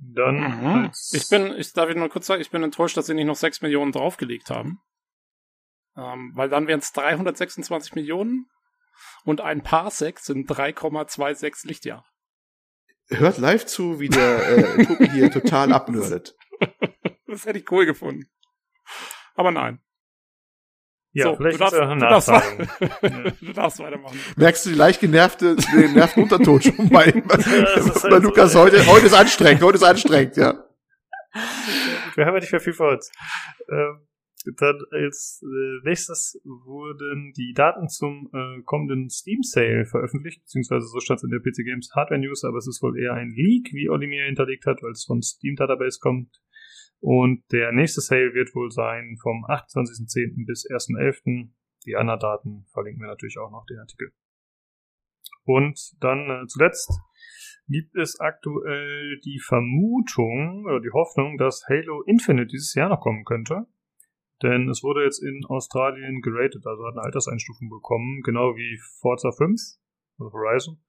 [0.00, 0.36] Dann.
[0.36, 0.90] Mhm.
[1.12, 3.36] Ich bin, ich darf ich nur kurz sagen, ich bin enttäuscht, dass sie nicht noch
[3.36, 4.80] 6 Millionen draufgelegt haben.
[5.96, 8.48] Ähm, weil dann wären es 326 Millionen
[9.24, 12.04] und ein Parsec sind 3,26 Lichtjahr.
[13.08, 16.36] Hört live zu, wie der äh, Tobi hier total abnördet.
[17.26, 18.28] das hätte ich cool gefunden.
[19.34, 19.80] Aber nein.
[21.18, 24.18] Ja, so, vielleicht du darfst, du, darfst, du darfst weitermachen.
[24.36, 28.28] Merkst du die leicht genervte, den nervten Unterton schon bei, das ist bei halt so.
[28.28, 30.64] Lukas heute, heute ist anstrengend, heute ist anstrengend, ja.
[32.14, 33.10] Wir haben ja nicht mehr viel vor uns.
[33.68, 34.06] Ähm,
[34.56, 41.00] dann als äh, nächstes wurden die Daten zum äh, kommenden Steam Sale veröffentlicht, beziehungsweise so
[41.00, 43.72] stand es in der PC Games Hardware News, aber es ist wohl eher ein Leak,
[43.72, 46.40] wie Olli mir hinterlegt hat, weil es von Steam Database kommt.
[47.00, 50.46] Und der nächste Sale wird wohl sein vom 28.10.
[50.46, 51.50] bis 1.11.
[51.86, 54.12] Die anderen Daten verlinken wir natürlich auch noch den Artikel.
[55.44, 56.90] Und dann äh, zuletzt
[57.68, 63.24] gibt es aktuell die Vermutung oder die Hoffnung, dass Halo Infinite dieses Jahr noch kommen
[63.24, 63.66] könnte.
[64.42, 69.32] Denn es wurde jetzt in Australien geratet, also hat eine Alterseinstufung bekommen, genau wie Forza
[69.32, 69.60] 5,
[70.18, 70.82] also Horizon.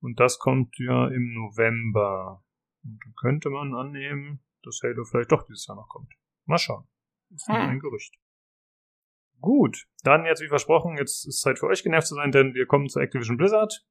[0.00, 2.44] Und das kommt ja im November.
[2.84, 6.12] Und könnte man annehmen, dass Halo vielleicht doch dieses Jahr noch kommt.
[6.46, 6.86] Mal schauen.
[7.30, 7.70] Ist nur Hm.
[7.70, 8.14] ein Gerücht.
[9.40, 12.66] Gut, dann jetzt wie versprochen, jetzt ist Zeit für euch genervt zu sein, denn wir
[12.66, 13.84] kommen zu Activision Blizzard.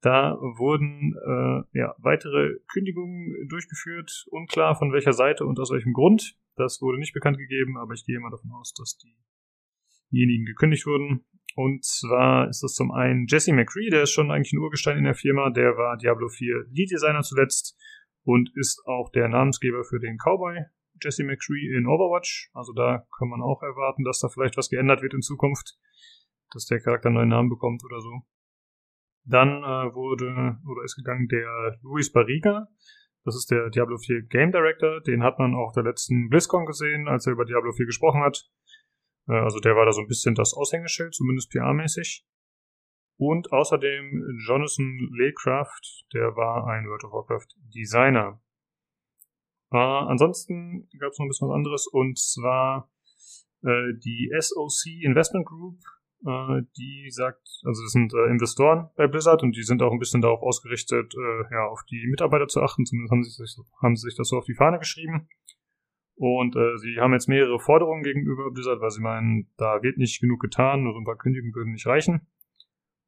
[0.00, 6.36] Da wurden äh, ja, weitere Kündigungen durchgeführt, unklar von welcher Seite und aus welchem Grund.
[6.54, 8.98] Das wurde nicht bekannt gegeben, aber ich gehe mal davon aus, dass
[10.10, 11.26] diejenigen gekündigt wurden.
[11.54, 15.04] Und zwar ist das zum einen Jesse McCree, der ist schon eigentlich ein Urgestein in
[15.04, 17.76] der Firma, der war Diablo 4 Lead Designer zuletzt
[18.26, 20.58] und ist auch der Namensgeber für den Cowboy
[21.02, 22.50] Jesse McCree in Overwatch.
[22.52, 25.78] Also da kann man auch erwarten, dass da vielleicht was geändert wird in Zukunft,
[26.52, 28.22] dass der Charakter einen neuen Namen bekommt oder so.
[29.24, 32.68] Dann äh, wurde oder ist gegangen der Luis Barriga.
[33.24, 35.00] Das ist der Diablo 4 Game Director.
[35.00, 38.48] Den hat man auch der letzten BlizzCon gesehen, als er über Diablo 4 gesprochen hat.
[39.28, 42.24] Äh, also der war da so ein bisschen das Aushängeschild, zumindest PR-mäßig.
[43.18, 48.40] Und außerdem Jonathan Laycraft, der war ein World of Warcraft Designer.
[49.72, 52.90] Äh, ansonsten gab es noch ein bisschen was anderes und zwar
[53.62, 55.78] äh, die SOC Investment Group,
[56.24, 59.98] äh, die sagt, also das sind äh, Investoren bei Blizzard und die sind auch ein
[59.98, 62.84] bisschen darauf ausgerichtet, äh, ja, auf die Mitarbeiter zu achten.
[62.84, 65.28] Zumindest haben sie sich, haben sie sich das so auf die Fahne geschrieben.
[66.18, 70.20] Und äh, sie haben jetzt mehrere Forderungen gegenüber Blizzard, weil sie meinen, da wird nicht
[70.20, 72.26] genug getan, nur so ein paar Kündigungen würden nicht reichen.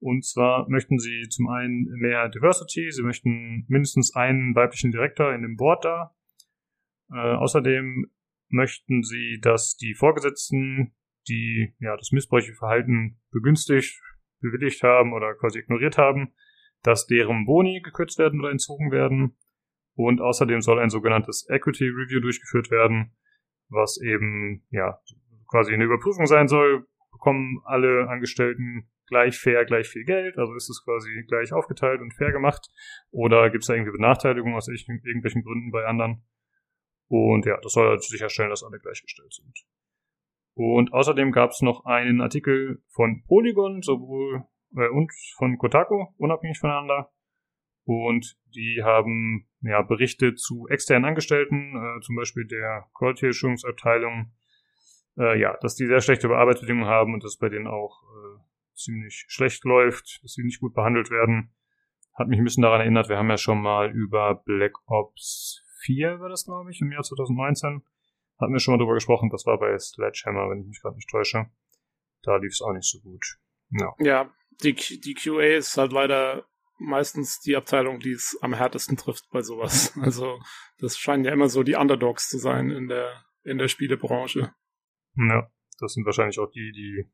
[0.01, 5.43] Und zwar möchten sie zum einen mehr Diversity, sie möchten mindestens einen weiblichen Direktor in
[5.43, 6.15] dem Board da.
[7.11, 8.07] Äh, außerdem
[8.49, 10.95] möchten sie, dass die Vorgesetzten,
[11.29, 14.01] die ja das missbräuchliche Verhalten begünstigt,
[14.41, 16.33] bewilligt haben oder quasi ignoriert haben,
[16.83, 19.37] dass deren Boni gekürzt werden oder entzogen werden.
[19.95, 23.17] Und außerdem soll ein sogenanntes Equity Review durchgeführt werden,
[23.69, 25.01] was eben ja
[25.49, 26.87] quasi eine Überprüfung sein soll.
[27.11, 30.39] Bekommen alle Angestellten gleich fair, gleich viel Geld?
[30.39, 32.69] Also ist es quasi gleich aufgeteilt und fair gemacht?
[33.11, 36.23] Oder gibt es da irgendwie Benachteiligungen aus irgendwelchen Gründen bei anderen?
[37.09, 39.65] Und ja, das soll halt sicherstellen, dass alle gleichgestellt sind.
[40.55, 44.45] Und außerdem gab es noch einen Artikel von Polygon sowohl
[44.77, 47.11] äh, und von Kotaku, unabhängig voneinander.
[47.85, 54.33] Und die haben ja Berichte zu externen Angestellten, äh, zum Beispiel der Qualitätssicherungsabteilung,
[55.17, 58.41] äh, ja, dass die sehr schlechte Bearbeitungsbedingungen haben und dass bei denen auch äh,
[58.79, 61.55] ziemlich schlecht läuft, dass sie nicht gut behandelt werden.
[62.15, 66.21] Hat mich ein bisschen daran erinnert, wir haben ja schon mal über Black Ops 4
[66.21, 67.83] war das, glaube ich, im Jahr 2019.
[68.39, 71.11] Hatten wir schon mal drüber gesprochen, das war bei Sledgehammer, wenn ich mich gerade nicht
[71.11, 71.47] täusche.
[72.23, 73.39] Da lief es auch nicht so gut.
[73.71, 73.95] Ja.
[73.99, 76.47] Ja, die, die QA ist halt leider
[76.79, 79.97] meistens die Abteilung, die es am härtesten trifft bei sowas.
[80.01, 80.41] Also,
[80.79, 84.53] das scheinen ja immer so die Underdogs zu sein in der, in der Spielebranche.
[85.17, 85.51] Ja,
[85.81, 87.11] das sind wahrscheinlich auch die, die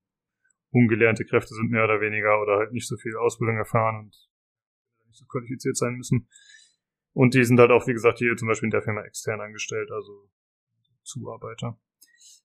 [0.75, 4.17] ungelernte Kräfte sind, mehr oder weniger, oder halt nicht so viel Ausbildung erfahren und
[5.07, 6.29] nicht so qualifiziert sein müssen.
[7.13, 9.91] Und die sind halt auch, wie gesagt, hier zum Beispiel in der Firma extern angestellt,
[9.93, 10.29] also
[11.05, 11.79] Zuarbeiter.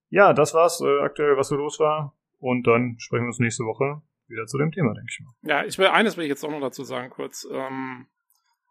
[0.09, 2.15] Ja, das war's äh, aktuell, was so los war.
[2.37, 5.33] Und dann sprechen wir uns nächste Woche wieder zu dem Thema, denke ich mal.
[5.41, 7.47] Ja, ich will eines will ich jetzt auch noch dazu sagen, kurz.
[7.51, 8.07] Ähm,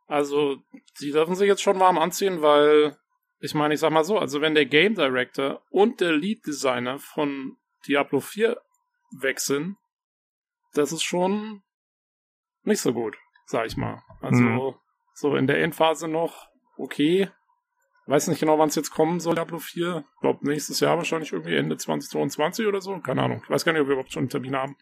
[0.07, 0.63] also,
[0.95, 2.97] sie dürfen sich jetzt schon warm anziehen, weil
[3.41, 6.99] ich meine, ich sag mal so, also wenn der Game Director und der Lead Designer
[6.99, 7.57] von
[7.87, 8.61] Diablo 4
[9.11, 9.77] weg sind,
[10.75, 11.63] das ist schon
[12.63, 14.03] nicht so gut, sag ich mal.
[14.21, 14.75] Also Mhm.
[15.15, 17.31] so in der Endphase noch okay.
[18.07, 20.03] Weiß nicht genau, wann es jetzt kommen soll, Diablo 4.
[20.21, 22.99] Glaub nächstes Jahr wahrscheinlich irgendwie Ende 2022 oder so.
[23.01, 23.43] Keine Ahnung.
[23.45, 24.77] Ich weiß gar nicht, ob wir überhaupt schon einen Termin haben.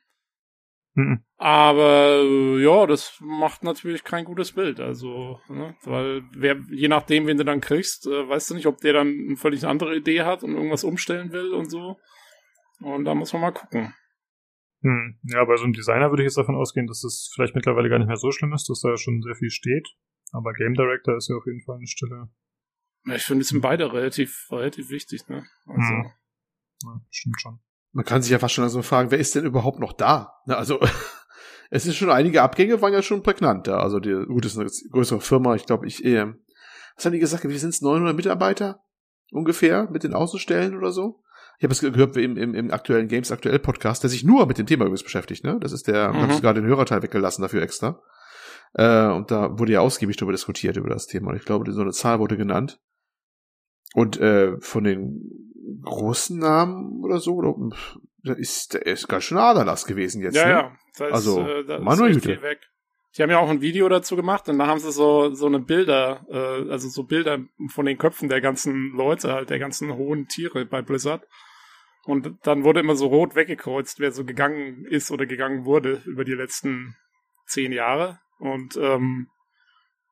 [0.94, 1.24] Mhm.
[1.36, 4.78] Aber ja, das macht natürlich kein gutes Bild.
[4.80, 5.76] Also, ne?
[5.82, 9.08] weil wer, je nachdem, wen du dann kriegst, äh, weißt du nicht, ob der dann
[9.08, 11.98] eine völlig andere Idee hat und irgendwas umstellen will und so.
[12.80, 13.92] Und da muss man mal gucken.
[14.86, 15.18] Hm.
[15.24, 17.98] Ja, bei so einem Designer würde ich jetzt davon ausgehen, dass es vielleicht mittlerweile gar
[17.98, 19.88] nicht mehr so schlimm ist, dass da schon sehr viel steht.
[20.32, 22.28] Aber Game Director ist ja auf jeden Fall eine Stelle.
[23.06, 25.44] Ja, ich finde, es sind beide relativ, relativ wichtig, ne?
[25.66, 26.10] Also, Mhm.
[26.84, 27.58] Ja, stimmt schon.
[27.92, 30.34] man kann sich ja fast schon also fragen, wer ist denn überhaupt noch da?
[30.46, 30.78] Na, also
[31.70, 33.66] es ist schon einige Abgänge waren ja schon prägnant.
[33.66, 33.78] Ja.
[33.78, 35.54] Also die, gut, das ist eine größere Firma.
[35.56, 36.26] Ich glaube, ich äh,
[36.96, 37.48] was haben die gesagt?
[37.48, 38.80] Wie sind es 900 Mitarbeiter
[39.32, 41.22] ungefähr mit den Außenstellen oder so?
[41.58, 44.58] Ich habe es gehört im, im, im aktuellen Games aktuell Podcast, der sich nur mit
[44.58, 45.44] dem Thema übrigens beschäftigt.
[45.44, 46.12] Ne, das ist der.
[46.12, 46.22] Mhm.
[46.22, 48.00] Habe sogar den Hörerteil weggelassen dafür extra.
[48.74, 51.30] Äh, und da wurde ja ausgiebig darüber diskutiert über das Thema.
[51.30, 52.78] Und ich glaube, so eine Zahl wurde genannt.
[53.94, 55.22] Und äh, von den
[55.82, 57.54] großen Namen oder so, oder,
[58.22, 60.36] da ist, da ist ganz schön Aderlass gewesen jetzt.
[60.36, 60.50] Ja, ne?
[60.50, 60.76] ja.
[60.98, 62.60] Da ist, also, äh, da Manuel ist echt viel weg.
[63.16, 65.58] Die haben ja auch ein Video dazu gemacht und da haben sie so so eine
[65.58, 67.38] Bilder, äh, also so Bilder
[67.70, 71.26] von den Köpfen der ganzen Leute, halt der ganzen hohen Tiere bei Blizzard.
[72.06, 76.24] Und dann wurde immer so rot weggekreuzt, wer so gegangen ist oder gegangen wurde über
[76.24, 76.94] die letzten
[77.46, 78.20] zehn Jahre.
[78.38, 79.28] Und ähm,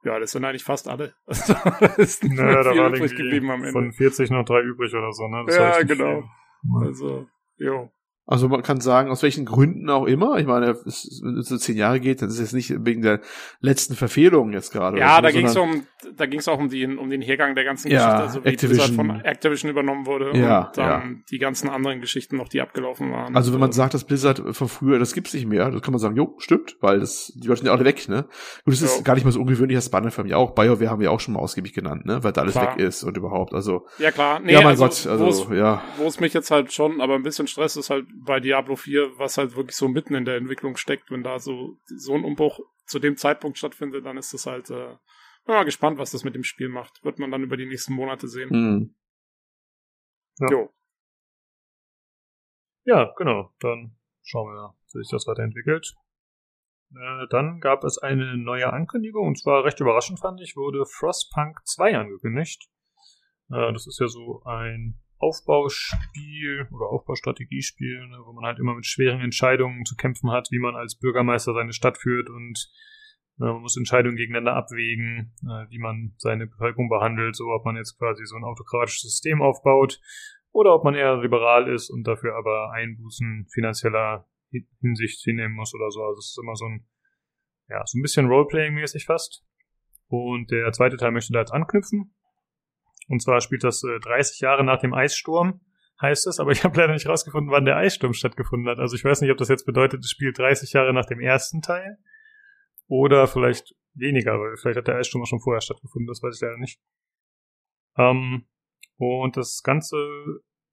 [0.02, 1.14] ja, das sind eigentlich fast alle.
[1.26, 3.72] Also, da ist nicht Naja, da waren übrig geblieben am Ende.
[3.72, 5.44] von 40 noch drei übrig oder so, ne?
[5.46, 6.22] Das war ja, genau.
[6.22, 6.88] viel.
[6.88, 7.26] Also,
[7.58, 7.90] jo.
[8.26, 10.38] Also man kann sagen, aus welchen Gründen auch immer.
[10.38, 10.88] Ich meine, wenn
[11.38, 13.20] es so zehn Jahre geht, dann ist es nicht wegen der
[13.60, 14.98] letzten Verfehlung jetzt gerade.
[14.98, 17.20] Ja, oder da so, ging es um, da ging es auch um den, um den
[17.20, 18.96] Hergang der ganzen Ja, Geschichte, also wie Activision.
[18.96, 23.12] Blizzard von Activision übernommen wurde Ja, und dann die ganzen anderen Geschichten noch, die abgelaufen
[23.12, 23.36] waren.
[23.36, 25.92] Also wenn man Äh, sagt, das Blizzard von früher, das gibt's nicht mehr, das kann
[25.92, 28.24] man sagen, jo, stimmt, weil das, die Leute sind ja alle weg, ne?
[28.64, 29.02] Gut, es ist Ja.
[29.02, 31.34] gar nicht mal so ungewöhnlich, das Banner haben ja auch, BioWare haben wir auch schon
[31.34, 32.24] mal ausgiebig genannt, ne?
[32.24, 32.78] Weil da alles Klar.
[32.78, 33.86] weg ist und überhaupt, also.
[33.98, 35.82] ja klar, nee, ja, mein also, Gott, also, ja.
[35.98, 39.18] wo es mich jetzt halt schon, aber ein bisschen Stress ist halt bei Diablo 4,
[39.18, 42.60] was halt wirklich so mitten in der Entwicklung steckt, wenn da so, so ein Umbruch
[42.86, 44.96] zu dem Zeitpunkt stattfindet, dann ist das halt, äh,
[45.44, 47.04] bin mal gespannt, was das mit dem Spiel macht.
[47.04, 48.50] Wird man dann über die nächsten Monate sehen.
[48.50, 48.94] Hm.
[50.38, 50.48] Ja.
[50.50, 50.74] Jo.
[52.84, 53.52] Ja, genau.
[53.60, 55.94] Dann schauen wir, wie sich das weiterentwickelt.
[56.92, 61.60] Äh, dann gab es eine neue Ankündigung, und zwar recht überraschend fand ich, wurde Frostpunk
[61.64, 62.68] 2 angekündigt.
[63.50, 68.86] Äh, das ist ja so ein Aufbauspiel oder Aufbaustrategiespiel, ne, wo man halt immer mit
[68.86, 72.70] schweren Entscheidungen zu kämpfen hat, wie man als Bürgermeister seine Stadt führt und
[73.40, 77.76] äh, man muss Entscheidungen gegeneinander abwägen, äh, wie man seine Bevölkerung behandelt, so ob man
[77.76, 80.00] jetzt quasi so ein autokratisches System aufbaut
[80.52, 85.74] oder ob man eher liberal ist und dafür aber Einbußen finanzieller Hi- Hinsicht hinnehmen muss
[85.74, 86.02] oder so.
[86.04, 86.86] Also es ist immer so ein,
[87.68, 89.44] ja, so ein bisschen Roleplaying-mäßig fast.
[90.06, 92.14] Und der zweite Teil möchte da jetzt anknüpfen.
[93.08, 95.60] Und zwar spielt das äh, 30 Jahre nach dem Eissturm,
[96.00, 98.78] heißt es, aber ich habe leider nicht rausgefunden, wann der Eissturm stattgefunden hat.
[98.78, 101.62] Also ich weiß nicht, ob das jetzt bedeutet, es spielt 30 Jahre nach dem ersten
[101.62, 101.98] Teil
[102.86, 106.42] oder vielleicht weniger, weil vielleicht hat der Eissturm auch schon vorher stattgefunden, das weiß ich
[106.42, 106.80] leider nicht.
[107.96, 108.46] Ähm,
[108.96, 109.96] und das Ganze,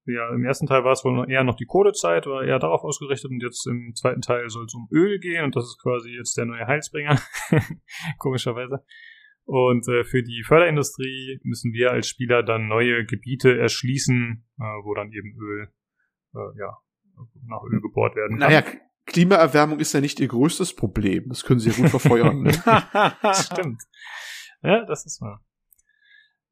[0.05, 3.31] ja, im ersten Teil war es wohl eher noch die Kodezeit, war eher darauf ausgerichtet
[3.31, 6.37] und jetzt im zweiten Teil soll es um Öl gehen und das ist quasi jetzt
[6.37, 7.19] der neue Heilsbringer,
[8.17, 8.83] komischerweise.
[9.45, 14.93] Und äh, für die Förderindustrie müssen wir als Spieler dann neue Gebiete erschließen, äh, wo
[14.93, 15.67] dann eben Öl,
[16.35, 16.77] äh, ja,
[17.47, 18.49] nach Öl gebohrt werden kann.
[18.49, 18.63] Naja,
[19.05, 21.27] Klimaerwärmung ist ja nicht ihr größtes Problem.
[21.29, 22.43] Das können sie ja gut verfeuern.
[22.43, 22.53] ne?
[23.33, 23.81] Stimmt.
[24.61, 25.43] Ja, das ist wahr.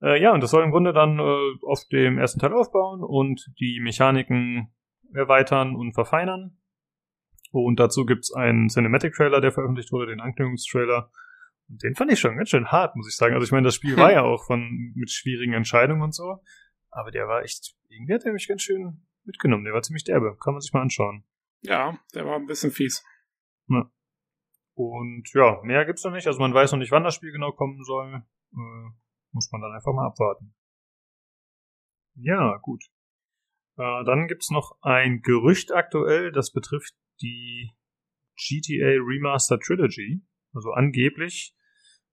[0.01, 3.51] Äh, ja, und das soll im Grunde dann äh, auf dem ersten Teil aufbauen und
[3.59, 4.73] die Mechaniken
[5.13, 6.57] erweitern und verfeinern.
[7.51, 11.11] Und dazu gibt's einen Cinematic-Trailer, der veröffentlicht wurde, den Anknüpfungstrailer.
[11.71, 13.33] Den fand ich schon ganz schön hart, muss ich sagen.
[13.33, 16.41] Also ich meine, das Spiel war ja auch von mit schwierigen Entscheidungen und so.
[16.89, 19.63] Aber der war echt, irgendwie hat er mich ganz schön mitgenommen.
[19.63, 20.35] Der war ziemlich derbe.
[20.43, 21.23] Kann man sich mal anschauen.
[21.61, 23.03] Ja, der war ein bisschen fies.
[24.79, 26.25] Und ja, mehr gibt's noch nicht.
[26.25, 28.23] Also man weiß noch nicht, wann das Spiel genau kommen soll.
[28.53, 28.89] Äh,
[29.31, 30.55] muss man dann einfach mal abwarten.
[32.15, 32.85] Ja, gut.
[33.77, 37.71] Äh, dann gibt's noch ein Gerücht aktuell, das betrifft die
[38.37, 40.21] GTA Remaster Trilogy.
[40.53, 41.53] Also angeblich,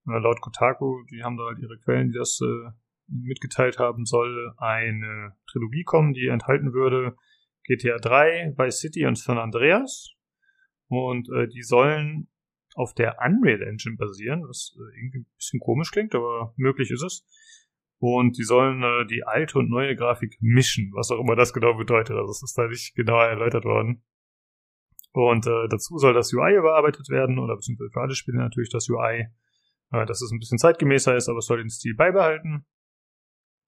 [0.07, 2.71] laut Kotaku, die haben da halt ihre Quellen, die das äh,
[3.07, 7.15] mitgeteilt haben, soll eine Trilogie kommen, die enthalten würde
[7.63, 10.13] GTA 3, Vice City und San Andreas.
[10.87, 12.29] Und äh, die sollen
[12.75, 17.03] auf der Unreal Engine basieren, was äh, irgendwie ein bisschen komisch klingt, aber möglich ist
[17.03, 17.25] es.
[17.99, 21.73] Und die sollen äh, die alte und neue Grafik mischen, was auch immer das genau
[21.73, 22.15] bedeutet.
[22.15, 24.03] Also es ist da nicht genauer erläutert worden.
[25.11, 28.87] Und äh, dazu soll das UI überarbeitet werden, oder beziehungsweise für alle Spiele natürlich das
[28.87, 29.27] UI,
[29.91, 32.65] dass es ein bisschen zeitgemäßer ist, aber es soll den Stil beibehalten.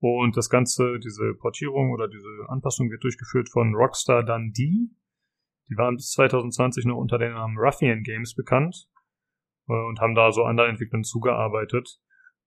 [0.02, 4.90] Und das Ganze, diese Portierung oder diese Anpassung wird durchgeführt von Rockstar Dundee.
[5.70, 8.88] Die waren bis 2020 noch unter dem Namen Ruffian Games bekannt
[9.68, 12.00] äh, und haben da so anderen Entwicklern zugearbeitet.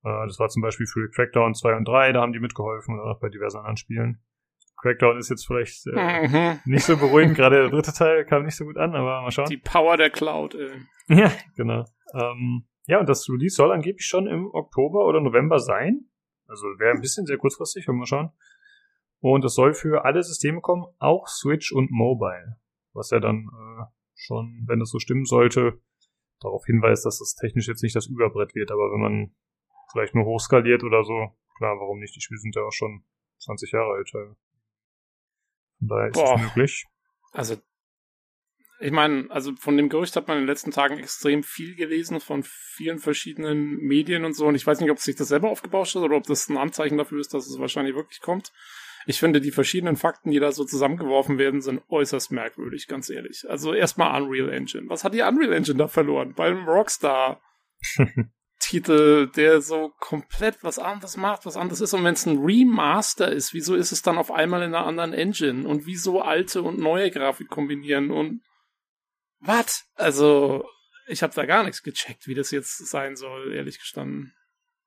[0.03, 3.13] Äh, das war zum Beispiel für Crackdown 2 und 3, da haben die mitgeholfen oder
[3.13, 4.23] auch bei diversen anderen Spielen.
[4.81, 6.59] Crackdown ist jetzt vielleicht äh, Mhm.
[6.65, 9.47] nicht so beruhigend, gerade der dritte Teil kam nicht so gut an, aber mal schauen.
[9.49, 10.71] Die Power der Cloud, ey.
[11.09, 11.85] Ja, genau.
[12.15, 16.09] Ähm, ja, und das Release soll angeblich schon im Oktober oder November sein.
[16.47, 18.31] Also wäre ein bisschen sehr kurzfristig, wenn wir mal schauen.
[19.21, 22.57] Und es soll für alle Systeme kommen, auch Switch und Mobile.
[22.93, 23.85] Was ja dann äh,
[24.15, 25.81] schon, wenn das so stimmen sollte,
[26.41, 28.73] darauf hinweist, dass das technisch jetzt nicht das Überbrett wird.
[28.73, 29.35] Aber wenn man
[29.93, 32.17] vielleicht nur hochskaliert oder so, klar, warum nicht?
[32.17, 33.05] Die Spiele sind ja auch schon
[33.39, 34.11] 20 Jahre alt.
[34.11, 34.37] Von
[35.79, 36.87] daher ist es möglich.
[37.33, 37.57] Also,
[38.83, 42.21] ich meine, also von dem Gerücht hat man in den letzten Tagen extrem viel gelesen
[42.21, 44.47] von vielen verschiedenen Medien und so.
[44.47, 46.99] Und ich weiß nicht, ob sich das selber aufgebauscht hat oder ob das ein Anzeichen
[46.99, 48.53] dafür ist, dass es wahrscheinlich wirklich kommt.
[49.07, 53.45] Ich finde, die verschiedenen Fakten, die da so zusammengeworfen werden, sind äußerst merkwürdig, ganz ehrlich.
[53.49, 54.89] Also erstmal Unreal Engine.
[54.89, 56.35] Was hat die Unreal Engine da verloren?
[56.35, 57.41] Beim Rockstar
[58.61, 61.95] Titel, der so komplett was anderes macht, was anderes ist.
[61.95, 65.13] Und wenn es ein Remaster ist, wieso ist es dann auf einmal in einer anderen
[65.13, 65.69] Engine?
[65.69, 68.11] Und wieso alte und neue Grafik kombinieren?
[68.11, 68.41] Und
[69.43, 69.85] was?
[69.95, 70.65] Also,
[71.07, 74.35] ich habe da gar nichts gecheckt, wie das jetzt sein soll, ehrlich gestanden.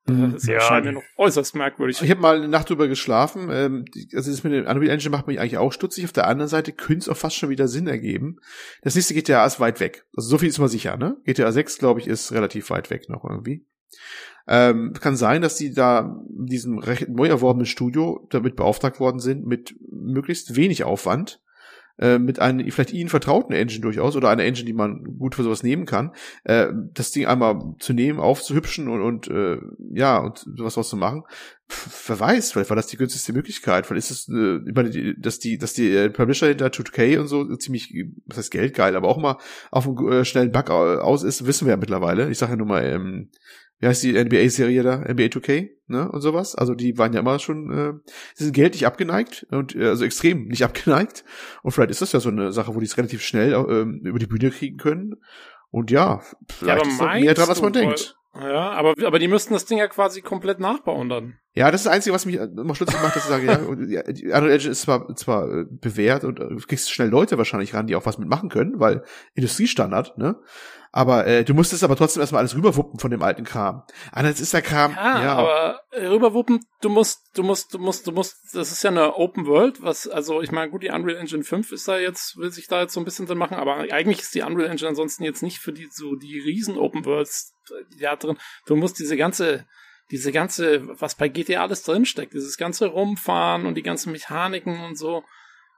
[0.06, 0.32] Mhm.
[0.32, 2.00] Das Ja, erscheint mir noch äußerst merkwürdig.
[2.00, 3.48] Ich habe mal eine Nacht drüber geschlafen.
[3.50, 3.84] Ähm,
[4.14, 6.04] also das mit dem Unreal Engine macht mich eigentlich auch stutzig.
[6.04, 8.38] Auf der anderen Seite könnte es auch fast schon wieder Sinn ergeben.
[8.82, 10.06] Das nächste GTA ist weit weg.
[10.16, 11.16] Also so viel ist mal sicher, ne?
[11.24, 13.66] GTA 6, glaube ich, ist relativ weit weg noch irgendwie.
[14.48, 19.18] Ähm, kann sein, dass die da in diesem recht neu erworbenen Studio damit beauftragt worden
[19.18, 21.42] sind, mit möglichst wenig Aufwand,
[21.98, 25.42] äh, mit einer vielleicht ihnen vertrauten Engine durchaus oder einer Engine, die man gut für
[25.42, 26.12] sowas nehmen kann,
[26.44, 29.58] äh, das Ding einmal zu nehmen, aufzuhübschen und, und äh,
[29.92, 31.22] ja, und sowas draus zu machen.
[31.68, 33.86] Pff, wer weiß, vielleicht war das die günstigste Möglichkeit.
[33.86, 37.26] Vielleicht ist es, äh, ich meine, dass die, dass die äh, Publisher hinter 2K und
[37.28, 37.92] so ziemlich,
[38.26, 39.38] was heißt geldgeil, aber auch mal
[39.70, 42.30] auf einen äh, schnellen Bug au- aus ist, wissen wir ja mittlerweile.
[42.30, 43.30] Ich sage ja nur mal, ähm,
[43.78, 44.98] wie heißt die NBA-Serie da?
[44.98, 46.10] NBA 2K, ne?
[46.10, 46.54] Und sowas.
[46.54, 47.92] Also die waren ja immer schon, äh,
[48.34, 51.24] sie sind Geld nicht abgeneigt und äh, also extrem nicht abgeneigt.
[51.62, 54.18] Und vielleicht ist das ja so eine Sache, wo die es relativ schnell ähm, über
[54.18, 55.16] die Bühne kriegen können.
[55.70, 58.16] Und ja, vielleicht aber ist da mehr dran, als du, man denkt.
[58.40, 61.38] Ja, aber, aber die müssten das Ding ja quasi komplett nachbauen dann.
[61.54, 63.46] Ja, das ist das Einzige, was mich immer stutzig macht, dass ich sage,
[63.88, 67.38] ja, die Unreal Engine ist zwar, zwar äh, bewährt und äh, du kriegst schnell Leute
[67.38, 69.02] wahrscheinlich ran, die auch was mitmachen können, weil
[69.34, 70.36] Industriestandard, ne?
[70.92, 73.82] Aber äh, du musst es aber trotzdem erstmal alles rüberwuppen von dem alten Kram.
[74.12, 78.06] Andererseits ist der Kram, Ja, ja, aber äh, rüberwuppen, du musst, du musst, du musst,
[78.06, 81.18] du musst, das ist ja eine Open World, was, also ich meine, gut, die Unreal
[81.18, 83.76] Engine 5 ist da jetzt, will sich da jetzt so ein bisschen drin machen, aber
[83.76, 87.55] eigentlich ist die Unreal Engine ansonsten jetzt nicht für die, so die riesen Open Worlds,
[87.70, 88.36] äh, da drin,
[88.66, 89.66] du musst diese ganze,
[90.10, 94.96] diese ganze, was bei GTA alles drinsteckt, dieses ganze Rumfahren und die ganzen Mechaniken und
[94.96, 95.24] so,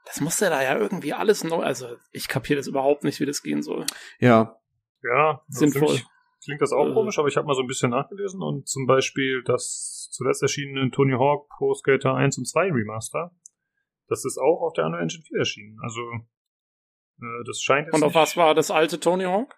[0.06, 3.26] das muss ja da ja irgendwie alles neu, also ich kapiere das überhaupt nicht, wie
[3.26, 3.84] das gehen soll.
[4.20, 4.54] ja.
[5.00, 6.00] Ja, also Sinnvoll.
[6.42, 6.92] Klingt das auch Äh.
[6.92, 10.90] komisch, aber ich habe mal so ein bisschen nachgelesen und zum Beispiel das zuletzt erschienene
[10.90, 13.30] Tony Hawk Pro Skater 1 und 2 Remaster,
[14.08, 15.78] das ist auch auf der Unreal Engine 4 erschienen.
[15.84, 16.00] Also
[17.20, 19.54] äh, das scheint jetzt Und auf nicht, was war das alte Tony Hawk?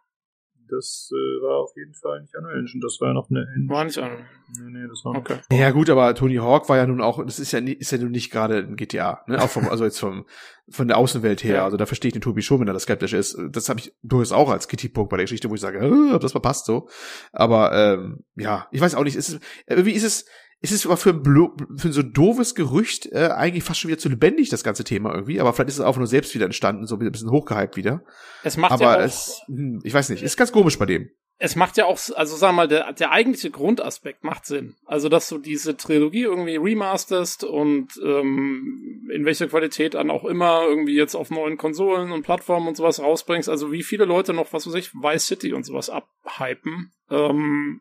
[0.70, 3.68] Das äh, war auf jeden Fall nicht Unreal Engine, das war ja noch eine Engine.
[3.68, 4.12] War nicht an.
[4.58, 5.40] Nee, nee, das war noch Okay.
[5.52, 7.98] Ja gut, aber Tony Hawk war ja nun auch, das ist ja nie, ist ja
[7.98, 9.42] nun nicht gerade ein GTA, ne?
[9.42, 10.26] Auch vom, also jetzt vom
[10.70, 11.56] von der Außenwelt her.
[11.56, 11.64] Ja.
[11.64, 13.36] Also da verstehe ich den Tobi schon, wenn er das skeptisch ist.
[13.50, 15.80] Das habe ich durchaus auch als Kritikpunkt bei der Geschichte, wo ich sage,
[16.14, 16.88] ob das mal passt so.
[17.32, 19.16] Aber ähm, ja, ich weiß auch nicht.
[19.16, 20.26] Es ist, irgendwie ist es,
[20.62, 23.88] ist es aber für ein, Blo für so ein doofes Gerücht äh, eigentlich fast schon
[23.88, 25.40] wieder zu lebendig, das ganze Thema irgendwie.
[25.40, 28.02] Aber vielleicht ist es auch nur selbst wieder entstanden, so ein bisschen hochgehypt wieder.
[28.42, 31.08] Es macht aber ja auch, es, hm, ich weiß nicht, ist ganz komisch bei dem.
[31.38, 34.76] es macht ja auch, also sag mal, der, der eigentliche Grundaspekt macht Sinn.
[34.84, 40.64] Also, dass du diese Trilogie irgendwie remasterst und ähm, in welcher Qualität dann auch immer
[40.66, 43.48] irgendwie jetzt auf neuen Konsolen und Plattformen und sowas rausbringst.
[43.48, 46.92] Also, wie viele Leute noch, was weiß ich, Vice City und sowas abhypen.
[47.08, 47.80] Ähm,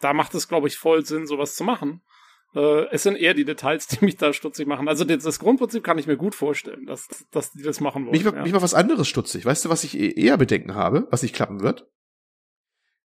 [0.00, 2.02] da macht es, glaube ich, voll Sinn, sowas zu machen.
[2.54, 4.88] Äh, es sind eher die Details, die mich da stutzig machen.
[4.88, 8.12] Also, das, das Grundprinzip kann ich mir gut vorstellen, dass, dass die das machen wollen.
[8.12, 8.32] Mich, ja.
[8.32, 9.44] mich mal was anderes stutzig.
[9.44, 11.86] Weißt du, was ich e- eher Bedenken habe, was nicht klappen wird?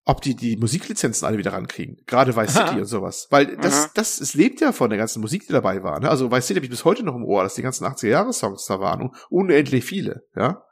[0.04, 1.98] Ob die die Musiklizenzen alle wieder rankriegen.
[2.08, 2.68] Gerade Vice Aha.
[2.68, 3.28] City und sowas.
[3.30, 3.92] Weil das, Aha.
[3.94, 6.00] das, es lebt ja von der ganzen Musik, die dabei war.
[6.00, 6.10] Ne?
[6.10, 8.80] Also Vice City habe ich bis heute noch im Ohr, dass die ganzen 80er-Jahre-Songs da
[8.80, 9.02] waren.
[9.02, 10.64] Und unendlich viele, ja.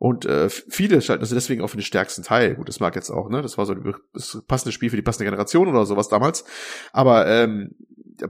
[0.00, 2.54] Und äh, viele schalten also deswegen auch für den stärksten Teil.
[2.54, 3.42] Gut, das mag jetzt auch, ne?
[3.42, 6.46] Das war so ein das passende Spiel für die passende Generation oder sowas damals.
[6.94, 7.74] Aber ähm,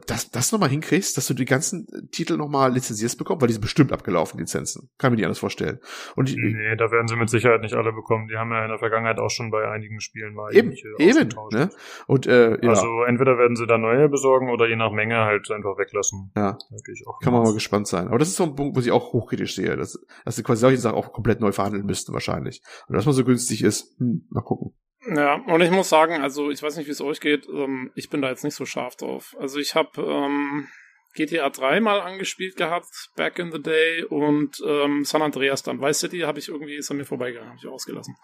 [0.06, 3.60] das, das nochmal hinkriegst, dass du die ganzen Titel nochmal lizenzierst bekommst, weil die sind
[3.62, 4.90] bestimmt abgelaufen, Lizenzen.
[4.98, 5.78] Kann mir nicht anders vorstellen.
[6.16, 8.28] Und ich, Nee, da werden sie mit Sicherheit nicht alle bekommen.
[8.28, 11.70] Die haben ja in der Vergangenheit auch schon bei einigen Spielen mal Eben, eben, ne?
[12.06, 15.50] Und äh, ja, Also entweder werden sie da neue besorgen oder je nach Menge halt
[15.50, 16.32] einfach weglassen.
[16.36, 18.08] ja, ich kann man mal gespannt sein.
[18.08, 20.60] Aber das ist so ein Punkt, wo ich auch hochkritisch sehe, dass, dass sie quasi
[20.60, 22.62] solche Sachen auch komplett neu verhandeln müssten wahrscheinlich.
[22.88, 24.74] Und dass man so günstig ist, hm, mal gucken.
[25.06, 28.10] Ja, und ich muss sagen, also ich weiß nicht, wie es euch geht, ähm, ich
[28.10, 29.34] bin da jetzt nicht so scharf drauf.
[29.38, 30.68] Also ich habe ähm,
[31.14, 35.80] GTA 3 mal angespielt gehabt, back in the day, und ähm, San Andreas dann.
[35.80, 38.14] Vice City habe ich irgendwie, ist an mir vorbeigegangen, habe ich ausgelassen.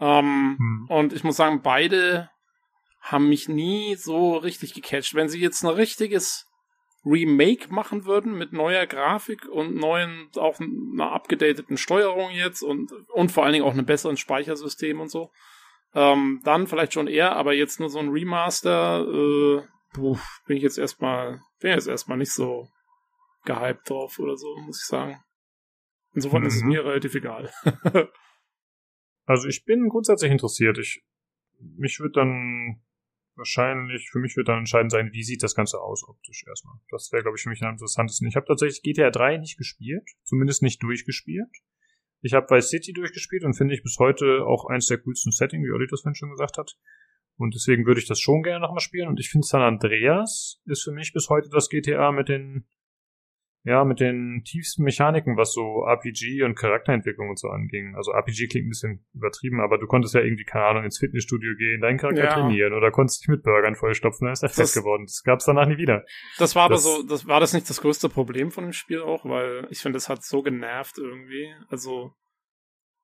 [0.00, 0.86] Ähm, Hm.
[0.88, 2.30] Und ich muss sagen, beide
[3.00, 5.14] haben mich nie so richtig gecatcht.
[5.14, 6.46] Wenn sie jetzt ein richtiges
[7.04, 13.30] Remake machen würden mit neuer Grafik und neuen, auch einer abgedateten Steuerung jetzt und, und
[13.30, 15.30] vor allen Dingen auch einem besseren Speichersystem und so,
[15.94, 19.62] ähm, dann vielleicht schon eher, aber jetzt nur so ein Remaster, äh,
[19.92, 22.68] puh, bin ich jetzt erstmal, bin jetzt erstmal nicht so
[23.44, 25.22] gehypt drauf oder so, muss ich sagen.
[26.12, 26.48] Insofern mhm.
[26.48, 26.68] ist es mhm.
[26.68, 27.52] mir relativ egal.
[29.26, 30.78] also ich bin grundsätzlich interessiert.
[30.78, 31.04] Ich,
[31.60, 32.82] mich wird dann
[33.36, 36.76] wahrscheinlich, für mich wird dann entscheidend sein, wie sieht das Ganze aus optisch erstmal.
[36.90, 38.28] Das wäre, glaube ich, für mich am interessantesten.
[38.28, 41.50] Ich habe tatsächlich GTA 3 nicht gespielt, zumindest nicht durchgespielt.
[42.24, 45.66] Ich habe Vice City durchgespielt und finde ich bis heute auch eins der coolsten Settings,
[45.66, 46.74] wie Olli das vorhin schon gesagt hat.
[47.36, 49.08] Und deswegen würde ich das schon gerne nochmal spielen.
[49.08, 52.66] Und ich finde San Andreas ist für mich bis heute das GTA mit den
[53.66, 57.94] ja, mit den tiefsten Mechaniken, was so RPG und Charakterentwicklung und so anging.
[57.96, 61.56] Also RPG klingt ein bisschen übertrieben, aber du konntest ja irgendwie, keine Ahnung, ins Fitnessstudio
[61.56, 62.34] gehen, deinen Charakter ja.
[62.34, 65.04] trainieren oder konntest dich mit Burgern vollstopfen, dann ist er fest geworden.
[65.06, 66.04] Das gab's danach nie wieder.
[66.36, 69.00] Das war das, aber so, das war das nicht das größte Problem von dem Spiel
[69.00, 71.50] auch, weil ich finde, es hat so genervt irgendwie.
[71.70, 72.12] Also,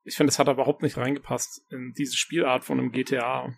[0.04, 3.50] ich finde, es hat überhaupt nicht reingepasst in diese Spielart von einem GTA,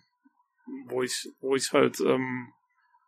[0.87, 2.47] wo ich, wo ich halt, ähm,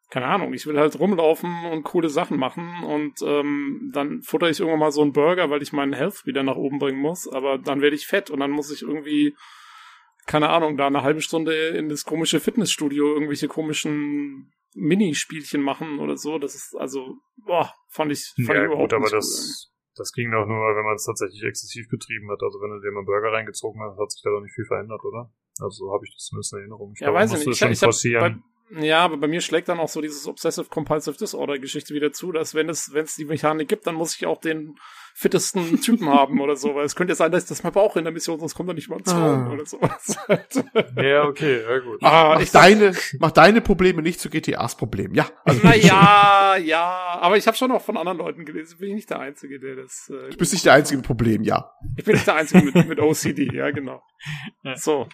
[0.10, 4.60] keine Ahnung, ich will halt rumlaufen und coole Sachen machen und ähm, dann futter ich
[4.60, 7.58] irgendwann mal so einen Burger, weil ich meinen Health wieder nach oben bringen muss, aber
[7.58, 9.36] dann werde ich fett und dann muss ich irgendwie,
[10.28, 16.18] keine Ahnung, da eine halbe Stunde in das komische Fitnessstudio irgendwelche komischen Minispielchen machen oder
[16.18, 16.38] so.
[16.38, 19.96] Das ist also, boah, fand ich, fand ja, ich überhaupt gut, aber das, cool.
[19.96, 22.44] das ging doch nur, wenn man es tatsächlich exzessiv betrieben hat.
[22.44, 24.66] Also wenn du dir mal einen Burger reingezogen hast, hat sich da doch nicht viel
[24.66, 25.32] verändert, oder?
[25.60, 26.92] Also so habe ich das zumindest in Erinnerung.
[26.94, 27.62] Ich ja, glaube, weiß ich nicht.
[27.62, 28.36] Ich, ich hab,
[28.72, 32.32] ja, aber bei mir schlägt dann auch so dieses Obsessive Compulsive Disorder Geschichte wieder zu,
[32.32, 34.76] dass wenn es, wenn es die Mechanik gibt, dann muss ich auch den
[35.14, 38.04] fittesten Typen haben oder so, weil es könnte ja sein, dass das mein Bauch in
[38.04, 39.50] der Mission, sonst kommt er nicht mal zu ah.
[39.52, 40.18] oder sowas.
[40.98, 42.04] ja, okay, ja gut.
[42.04, 45.30] Ah, mach, ich deine, mach deine Probleme nicht zu GTAs Problem, ja.
[45.46, 48.96] Also Na ja, ja, aber ich habe schon auch von anderen Leuten gelesen, bin ich
[48.96, 50.10] nicht der Einzige, der das...
[50.10, 51.72] Äh, du bist nicht der Einzige mit Problem, ja.
[51.96, 54.02] Ich bin nicht der Einzige mit, mit OCD, ja, genau.
[54.64, 54.76] Ja.
[54.76, 55.08] So,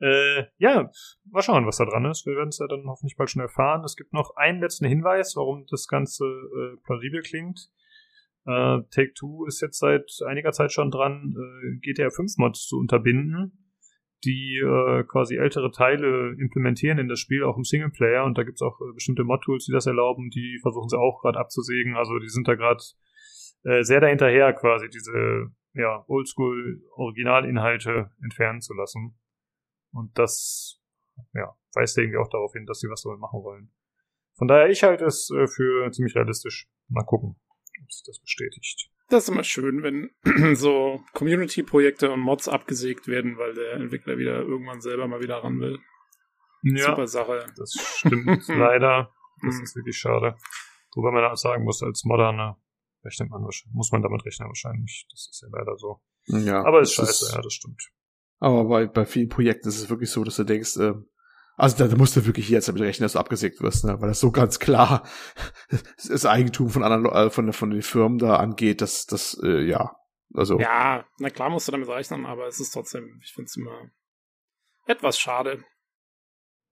[0.00, 0.90] äh, ja,
[1.30, 2.26] mal schauen, was da dran ist.
[2.26, 3.84] Wir werden es ja dann hoffentlich bald schon erfahren.
[3.84, 7.70] Es gibt noch einen letzten Hinweis, warum das Ganze äh, plausibel klingt.
[8.46, 12.78] Äh, Take Two ist jetzt seit einiger Zeit schon dran, äh, GTA 5 Mods zu
[12.78, 13.72] unterbinden,
[14.24, 18.24] die äh, quasi ältere Teile implementieren in das Spiel, auch im Singleplayer.
[18.24, 20.30] Und da gibt's auch äh, bestimmte Mod-Tools, die das erlauben.
[20.30, 21.96] Die versuchen sie auch gerade abzusägen.
[21.96, 22.82] Also die sind da gerade
[23.82, 29.20] sehr dahinterher, quasi diese ja, Oldschool-Originalinhalte entfernen zu lassen.
[29.92, 30.80] Und das,
[31.32, 33.72] ja, weist irgendwie auch darauf hin, dass sie was damit machen wollen.
[34.36, 36.68] Von daher, ich halte es äh, für ziemlich realistisch.
[36.88, 37.36] Mal gucken,
[37.82, 38.90] ob sich das bestätigt.
[39.08, 40.10] Das ist immer schön, wenn
[40.56, 45.60] so Community-Projekte und Mods abgesägt werden, weil der Entwickler wieder irgendwann selber mal wieder ran
[45.60, 45.78] will.
[46.62, 47.46] Ja, Super Sache.
[47.56, 49.12] Das stimmt leider.
[49.42, 49.62] Das hm.
[49.62, 50.36] ist wirklich schade.
[50.94, 52.56] Wobei man auch sagen muss, als Moderne
[53.04, 55.06] rechnet man muss man damit rechnen wahrscheinlich.
[55.10, 56.00] Das ist ja leider so.
[56.26, 57.90] Ja, Aber ist scheiße, ist, ja, das stimmt.
[58.40, 60.94] Aber bei, bei vielen Projekten ist es wirklich so, dass du denkst, äh,
[61.56, 64.00] also da, da musst du wirklich jetzt damit rechnen, dass du abgesägt wirst, ne?
[64.00, 65.06] weil das so ganz klar
[66.08, 69.94] das Eigentum von anderen äh, von, von den Firmen da angeht, dass das, äh, ja,
[70.34, 70.58] also.
[70.58, 73.90] Ja, na klar musst du damit rechnen, aber es ist trotzdem, ich finde es immer
[74.86, 75.62] etwas schade.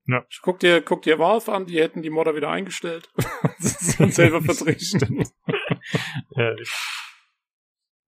[0.06, 0.24] Ja.
[0.40, 3.12] Guck dir, guck dir Valve an, die hätten die Modder wieder eingestellt.
[3.98, 5.28] und selber vertreten.
[6.34, 6.72] Ehrlich.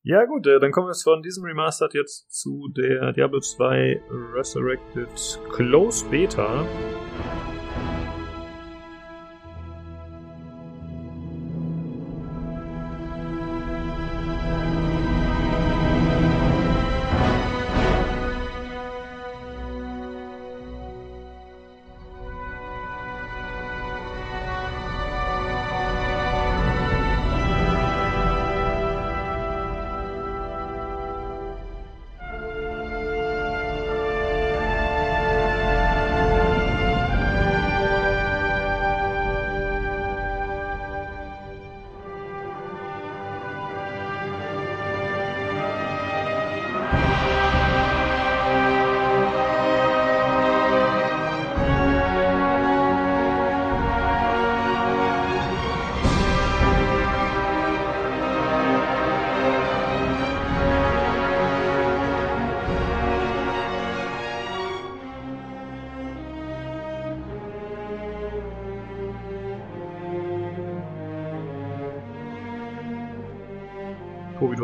[0.02, 4.00] Ja gut, äh, dann kommen wir jetzt von diesem Remastered jetzt zu der Diablo 2
[4.34, 6.64] Resurrected Close Beta.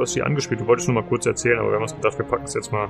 [0.06, 2.24] Hast sie angespielt, du wolltest nur mal kurz erzählen, aber wir haben uns gedacht, wir
[2.24, 2.88] packen es jetzt mal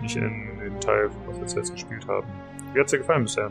[0.00, 2.26] nicht in den Teil, was wir jetzt gespielt haben.
[2.72, 3.50] Wie hat's dir gefallen bisher?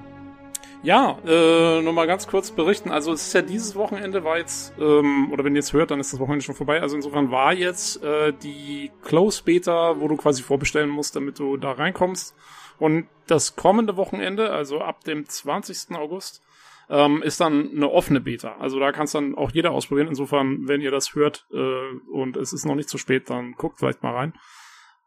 [0.81, 2.91] Ja, äh, nur mal ganz kurz berichten.
[2.91, 5.99] Also es ist ja dieses Wochenende war jetzt, ähm, oder wenn ihr jetzt hört, dann
[6.02, 6.81] ist das Wochenende schon vorbei.
[6.81, 11.56] Also insofern war jetzt äh, die Close Beta, wo du quasi vorbestellen musst, damit du
[11.56, 12.35] da reinkommst.
[12.80, 15.95] Und das kommende Wochenende, also ab dem 20.
[15.95, 16.41] August,
[16.89, 18.57] ähm, ist dann eine offene Beta.
[18.57, 20.07] Also da kann es dann auch jeder ausprobieren.
[20.07, 23.80] Insofern, wenn ihr das hört äh, und es ist noch nicht zu spät, dann guckt
[23.80, 24.34] vielleicht mal rein.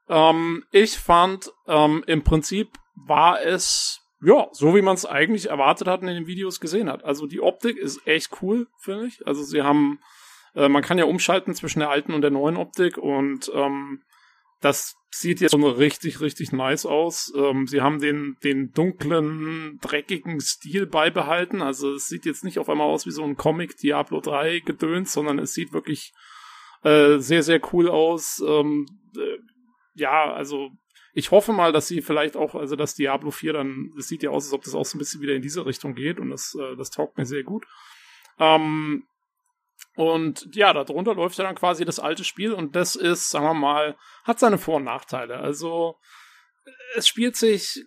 [0.08, 5.88] Ähm, ich fand, ähm, im Prinzip war es ja, so wie man es eigentlich erwartet
[5.88, 7.04] hat und in den Videos gesehen hat.
[7.04, 9.26] Also die Optik ist echt cool, finde ich.
[9.26, 10.00] Also sie haben,
[10.54, 14.02] äh, man kann ja umschalten zwischen der alten und der neuen Optik und ähm,
[14.60, 17.32] das sieht jetzt schon richtig, richtig nice aus.
[17.36, 21.62] Ähm, sie haben den, den dunklen, dreckigen Stil beibehalten.
[21.62, 25.12] Also es sieht jetzt nicht auf einmal aus wie so ein Comic Diablo 3 gedöns,
[25.12, 26.12] sondern es sieht wirklich
[26.82, 28.42] äh, sehr, sehr cool aus.
[28.46, 29.38] Ähm, äh,
[29.94, 30.70] ja, also
[31.14, 34.30] ich hoffe mal, dass sie vielleicht auch, also dass Diablo 4 dann, es sieht ja
[34.30, 36.54] aus, als ob das auch so ein bisschen wieder in diese Richtung geht und das,
[36.60, 37.64] äh, das taugt mir sehr gut.
[38.38, 39.04] Ähm,
[39.96, 43.54] und ja, darunter läuft ja dann quasi das alte Spiel und das ist, sagen wir
[43.54, 45.38] mal, hat seine Vor- und Nachteile.
[45.38, 45.96] Also
[46.94, 47.84] es spielt sich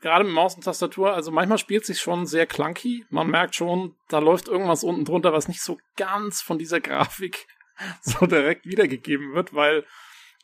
[0.00, 3.04] gerade mit Maus und Tastatur, also manchmal spielt sich schon sehr clunky.
[3.10, 7.46] Man merkt schon, da läuft irgendwas unten drunter, was nicht so ganz von dieser Grafik
[8.02, 9.84] so direkt wiedergegeben wird, weil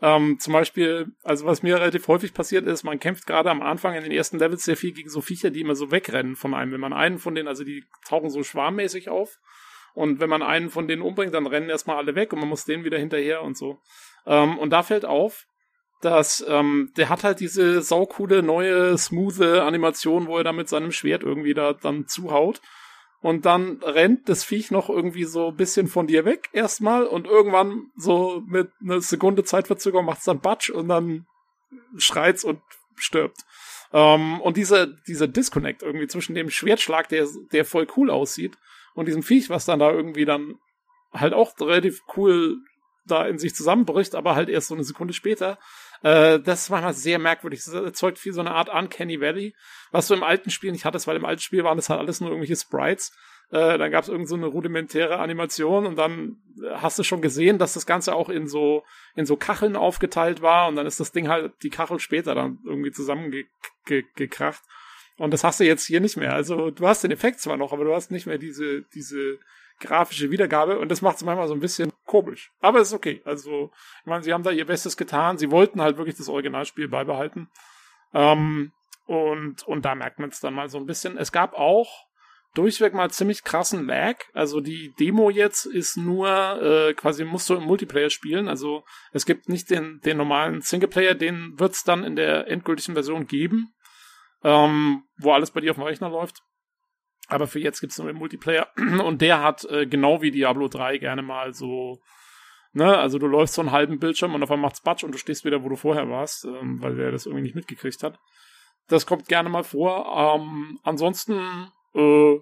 [0.00, 3.94] ähm, zum Beispiel, also was mir relativ häufig passiert ist, man kämpft gerade am Anfang
[3.94, 6.72] in den ersten Levels sehr viel gegen so Viecher, die immer so wegrennen von einem.
[6.72, 9.38] Wenn man einen von denen, also die tauchen so schwarmmäßig auf.
[9.94, 12.64] Und wenn man einen von denen umbringt, dann rennen erstmal alle weg und man muss
[12.64, 13.78] denen wieder hinterher und so.
[14.26, 15.46] Ähm, und da fällt auf,
[16.00, 20.92] dass ähm, der hat halt diese saukoole, neue, smooth Animation, wo er da mit seinem
[20.92, 22.60] Schwert irgendwie da dann zuhaut
[23.24, 27.26] und dann rennt das Viech noch irgendwie so ein bisschen von dir weg erstmal und
[27.26, 31.26] irgendwann so mit einer Sekunde Zeitverzögerung macht's dann Batsch und dann
[31.96, 32.60] schreit's und
[32.96, 33.38] stirbt.
[33.94, 38.58] Ähm, und dieser, dieser Disconnect irgendwie zwischen dem Schwertschlag, der, der voll cool aussieht,
[38.94, 40.54] und diesem Viech, was dann da irgendwie dann
[41.12, 42.56] halt auch relativ cool
[43.06, 45.58] da in sich zusammenbricht, aber halt erst so eine Sekunde später,
[46.02, 47.62] äh, das ist manchmal sehr merkwürdig.
[47.64, 49.54] Das erzeugt viel so eine Art Uncanny Valley,
[49.90, 52.20] was du im alten Spiel nicht hattest, weil im alten Spiel waren das halt alles
[52.20, 53.12] nur irgendwelche Sprites.
[53.50, 56.36] Äh, dann gab es so eine rudimentäre Animation und dann
[56.72, 58.84] hast du schon gesehen, dass das Ganze auch in so
[59.16, 62.58] in so Kacheln aufgeteilt war und dann ist das Ding halt die Kachel später dann
[62.64, 64.62] irgendwie zusammengekracht.
[65.16, 66.34] Und das hast du jetzt hier nicht mehr.
[66.34, 69.38] Also du hast den Effekt zwar noch, aber du hast nicht mehr diese diese
[69.80, 72.52] grafische Wiedergabe und das macht es manchmal so ein bisschen komisch.
[72.60, 73.22] Aber es ist okay.
[73.24, 73.70] Also,
[74.00, 75.38] ich meine, sie haben da ihr Bestes getan.
[75.38, 77.48] Sie wollten halt wirklich das Originalspiel beibehalten.
[78.12, 78.72] Ähm,
[79.06, 81.18] und, und da merkt man es dann mal so ein bisschen.
[81.18, 82.06] Es gab auch
[82.54, 84.18] durchweg mal ziemlich krassen Lag.
[84.32, 86.28] Also die Demo jetzt ist nur
[86.62, 88.48] äh, quasi musst du im Multiplayer spielen.
[88.48, 92.94] Also es gibt nicht den, den normalen Singleplayer, den wird es dann in der endgültigen
[92.94, 93.73] Version geben,
[94.44, 96.42] ähm, wo alles bei dir auf dem Rechner läuft.
[97.28, 98.68] Aber für jetzt gibt es nur den Multiplayer
[99.04, 102.00] und der hat äh, genau wie Diablo 3 gerne mal so,
[102.72, 105.18] ne, also du läufst so einen halben Bildschirm und auf einmal macht's Batsch und du
[105.18, 108.18] stehst wieder, wo du vorher warst, ähm, weil der das irgendwie nicht mitgekriegt hat.
[108.88, 110.36] Das kommt gerne mal vor.
[110.36, 112.36] Ähm, ansonsten äh,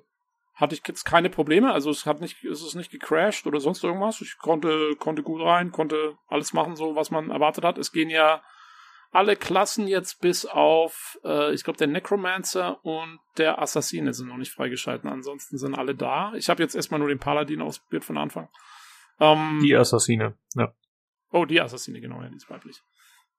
[0.54, 3.84] hatte ich jetzt keine Probleme, also es hat nicht, es ist nicht gecrashed oder sonst
[3.84, 4.20] irgendwas.
[4.20, 7.78] Ich konnte, konnte gut rein, konnte alles machen, so was man erwartet hat.
[7.78, 8.42] Es gehen ja
[9.12, 14.39] alle Klassen jetzt bis auf, äh, ich glaube, der Necromancer und der Assassine sind noch
[14.39, 15.09] nicht freigeschalten.
[15.09, 16.32] Ansonsten sind alle da.
[16.34, 18.48] Ich habe jetzt erstmal nur den Paladin ausprobiert von Anfang.
[19.20, 20.72] Ähm, die Assassine, ja.
[21.30, 22.82] Oh, die Assassine, genau, ja, die ist weiblich.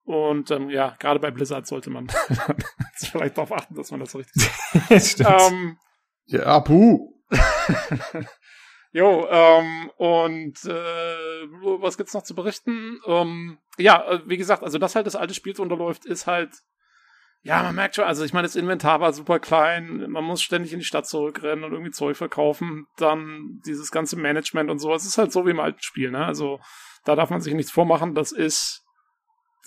[0.04, 2.08] Und ähm, ja, gerade bei Blizzard sollte man
[2.96, 4.44] vielleicht darauf achten, dass man das so richtig
[5.18, 5.52] sagt.
[5.52, 5.78] ähm,
[6.26, 7.20] ja, puh.
[8.94, 11.48] Jo, ähm, und äh,
[11.82, 13.00] was gibt's noch zu berichten?
[13.08, 16.52] Ähm, ja, äh, wie gesagt, also dass halt das alte Spiel unterläuft, ist halt,
[17.42, 20.74] ja, man merkt schon, also ich meine, das Inventar war super klein, man muss ständig
[20.74, 25.18] in die Stadt zurückrennen und irgendwie Zeug verkaufen, dann dieses ganze Management und sowas, ist
[25.18, 26.24] halt so wie im alten Spiel, ne?
[26.24, 26.60] Also
[27.04, 28.84] da darf man sich nichts vormachen, das ist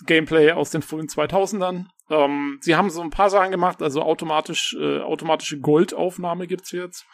[0.04, 1.86] Gameplay aus den frühen 2000ern.
[2.10, 7.04] Ähm, sie haben so ein paar Sachen gemacht, also automatisch, äh, automatische Goldaufnahme gibt's jetzt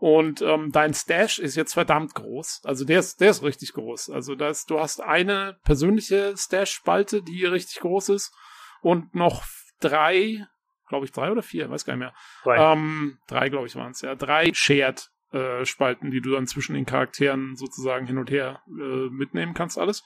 [0.00, 2.62] und ähm, dein Stash ist jetzt verdammt groß.
[2.64, 4.08] Also der ist, der ist richtig groß.
[4.08, 8.34] Also das, du hast eine persönliche Stash-Spalte, die richtig groß ist.
[8.80, 9.44] Und noch
[9.78, 10.46] drei,
[10.88, 12.14] glaube ich, drei oder vier, weiß gar nicht mehr.
[12.44, 14.14] Drei, ähm, drei glaube ich, waren es, ja.
[14.14, 19.10] Drei Shared äh, Spalten, die du dann zwischen den Charakteren sozusagen hin und her äh,
[19.10, 20.02] mitnehmen kannst, alles.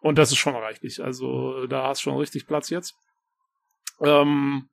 [0.00, 1.02] Und das ist schon reichlich.
[1.02, 2.96] Also da hast du schon richtig Platz jetzt.
[4.02, 4.68] Ähm,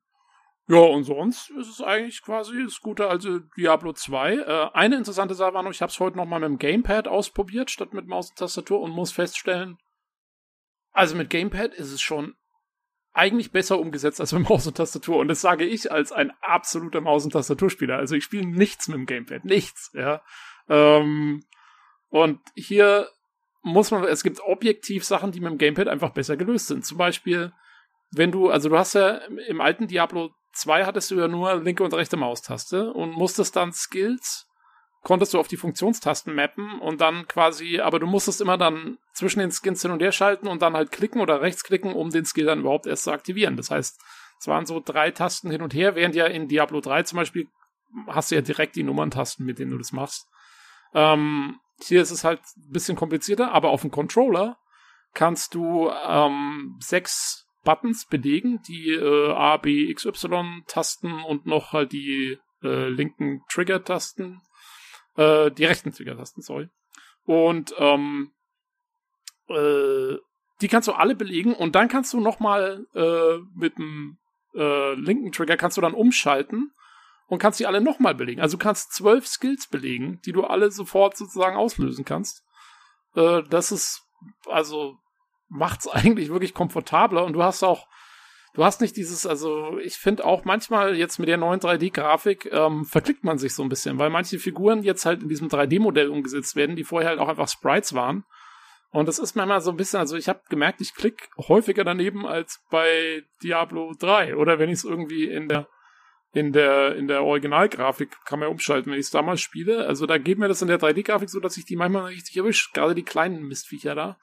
[0.70, 4.34] ja, und sonst ist es eigentlich quasi das Gute also Diablo 2.
[4.34, 7.08] Äh, eine interessante Sache war noch, ich habe es heute noch mal mit dem Gamepad
[7.08, 9.78] ausprobiert, statt mit Maus und Tastatur und muss feststellen,
[10.92, 12.34] also mit Gamepad ist es schon
[13.12, 15.18] eigentlich besser umgesetzt als mit Maus und Tastatur.
[15.18, 17.96] Und das sage ich als ein absoluter Maus- und Tastaturspieler.
[17.96, 19.44] Also ich spiele nichts mit dem Gamepad.
[19.44, 20.22] Nichts, ja.
[20.68, 21.44] Ähm,
[22.08, 23.08] und hier
[23.62, 26.84] muss man, es gibt objektiv Sachen, die mit dem Gamepad einfach besser gelöst sind.
[26.84, 27.52] Zum Beispiel,
[28.12, 29.16] wenn du, also du hast ja
[29.48, 33.72] im alten Diablo 2 hattest du ja nur linke und rechte Maustaste und musstest dann
[33.72, 34.46] Skills
[35.02, 39.40] konntest du auf die Funktionstasten mappen und dann quasi, aber du musstest immer dann zwischen
[39.40, 42.46] den Skins hin und her schalten und dann halt klicken oder rechtsklicken, um den Skill
[42.46, 43.56] dann überhaupt erst zu aktivieren.
[43.56, 44.00] Das heißt,
[44.38, 47.48] es waren so drei Tasten hin und her, während ja in Diablo 3 zum Beispiel
[48.08, 50.28] hast du ja direkt die Nummerntasten, mit denen du das machst.
[50.94, 54.58] Ähm, hier ist es halt ein bisschen komplizierter, aber auf dem Controller
[55.14, 61.72] kannst du ähm, sechs Buttons belegen, die äh, A, B, X, Y Tasten und noch
[61.72, 64.40] halt die äh, linken Trigger-Tasten
[65.16, 66.68] äh, die rechten Trigger-Tasten, sorry.
[67.24, 68.32] Und ähm,
[69.48, 70.16] äh,
[70.60, 74.18] die kannst du alle belegen und dann kannst du nochmal äh, mit dem
[74.54, 76.72] äh, linken Trigger kannst du dann umschalten
[77.28, 78.40] und kannst die alle nochmal belegen.
[78.40, 82.42] Also du kannst zwölf Skills belegen, die du alle sofort sozusagen auslösen kannst.
[83.14, 84.02] Äh, das ist,
[84.46, 84.98] also
[85.50, 87.86] macht's eigentlich wirklich komfortabler und du hast auch
[88.54, 92.84] du hast nicht dieses, also ich finde auch manchmal jetzt mit der neuen 3D-Grafik ähm,
[92.84, 96.56] verklickt man sich so ein bisschen, weil manche Figuren jetzt halt in diesem 3D-Modell umgesetzt
[96.56, 98.24] werden, die vorher halt auch einfach Sprites waren.
[98.92, 102.26] Und das ist manchmal so ein bisschen, also ich habe gemerkt, ich klick häufiger daneben
[102.26, 105.68] als bei Diablo 3 oder wenn ich es irgendwie in der
[106.32, 109.86] in der in der Originalgrafik kann man umschalten, wenn ich es damals spiele.
[109.86, 112.70] Also da geht mir das in der 3D-Grafik so, dass ich die manchmal richtig erwische,
[112.72, 114.18] gerade die kleinen Mistviecher da.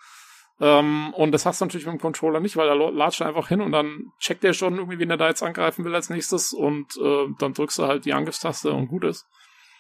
[0.60, 3.48] Ähm, und das hast du natürlich mit dem Controller nicht, weil da latscht er einfach
[3.48, 6.52] hin und dann checkt er schon irgendwie, wen er da jetzt angreifen will als nächstes
[6.52, 9.28] und äh, dann drückst du halt die Angriffstaste und gut ist.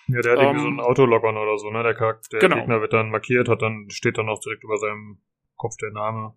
[0.07, 1.81] Ja, der hat ähm, irgendwie so einen Autologgern oder so, ne?
[1.81, 2.55] Der, Charakter, der genau.
[2.57, 5.19] Gegner wird dann markiert, hat dann steht dann auch direkt über seinem
[5.55, 6.33] Kopf der Name.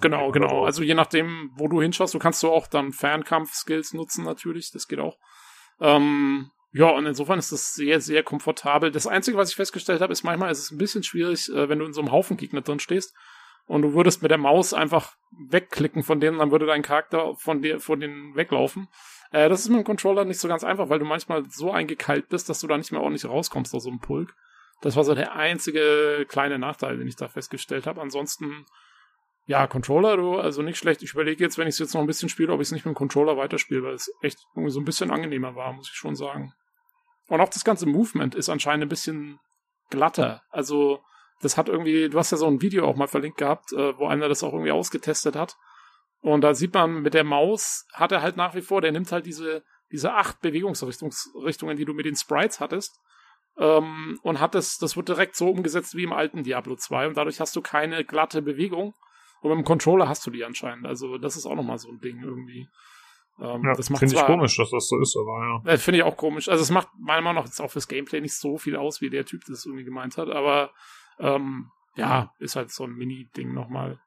[0.00, 0.64] genau, genau.
[0.64, 4.88] Also je nachdem, wo du hinschaust, du kannst du auch dann Fernkampf-Skills nutzen natürlich, das
[4.88, 5.16] geht auch.
[5.80, 8.90] Ähm, ja, und insofern ist das sehr, sehr komfortabel.
[8.90, 11.78] Das Einzige, was ich festgestellt habe, ist manchmal ist es ein bisschen schwierig, äh, wenn
[11.78, 13.14] du in so einem Haufen Gegner drin stehst
[13.66, 15.16] und du würdest mit der Maus einfach
[15.48, 18.88] wegklicken von denen, dann würde dein Charakter von dir, von denen weglaufen.
[19.32, 22.28] Äh, das ist mit dem Controller nicht so ganz einfach, weil du manchmal so eingekeilt
[22.28, 24.34] bist, dass du da nicht mehr ordentlich rauskommst aus so einem Pulk.
[24.80, 28.02] Das war so der einzige kleine Nachteil, den ich da festgestellt habe.
[28.02, 28.66] Ansonsten,
[29.46, 31.02] ja, Controller, du, also nicht schlecht.
[31.02, 32.84] Ich überlege jetzt, wenn ich es jetzt noch ein bisschen spiele, ob ich es nicht
[32.84, 35.96] mit dem Controller weiterspiele, weil es echt irgendwie so ein bisschen angenehmer war, muss ich
[35.96, 36.52] schon sagen.
[37.28, 39.40] Und auch das ganze Movement ist anscheinend ein bisschen
[39.88, 40.42] glatter.
[40.50, 41.00] Also,
[41.40, 44.06] das hat irgendwie, du hast ja so ein Video auch mal verlinkt gehabt, äh, wo
[44.06, 45.56] einer das auch irgendwie ausgetestet hat.
[46.20, 49.12] Und da sieht man mit der Maus, hat er halt nach wie vor, der nimmt
[49.12, 49.62] halt diese,
[49.92, 52.98] diese acht Bewegungsrichtungen, die du mit den Sprites hattest,
[53.58, 57.16] ähm, und hat das, das wird direkt so umgesetzt wie im alten Diablo 2 und
[57.16, 58.94] dadurch hast du keine glatte Bewegung.
[59.42, 60.86] Und mit dem Controller hast du die anscheinend.
[60.86, 62.66] Also das ist auch nochmal so ein Ding irgendwie.
[63.38, 65.72] Ähm, ja, das finde ich komisch, dass das so ist, aber ja.
[65.72, 66.48] Äh, finde ich auch komisch.
[66.48, 69.10] Also es macht meiner Meinung nach jetzt auch fürs Gameplay nicht so viel aus, wie
[69.10, 70.72] der Typ das irgendwie gemeint hat, aber
[71.18, 73.98] ähm, ja, ist halt so ein Mini-Ding nochmal.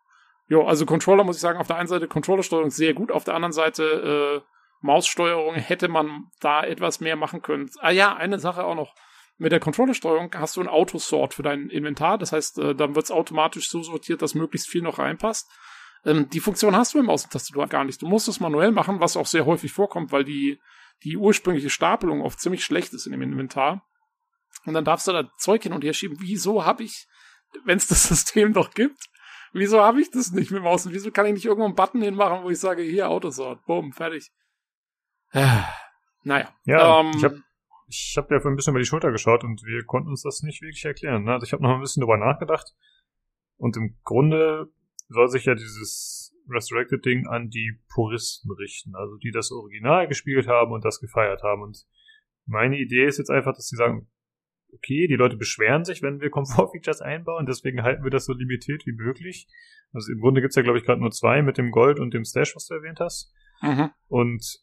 [0.50, 3.36] Jo, also Controller muss ich sagen, auf der einen Seite Controllersteuerung sehr gut, auf der
[3.36, 4.48] anderen Seite äh,
[4.82, 7.70] Maussteuerung hätte man da etwas mehr machen können.
[7.80, 8.94] Ah ja, eine Sache auch noch.
[9.40, 12.18] Mit der Controllersteuerung hast du ein Autosort für dein Inventar.
[12.18, 15.48] Das heißt, äh, dann wird es automatisch so sortiert, dass möglichst viel noch reinpasst.
[16.06, 18.02] Ähm, die Funktion hast du im Außentastatur gar nicht.
[18.02, 20.60] Du musst es manuell machen, was auch sehr häufig vorkommt, weil die,
[21.04, 23.84] die ursprüngliche Stapelung oft ziemlich schlecht ist in dem Inventar.
[24.68, 26.18] Und dann darfst du da Zeug hin und her schieben.
[26.20, 27.08] Wieso habe ich,
[27.64, 29.10] wenn es das System doch gibt,
[29.54, 30.86] wieso habe ich das nicht mit Maus?
[30.86, 33.94] Und wieso kann ich nicht irgendwo einen Button hinmachen, wo ich sage, hier Autosort, bumm,
[33.94, 34.30] fertig.
[35.32, 36.54] naja.
[36.66, 37.42] Ja, ähm, ich habe
[37.88, 40.44] ich hab ja für ein bisschen über die Schulter geschaut und wir konnten uns das
[40.44, 41.24] nicht wirklich erklären.
[41.24, 41.32] Ne?
[41.32, 42.74] Also ich habe noch ein bisschen drüber nachgedacht.
[43.56, 44.70] Und im Grunde
[45.08, 50.74] soll sich ja dieses Resurrected-Ding an die Puristen richten, also die das Original gespielt haben
[50.74, 51.62] und das gefeiert haben.
[51.62, 51.86] Und
[52.46, 54.10] meine Idee ist jetzt einfach, dass sie sagen,
[54.74, 58.86] okay, die Leute beschweren sich, wenn wir Komfortfeatures einbauen, deswegen halten wir das so limitiert
[58.86, 59.48] wie möglich.
[59.94, 62.26] Also im Grunde gibt's ja, glaube ich, gerade nur zwei mit dem Gold und dem
[62.26, 63.34] Stash, was du erwähnt hast.
[63.62, 63.92] Mhm.
[64.08, 64.60] Und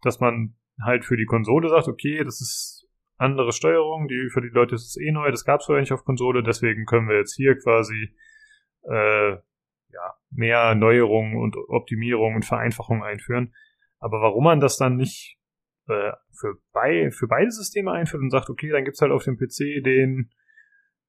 [0.00, 4.48] dass man halt für die Konsole sagt, okay, das ist andere Steuerung, die für die
[4.48, 7.36] Leute ist es eh neu, das gab's vorher nicht auf Konsole, deswegen können wir jetzt
[7.36, 8.14] hier quasi
[8.82, 9.32] äh,
[9.92, 13.54] ja, mehr Neuerungen und Optimierungen und Vereinfachungen einführen.
[13.98, 15.38] Aber warum man das dann nicht
[15.88, 19.36] äh, für, bei, für beide Systeme einführt und sagt, okay, dann gibt's halt auf dem
[19.36, 20.30] PC den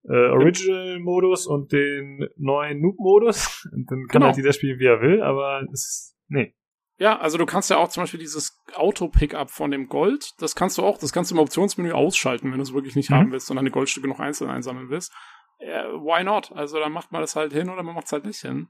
[0.06, 3.68] äh, Original-Modus und den neuen Noob-Modus.
[3.72, 4.26] Dann kann genau.
[4.28, 6.54] halt jeder spielen, wie er will, aber es, nee.
[6.98, 10.78] Ja, also du kannst ja auch zum Beispiel dieses Auto-Pickup von dem Gold, das kannst
[10.78, 13.16] du auch, das kannst du im Optionsmenü ausschalten, wenn du es wirklich nicht mhm.
[13.16, 15.12] haben willst und deine Goldstücke noch einzeln einsammeln willst.
[15.58, 16.52] Äh, why not?
[16.52, 18.68] Also dann macht man das halt hin oder man macht es halt nicht hin.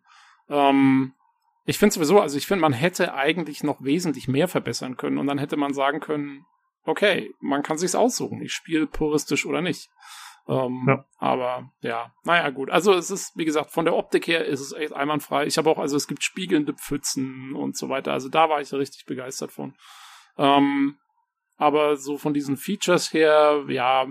[0.49, 1.13] Ähm,
[1.65, 5.27] ich finde sowieso, also ich finde, man hätte eigentlich noch wesentlich mehr verbessern können und
[5.27, 6.45] dann hätte man sagen können,
[6.85, 9.89] okay, man kann sich's aussuchen, ich spiele puristisch oder nicht.
[10.47, 11.05] Ähm, ja.
[11.19, 12.69] Aber ja, naja, gut.
[12.69, 15.45] Also es ist, wie gesagt, von der Optik her ist es echt einwandfrei.
[15.45, 18.11] Ich habe auch, also es gibt spiegelnde Pfützen und so weiter.
[18.11, 19.73] Also da war ich richtig begeistert von.
[20.37, 20.97] Ähm,
[21.55, 24.05] aber so von diesen Features her, ja,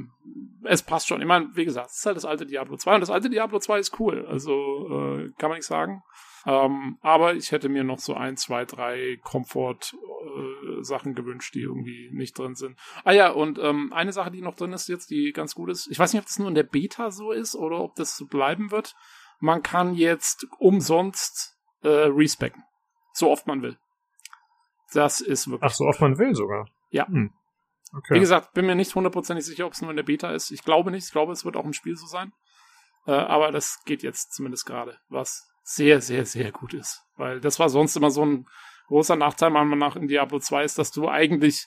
[0.65, 1.21] es passt schon.
[1.21, 3.59] Ich meine, wie gesagt, es ist halt das alte Diablo 2 und das alte Diablo
[3.59, 4.27] 2 ist cool.
[4.27, 4.53] Also
[4.89, 6.03] äh, kann man nicht sagen.
[6.45, 12.11] Ähm, aber ich hätte mir noch so ein, zwei, drei Komfort-Sachen äh, gewünscht, die irgendwie
[12.13, 12.79] nicht drin sind.
[13.05, 15.89] Ah ja, und ähm, eine Sache, die noch drin ist jetzt, die ganz gut ist,
[15.89, 18.27] ich weiß nicht, ob das nur in der Beta so ist oder ob das so
[18.27, 18.95] bleiben wird.
[19.39, 22.65] Man kann jetzt umsonst äh, respecken.
[23.13, 23.79] So oft man will.
[24.93, 25.71] Das ist wirklich.
[25.71, 26.69] Ach, so oft man will sogar.
[26.91, 27.07] Ja.
[27.07, 27.33] Hm.
[27.95, 28.15] Okay.
[28.15, 30.51] Wie gesagt, bin mir nicht hundertprozentig sicher, ob es nur in der Beta ist.
[30.51, 31.05] Ich glaube nicht.
[31.05, 32.33] Ich glaube, es wird auch im Spiel so sein.
[33.07, 37.03] Äh, aber das geht jetzt zumindest gerade, was sehr, sehr, sehr gut ist.
[37.17, 38.47] Weil das war sonst immer so ein
[38.89, 41.67] großer Nachteil, meiner nach in Diablo 2 ist, dass du eigentlich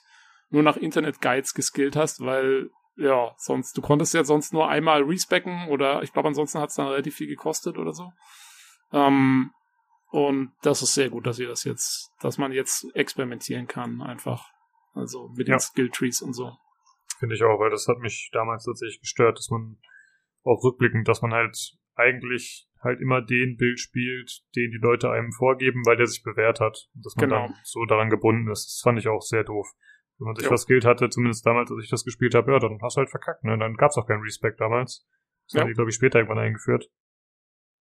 [0.50, 5.68] nur nach Internet-Guides geskillt hast, weil ja, sonst, du konntest ja sonst nur einmal respecken
[5.70, 8.12] oder ich glaube, ansonsten hat es dann relativ viel gekostet oder so.
[8.94, 9.52] Ähm,
[10.12, 14.48] und das ist sehr gut, dass ihr das jetzt, dass man jetzt experimentieren kann, einfach.
[14.94, 15.56] Also mit ja.
[15.56, 16.56] den Skill-Trees und so.
[17.20, 19.78] Finde ich auch, weil das hat mich damals tatsächlich gestört, dass man
[20.44, 25.32] auch rückblickend, dass man halt eigentlich halt immer den Bild spielt, den die Leute einem
[25.32, 26.88] vorgeben, weil der sich bewährt hat.
[26.94, 27.48] Und dass man genau.
[27.48, 28.66] dann so daran gebunden ist.
[28.66, 29.68] Das fand ich auch sehr doof.
[30.18, 30.52] Wenn man sich jo.
[30.52, 33.10] was gilt hatte, zumindest damals, als ich das gespielt habe, ja, dann hast du halt
[33.10, 33.58] verkackt, ne?
[33.58, 35.06] Dann gab's auch keinen Respect damals.
[35.48, 35.62] Das ja.
[35.62, 36.90] haben die, glaube ich, später irgendwann eingeführt.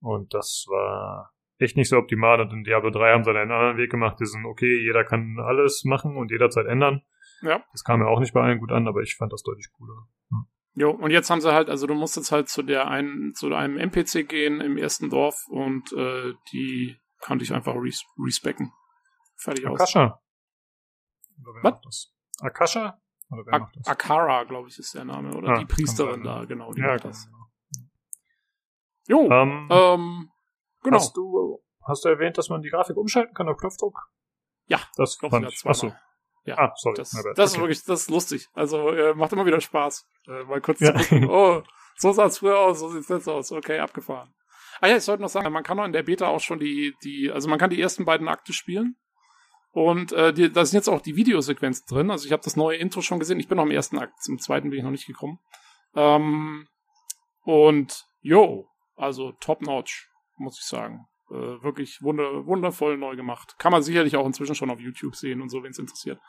[0.01, 2.41] Und das war echt nicht so optimal.
[2.41, 5.85] Und in Diablo 3 haben sie einen anderen Weg gemacht, diesen, okay, jeder kann alles
[5.85, 7.03] machen und jederzeit ändern.
[7.43, 7.63] Ja.
[7.73, 10.09] Das kam ja auch nicht bei allen gut an, aber ich fand das deutlich cooler.
[10.31, 10.47] Hm.
[10.77, 13.55] Jo, und jetzt haben sie halt, also du musst jetzt halt zu der einen, zu
[13.55, 18.73] einem NPC gehen im ersten Dorf und äh, die kann dich einfach res respecken.
[19.37, 19.81] Fertig aus.
[19.81, 20.21] Akasha.
[21.63, 22.13] Was?
[22.41, 23.01] Akasha?
[23.31, 23.87] Oder wer Ak macht das?
[23.87, 25.37] Akara, glaube ich, ist der Name.
[25.37, 27.27] Oder ah, die Priesterin da, genau, die ja, macht das.
[27.27, 27.45] Genau.
[29.07, 30.31] Jo, ähm, ähm,
[30.83, 30.97] genau.
[30.97, 34.09] Hast du, hast du erwähnt, dass man die Grafik umschalten kann auf Knopfdruck?
[34.67, 35.65] Ja, das fand ich.
[35.67, 35.93] Achso,
[36.45, 36.97] ja, ah, sorry.
[36.97, 37.43] Das, das okay.
[37.43, 38.49] ist wirklich, das ist lustig.
[38.55, 40.07] Also äh, macht immer wieder Spaß.
[40.27, 40.95] Äh, mal kurz ja.
[40.95, 41.63] zu gucken, oh,
[41.97, 43.53] so sah es früher aus, so sieht es jetzt aus.
[43.53, 44.35] Okay, abgefahren.
[44.81, 46.95] Ah ja, ich sollte noch sagen, man kann auch in der Beta auch schon die,
[47.03, 48.97] die, also man kann die ersten beiden Akte spielen.
[49.71, 52.11] Und äh, die, da sind jetzt auch die Videosequenzen drin.
[52.11, 53.41] Also ich habe das neue Intro schon gesehen.
[53.41, 55.39] Ich bin noch im ersten Akt, zum zweiten bin ich noch nicht gekommen.
[55.97, 56.69] Ähm,
[57.43, 61.07] und jo, also top notch, muss ich sagen.
[61.31, 63.57] Äh, wirklich wunder, wundervoll neu gemacht.
[63.59, 66.21] Kann man sicherlich auch inzwischen schon auf YouTube sehen und so, wenn es interessiert.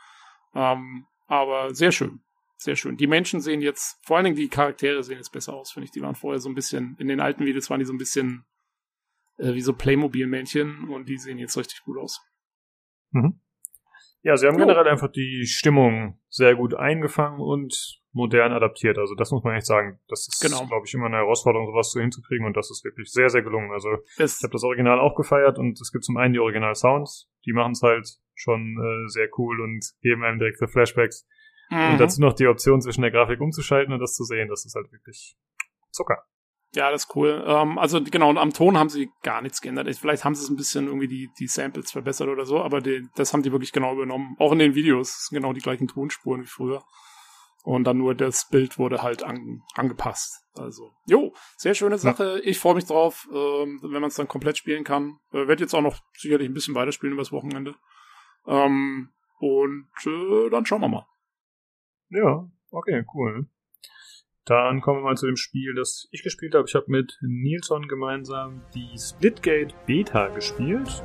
[0.53, 2.22] Ähm, aber sehr schön.
[2.57, 2.95] Sehr schön.
[2.95, 5.91] Die Menschen sehen jetzt, vor allen Dingen die Charaktere sehen jetzt besser aus, finde ich.
[5.91, 8.45] Die waren vorher so ein bisschen, in den alten Videos waren die so ein bisschen
[9.38, 12.22] äh, wie so Playmobil-Männchen und die sehen jetzt richtig gut aus.
[13.11, 13.41] Mhm.
[14.26, 14.57] Ja, sie haben oh.
[14.57, 18.97] generell einfach die Stimmung sehr gut eingefangen und modern adaptiert.
[18.97, 19.99] Also das muss man echt sagen.
[20.07, 20.65] Das ist, genau.
[20.65, 23.72] glaube ich, immer eine Herausforderung, sowas so hinzukriegen und das ist wirklich sehr, sehr gelungen.
[23.72, 27.30] Also es ich habe das Original auch gefeiert und es gibt zum einen die Original-Sounds,
[27.45, 31.27] die machen es halt schon äh, sehr cool und geben einem direkte Flashbacks.
[31.69, 31.91] Mhm.
[31.91, 34.73] Und dazu noch die Option zwischen der Grafik umzuschalten und das zu sehen, das ist
[34.73, 35.38] halt wirklich
[35.91, 36.23] Zucker.
[36.76, 37.43] Ja, das ist cool.
[37.47, 39.88] Ähm, also genau, und am Ton haben sie gar nichts geändert.
[39.95, 43.07] Vielleicht haben sie es ein bisschen irgendwie die, die Samples verbessert oder so, aber die,
[43.15, 44.35] das haben die wirklich genau übernommen.
[44.39, 46.84] Auch in den Videos genau die gleichen Tonspuren wie früher.
[47.64, 50.45] Und dann nur das Bild wurde halt an, angepasst.
[50.53, 52.39] Also, jo, sehr schöne Sache.
[52.43, 55.18] Ich freue mich drauf, ähm, wenn man es dann komplett spielen kann.
[55.31, 57.76] Äh, Werde jetzt auch noch sicherlich ein bisschen weiterspielen übers Wochenende.
[58.45, 61.07] Ähm, und äh, dann schauen wir mal.
[62.10, 63.47] Ja, okay, cool.
[64.45, 66.65] Dann kommen wir mal zu dem Spiel, das ich gespielt habe.
[66.67, 71.03] Ich habe mit Nilsson gemeinsam die Splitgate Beta gespielt.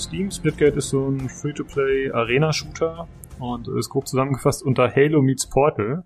[0.00, 0.30] Auf Steam.
[0.30, 3.06] Splitgate ist so ein Free-to-Play Arena-Shooter,
[3.38, 6.04] und ist grob zusammengefasst unter Halo meets Portal.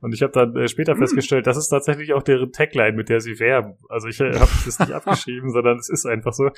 [0.00, 3.20] Und ich habe dann äh, später festgestellt, das ist tatsächlich auch deren Tagline, mit der
[3.20, 3.76] sie werben.
[3.88, 6.50] Also ich äh, habe das nicht abgeschrieben, sondern es ist einfach so.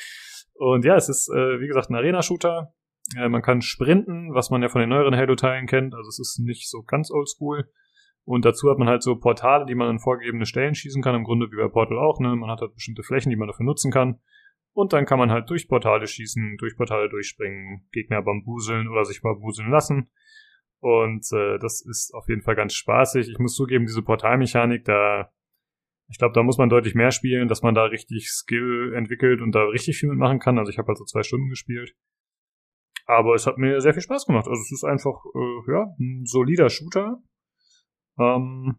[0.55, 2.73] Und ja, es ist, äh, wie gesagt, ein Arena-Shooter.
[3.17, 5.95] Äh, man kann sprinten, was man ja von den neueren Halo-Teilen kennt.
[5.95, 7.69] Also es ist nicht so ganz oldschool.
[8.25, 11.25] Und dazu hat man halt so Portale, die man an vorgegebene Stellen schießen kann, im
[11.25, 12.19] Grunde wie bei Portal auch.
[12.19, 12.35] Ne?
[12.35, 14.19] Man hat halt bestimmte Flächen, die man dafür nutzen kann.
[14.77, 19.23] Und dann kann man halt durch Portale schießen, durch Portale durchspringen, Gegner bambuseln oder sich
[19.23, 20.11] bambuseln lassen.
[20.81, 23.31] Und äh, das ist auf jeden Fall ganz spaßig.
[23.31, 25.33] Ich muss zugeben, diese Portalmechanik, da,
[26.09, 29.53] ich glaube, da muss man deutlich mehr spielen, dass man da richtig Skill entwickelt und
[29.53, 30.59] da richtig viel mitmachen kann.
[30.59, 31.97] Also ich habe also zwei Stunden gespielt.
[33.07, 34.47] Aber es hat mir sehr viel Spaß gemacht.
[34.47, 37.23] Also es ist einfach, äh, ja, ein solider Shooter.
[38.19, 38.77] Ähm,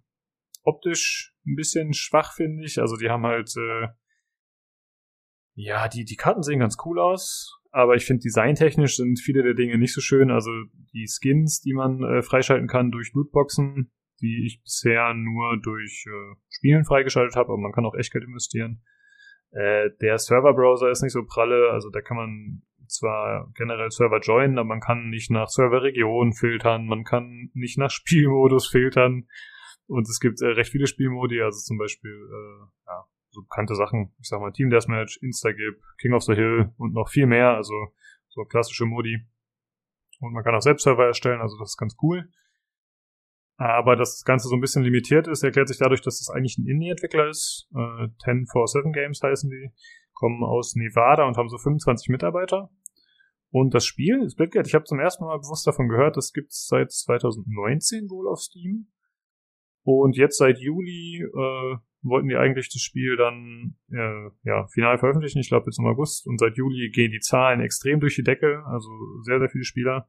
[0.62, 2.78] optisch ein bisschen schwach, finde ich.
[2.78, 3.88] Also die haben halt, äh,
[5.60, 9.54] ja, die, die Karten sehen ganz cool aus aber ich finde designtechnisch sind viele der
[9.54, 10.32] Dinge nicht so schön.
[10.32, 10.50] Also
[10.94, 16.36] die Skins, die man äh, freischalten kann durch Lootboxen, die ich bisher nur durch äh,
[16.50, 18.82] Spielen freigeschaltet habe, aber man kann auch Echtgeld investieren.
[19.52, 24.58] Äh, der Server-Browser ist nicht so pralle, also da kann man zwar generell Server joinen,
[24.58, 29.28] aber man kann nicht nach Serverregion filtern, man kann nicht nach Spielmodus filtern
[29.86, 33.06] und es gibt äh, recht viele Spielmodi, also zum Beispiel äh, ja,
[33.38, 37.10] so bekannte Sachen, ich sag mal Team Deathmatch, Instagib, King of the Hill und noch
[37.10, 37.74] viel mehr, also
[38.30, 39.20] so klassische Modi.
[40.20, 42.30] Und man kann auch selbst Server erstellen, also das ist ganz cool.
[43.58, 46.36] Aber dass das Ganze so ein bisschen limitiert ist, erklärt sich dadurch, dass es das
[46.36, 47.68] eigentlich ein Indie-Entwickler ist.
[47.74, 49.72] Äh, 1047 Games heißen die,
[50.14, 52.70] kommen aus Nevada und haben so 25 Mitarbeiter.
[53.50, 56.92] Und das Spiel, Splitgate, ich habe zum ersten Mal bewusst davon gehört, das gibt's seit
[56.92, 58.88] 2019 wohl auf Steam.
[59.88, 65.40] Und jetzt seit Juli äh, wollten die eigentlich das Spiel dann äh, ja final veröffentlichen,
[65.40, 66.28] ich glaube jetzt im August.
[66.28, 68.90] Und seit Juli gehen die Zahlen extrem durch die Decke, also
[69.22, 70.06] sehr, sehr viele Spieler.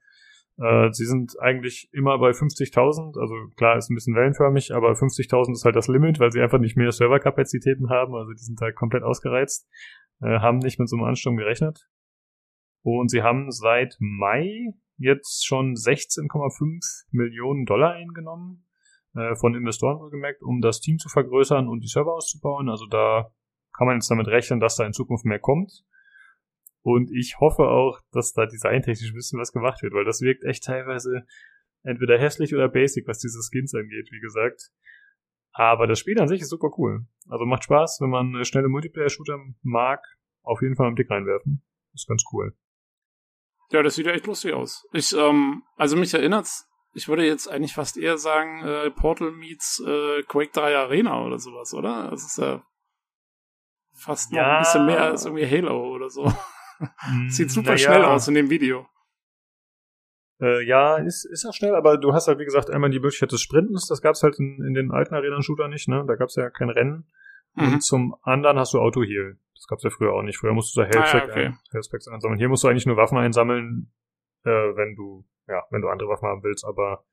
[0.57, 5.53] Äh, sie sind eigentlich immer bei 50.000, also klar ist ein bisschen wellenförmig, aber 50.000
[5.53, 8.75] ist halt das Limit, weil sie einfach nicht mehr Serverkapazitäten haben, also die sind halt
[8.75, 9.69] komplett ausgereizt,
[10.23, 11.89] äh, haben nicht mit so einem Ansturm gerechnet.
[12.83, 18.65] Und sie haben seit Mai jetzt schon 16,5 Millionen Dollar eingenommen
[19.19, 22.69] äh, von Investoren wohlgemerkt, um das Team zu vergrößern und die Server auszubauen.
[22.69, 23.33] Also da
[23.77, 25.85] kann man jetzt damit rechnen, dass da in Zukunft mehr kommt.
[26.83, 30.45] Und ich hoffe auch, dass da designtechnisch ein bisschen was gemacht wird, weil das wirkt
[30.45, 31.27] echt teilweise
[31.83, 34.71] entweder hässlich oder basic, was diese Skins angeht, wie gesagt.
[35.53, 37.07] Aber das Spiel an sich ist super cool.
[37.29, 40.01] Also macht Spaß, wenn man schnelle Multiplayer-Shooter mag,
[40.43, 41.63] auf jeden Fall einen Blick reinwerfen.
[41.95, 42.55] Ist ganz cool.
[43.71, 44.87] Ja, das sieht ja echt lustig aus.
[44.93, 49.83] Ich, ähm, also mich erinnert's ich würde jetzt eigentlich fast eher sagen, äh, Portal meets
[49.87, 52.11] äh, Quake 3 Arena oder sowas, oder?
[52.11, 52.63] Das ist ja
[53.95, 56.33] fast noch ein bisschen mehr als irgendwie Halo oder so.
[57.29, 57.79] Sieht super ja.
[57.79, 58.87] schnell aus in dem Video.
[60.41, 63.33] Äh, ja, ist, ist ja schnell, aber du hast halt, wie gesagt, einmal die Möglichkeit
[63.33, 66.05] des Sprintens, das gab's halt in, in den alten Arena-Shooter nicht, ne?
[66.07, 67.09] Da gab's ja kein Rennen.
[67.55, 67.75] Mhm.
[67.75, 69.37] Und zum anderen hast du Auto-Heal.
[69.55, 70.39] Das gab's ja früher auch nicht.
[70.39, 71.47] Früher musst du da Health ah, ja, okay.
[71.47, 72.39] ein, einsammeln.
[72.39, 73.93] Hier musst du eigentlich nur Waffen einsammeln,
[74.45, 77.05] äh, wenn du ja, wenn du andere Waffen haben willst, aber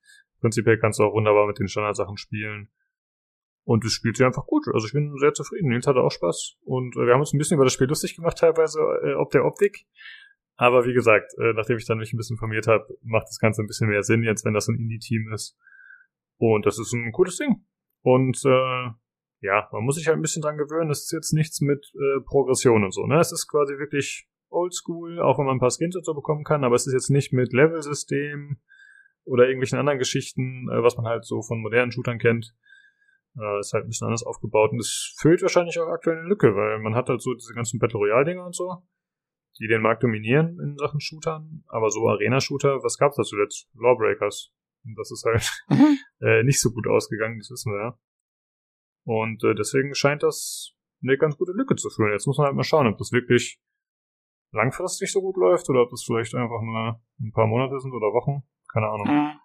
[0.41, 2.69] prinzipiell kannst du auch wunderbar mit den Standardsachen spielen.
[3.63, 4.67] Und es spielt sich einfach gut.
[4.71, 5.69] Also ich bin sehr zufrieden.
[5.69, 6.57] Nils hatte auch Spaß.
[6.65, 9.31] Und äh, wir haben uns ein bisschen über das Spiel lustig gemacht, teilweise, äh, ob
[9.31, 9.87] der Optik.
[10.55, 13.63] Aber wie gesagt, äh, nachdem ich dann mich ein bisschen informiert habe, macht das Ganze
[13.63, 15.57] ein bisschen mehr Sinn jetzt, wenn das ein Indie-Team ist.
[16.37, 17.65] Und das ist ein cooles Ding.
[18.03, 18.89] Und äh,
[19.41, 20.89] ja, man muss sich halt ein bisschen dran gewöhnen.
[20.89, 23.05] Das ist jetzt nichts mit äh, Progression und so.
[23.07, 23.19] Ne?
[23.19, 26.63] Es ist quasi wirklich oldschool, auch wenn man ein paar Skins und so bekommen kann,
[26.63, 28.57] aber es ist jetzt nicht mit Level-System
[29.25, 32.55] oder irgendwelchen anderen Geschichten, äh, was man halt so von modernen Shootern kennt.
[33.37, 36.55] Äh, ist halt ein bisschen anders aufgebaut und es füllt wahrscheinlich auch aktuell eine Lücke,
[36.55, 38.83] weil man hat halt so diese ganzen Battle Royale-Dinger und so,
[39.59, 43.69] die den Markt dominieren in Sachen Shootern, aber so Arena-Shooter, was gab's da zuletzt?
[43.73, 44.53] Lawbreakers.
[44.85, 45.97] Und das ist halt mhm.
[46.21, 47.99] äh, nicht so gut ausgegangen, das wissen wir ja.
[49.03, 50.73] Und äh, deswegen scheint das
[51.03, 52.13] eine ganz gute Lücke zu füllen.
[52.13, 53.59] Jetzt muss man halt mal schauen, ob das wirklich
[54.55, 58.07] langfristig so gut läuft oder ob das vielleicht einfach nur ein paar Monate sind oder
[58.07, 58.43] Wochen.
[58.71, 59.07] Keine Ahnung.
[59.07, 59.39] Mhm.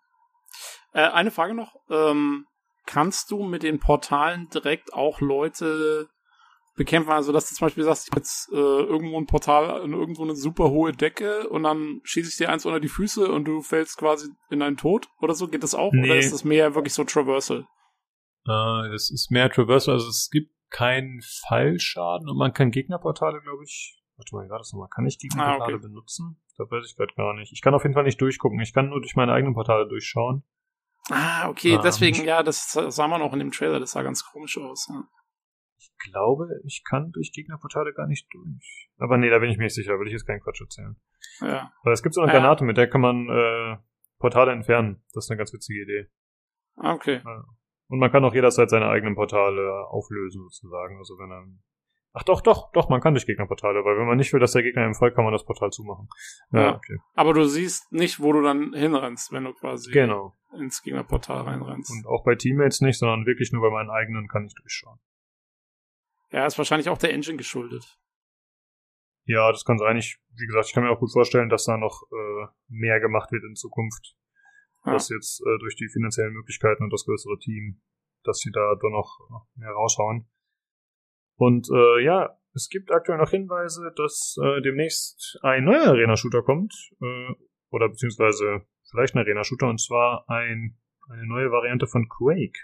[0.92, 1.76] Äh, eine Frage noch.
[1.90, 2.46] Ähm,
[2.86, 6.08] kannst du mit den Portalen direkt auch Leute
[6.76, 7.12] bekämpfen?
[7.12, 10.34] Also, dass du zum Beispiel sagst, ich jetzt äh, irgendwo ein Portal in irgendwo eine
[10.34, 13.98] super hohe Decke und dann schieße ich dir eins unter die Füße und du fällst
[13.98, 15.48] quasi in deinen Tod oder so?
[15.48, 15.92] Geht das auch?
[15.92, 16.06] Nee.
[16.06, 17.66] Oder ist das mehr wirklich so Traversal?
[18.46, 19.94] Äh, das ist mehr Traversal.
[19.94, 24.58] Also, es gibt keinen Fallschaden und man kann Gegnerportale, glaube ich, Warte mal, wie war
[24.58, 24.90] das nochmal?
[24.94, 25.88] Kann ich die ah, Portale okay.
[25.88, 26.42] benutzen?
[26.58, 27.52] Da weiß ich gerade gar nicht.
[27.54, 28.60] Ich kann auf jeden Fall nicht durchgucken.
[28.60, 30.44] Ich kann nur durch meine eigenen Portale durchschauen.
[31.10, 34.22] Ah, okay, ähm, deswegen, ja, das sah man auch in dem Trailer, das sah ganz
[34.24, 34.88] komisch aus.
[34.90, 35.04] Ja.
[35.78, 38.90] Ich glaube, ich kann durch Gegnerportale gar nicht durch.
[38.98, 40.96] Aber nee, da bin ich mir nicht sicher, will ich jetzt keinen Quatsch erzählen.
[41.40, 41.72] Ja.
[41.80, 43.78] Aber es gibt so eine Granate, mit der kann man äh,
[44.18, 45.02] Portale entfernen.
[45.14, 46.10] Das ist eine ganz witzige Idee.
[46.76, 47.22] Ah, okay.
[47.88, 50.98] Und man kann auch jederzeit seine eigenen Portale auflösen, sozusagen.
[50.98, 51.62] Also wenn dann.
[52.12, 54.64] Ach doch, doch, doch, man kann durch Gegnerportale, weil wenn man nicht will, dass der
[54.64, 56.08] Gegner ihm folgt, kann man das Portal zumachen.
[56.50, 56.74] Ja.
[56.74, 56.98] okay.
[57.14, 60.36] Aber du siehst nicht, wo du dann hinrennst, wenn du quasi genau.
[60.58, 61.90] ins Gegnerportal reinrennst.
[61.90, 64.98] Und auch bei Teammates nicht, sondern wirklich nur bei meinen eigenen kann ich durchschauen.
[66.32, 67.98] Ja, ist wahrscheinlich auch der Engine geschuldet.
[69.24, 69.96] Ja, das kann sein.
[69.96, 73.30] Ich, wie gesagt, ich kann mir auch gut vorstellen, dass da noch äh, mehr gemacht
[73.30, 74.16] wird in Zukunft.
[74.84, 74.92] Ja.
[74.92, 77.80] Dass jetzt äh, durch die finanziellen Möglichkeiten und das größere Team,
[78.24, 80.28] dass sie da doch noch mehr raushauen.
[81.40, 86.74] Und äh, ja, es gibt aktuell noch Hinweise, dass äh, demnächst ein neuer Arena-Shooter kommt.
[87.00, 87.32] Äh,
[87.70, 90.76] oder beziehungsweise vielleicht ein Arena-Shooter, und zwar ein,
[91.08, 92.58] eine neue Variante von Quake.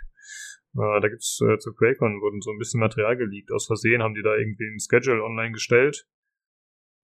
[0.75, 3.51] Äh, da gibt's äh, zur QuakeCon wurden so ein bisschen Material geleakt.
[3.51, 6.07] Aus Versehen haben die da irgendwie ein Schedule online gestellt.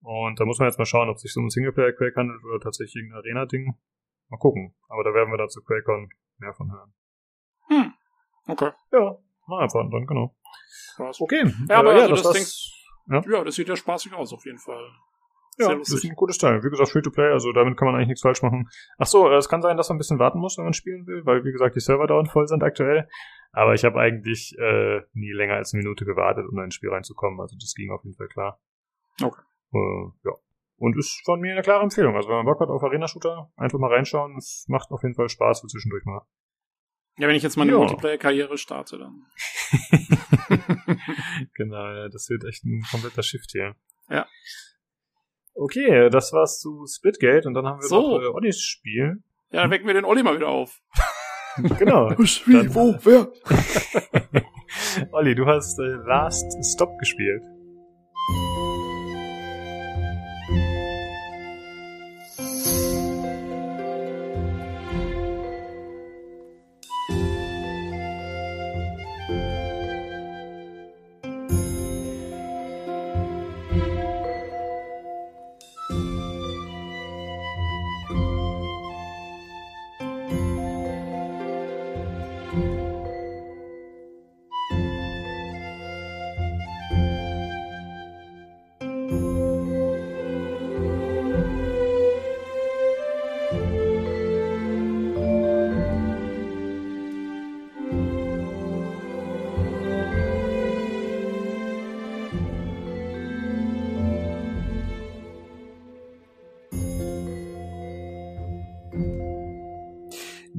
[0.02, 2.44] Und da muss man jetzt mal schauen, ob es sich so um ein Singleplayer-Quake handelt
[2.44, 3.72] oder tatsächlich ein Arena-Ding.
[4.28, 4.74] Mal gucken.
[4.88, 6.92] Aber da werden wir da zu QuakeCon mehr von hören.
[7.68, 7.94] Hm.
[8.46, 8.72] Okay.
[8.92, 9.16] Ja,
[9.60, 10.34] einfach dann, genau.
[10.96, 11.20] Krass.
[11.20, 11.44] Okay.
[11.68, 12.72] Ja, aber äh, also das, das das,
[13.08, 13.38] ja?
[13.38, 14.88] ja, das sieht ja spaßig aus auf jeden Fall.
[15.58, 16.62] Ja, das ist ein gutes Teil.
[16.62, 18.70] Wie gesagt, Free-to-Play, also damit kann man eigentlich nichts falsch machen.
[18.96, 21.06] Ach so, äh, es kann sein, dass man ein bisschen warten muss, wenn man spielen
[21.06, 23.06] will, weil, wie gesagt, die Server dauernd voll sind aktuell.
[23.52, 26.88] Aber ich habe eigentlich äh, nie länger als eine Minute gewartet, um in ein Spiel
[26.88, 27.38] reinzukommen.
[27.38, 28.60] Also das ging auf jeden Fall klar.
[29.22, 29.42] Okay.
[29.74, 30.32] Äh, ja.
[30.76, 32.16] Und ist von mir eine klare Empfehlung.
[32.16, 34.36] Also wenn man Bock hat auf Arena-Shooter, einfach mal reinschauen.
[34.36, 36.22] Es macht auf jeden Fall Spaß für zwischendurch mal.
[37.18, 37.78] Ja, wenn ich jetzt meine Ja.
[37.78, 39.26] Multiplayer-Karriere starte, dann.
[41.54, 43.74] genau, das wird echt ein kompletter Shift hier.
[44.08, 44.26] Ja.
[45.54, 48.18] Okay, das war's zu Splitgate und dann haben wir So.
[48.18, 49.22] noch äh, Ollis Spiel.
[49.50, 50.80] Ja, dann wecken wir den Olli mal wieder auf.
[51.78, 52.08] Genau.
[52.18, 53.30] Wie, wo, wer?
[55.12, 57.42] Olli, du hast äh, Last Stop gespielt.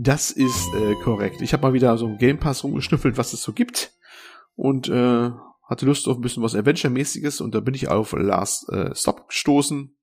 [0.03, 1.41] Das ist äh, korrekt.
[1.41, 3.93] Ich habe mal wieder so im Game Pass rumgeschnüffelt, was es so gibt.
[4.55, 5.31] Und äh,
[5.69, 9.29] hatte Lust auf ein bisschen was Adventure-mäßiges und da bin ich auf Last äh, Stop
[9.29, 9.95] gestoßen.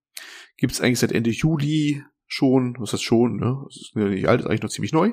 [0.57, 3.63] Gibt's eigentlich seit Ende Juli schon, was heißt schon, ne?
[3.67, 5.13] Das ist nicht alt, ist eigentlich noch ziemlich neu.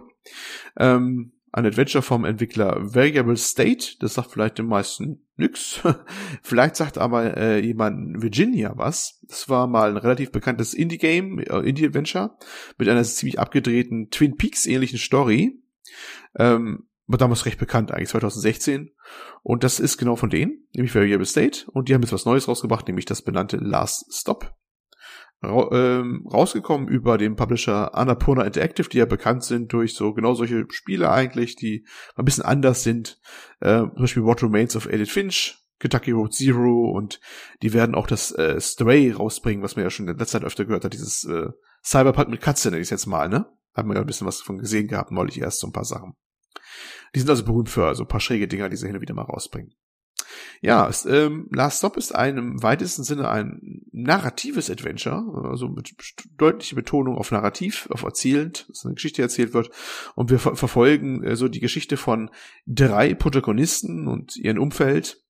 [0.77, 5.81] Ähm, ein Adventure vom Entwickler Variable State, das sagt vielleicht den meisten nix.
[6.43, 9.19] vielleicht sagt aber äh, jemand Virginia was.
[9.23, 12.37] Das war mal ein relativ bekanntes Indie-Game, äh, Indie-Adventure
[12.77, 15.61] mit einer ziemlich abgedrehten Twin Peaks ähnlichen Story.
[16.37, 18.91] Ähm, war damals recht bekannt eigentlich, 2016.
[19.41, 21.71] Und das ist genau von denen, nämlich Variable State.
[21.71, 24.56] Und die haben jetzt was Neues rausgebracht, nämlich das benannte Last Stop.
[25.47, 30.65] Ähm, rausgekommen über den Publisher Annapurna Interactive, die ja bekannt sind durch so genau solche
[30.69, 33.19] Spiele eigentlich, die ein bisschen anders sind.
[33.59, 37.19] Äh, zum Beispiel What Remains of Edith Finch, Kentucky Road Zero und
[37.61, 40.65] die werden auch das äh, Stray rausbringen, was man ja schon in letzter Zeit öfter
[40.65, 41.47] gehört hat, dieses äh,
[41.83, 43.45] Cyberpunk mit Katze nenne ich jetzt mal, ne?
[43.73, 46.13] Haben wir ja ein bisschen was von gesehen gehabt, neulich erst so ein paar Sachen.
[47.15, 49.13] Die sind also berühmt für so ein paar schräge Dinger, die sie hin und wieder
[49.13, 49.75] mal rausbringen.
[50.61, 55.93] Ja, ähm, Last Stop ist ein im weitesten Sinne ein narratives Adventure, also mit
[56.37, 59.69] deutlicher Betonung auf narrativ, auf erzählend, dass eine Geschichte erzählt wird.
[60.15, 62.29] Und wir ver verfolgen äh, so die Geschichte von
[62.65, 65.23] drei Protagonisten und ihrem Umfeld,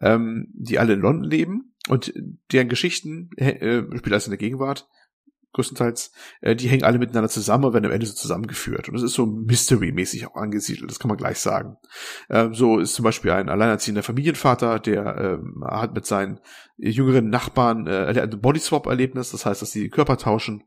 [0.00, 2.12] ähm, die alle in London leben und
[2.52, 4.88] deren Geschichten äh, spielt alles in der Gegenwart
[5.56, 8.88] größtenteils, äh, die hängen alle miteinander zusammen und werden am Ende so zusammengeführt.
[8.88, 11.76] Und das ist so Mystery-mäßig auch angesiedelt, das kann man gleich sagen.
[12.30, 16.40] Ähm, so ist zum Beispiel ein alleinerziehender Familienvater, der ähm, hat mit seinen
[16.76, 20.64] jüngeren Nachbarn äh, der hat ein Bodyswap-Erlebnis, das heißt, dass sie Körper tauschen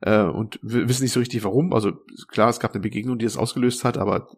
[0.00, 1.72] äh, und wissen nicht so richtig warum.
[1.72, 1.92] Also
[2.28, 4.28] klar, es gab eine Begegnung, die das ausgelöst hat, aber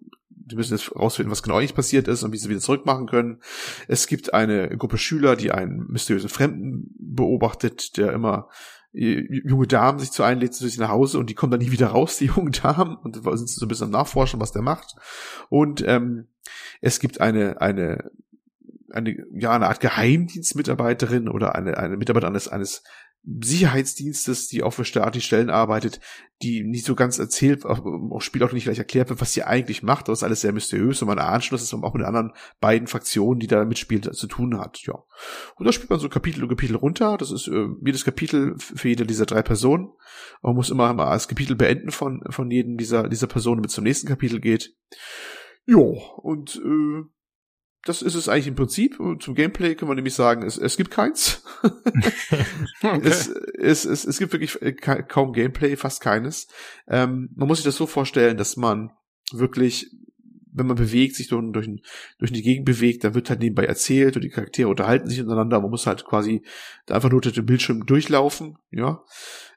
[0.47, 3.41] die müssen jetzt rausfinden, was genau eigentlich passiert ist und wie sie wieder zurückmachen können.
[3.89, 8.49] Es gibt eine Gruppe Schüler, die einen mysteriösen Fremden beobachtet, der immer
[8.95, 11.89] junge Damen sich zu einlädt zu sich nach Hause und die kommen dann nie wieder
[11.89, 14.95] raus, die jungen Damen, und sind so ein bisschen am Nachforschen, was der macht.
[15.49, 16.29] Und ähm,
[16.81, 18.11] es gibt eine, eine,
[18.91, 22.85] eine, ja, eine Art Geheimdienstmitarbeiterin oder eine, eine Mitarbeiterin eines, eines
[23.27, 26.01] Sicherheitsdienstes, die auch für staatliche Stellen arbeitet,
[26.43, 29.45] die nicht so ganz erzählt, auch, auch Spiel auch nicht gleich erklärt wird, was sie
[29.45, 30.09] eigentlich macht.
[30.09, 32.87] Das ist alles sehr mysteriös und man ahnt dass es auch mit den anderen beiden
[32.87, 34.81] Fraktionen, die da mitspielen, zu tun hat.
[34.87, 34.95] Ja.
[35.57, 37.17] Und da spielt man so Kapitel und Kapitel runter.
[37.17, 39.89] Das ist äh, jedes Kapitel für jede dieser drei Personen.
[40.43, 43.75] Man muss immer mal das Kapitel beenden von, von jedem dieser, dieser Personen, damit es
[43.75, 44.77] zum nächsten Kapitel geht.
[45.67, 47.05] Jo, und äh,
[47.85, 48.99] das ist es eigentlich im Prinzip.
[49.21, 51.43] Zum Gameplay kann man nämlich sagen, es, es gibt keins.
[52.83, 53.01] okay.
[53.03, 56.49] es, es, es, es gibt wirklich äh, kaum Gameplay, fast keines.
[56.89, 58.91] Ähm, man muss sich das so vorstellen, dass man
[59.33, 59.91] wirklich,
[60.51, 61.69] wenn man bewegt, sich durch, durch,
[62.19, 65.61] durch die Gegend bewegt, dann wird halt nebenbei erzählt und die Charaktere unterhalten sich untereinander.
[65.61, 66.43] Man muss halt quasi
[66.89, 69.03] einfach nur durch den Bildschirm durchlaufen, ja.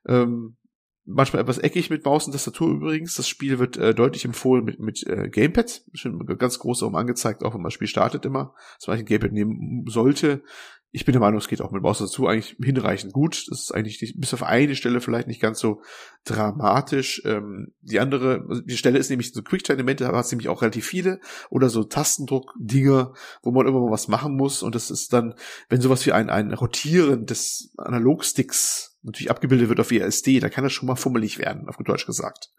[0.05, 0.57] Ähm,
[1.07, 3.15] manchmal etwas eckig mit Maus und Tastatur übrigens.
[3.15, 5.83] Das Spiel wird äh, deutlich empfohlen mit, mit äh, Gamepad.
[5.93, 9.05] Schon ganz groß oben angezeigt, auch wenn man das Spiel startet immer, dass man ein
[9.05, 10.43] Gamepad nehmen sollte.
[10.91, 13.45] Ich bin der Meinung, es geht auch mit Maus dazu eigentlich hinreichend gut.
[13.49, 15.81] Das ist eigentlich nicht, bis auf eine Stelle vielleicht nicht ganz so
[16.23, 17.21] dramatisch.
[17.25, 20.61] Ähm, die andere, also die Stelle ist nämlich so Quicktime-Elemente, da hat es nämlich auch
[20.61, 21.19] relativ viele.
[21.49, 23.13] Oder so Tastendruck-Dinge,
[23.43, 24.63] wo man immer mal was machen muss.
[24.63, 25.35] Und das ist dann,
[25.69, 30.63] wenn sowas wie ein, ein Rotieren des Analogsticks natürlich abgebildet wird auf ESD, da kann
[30.63, 32.53] das schon mal fummelig werden, auf gut Deutsch gesagt.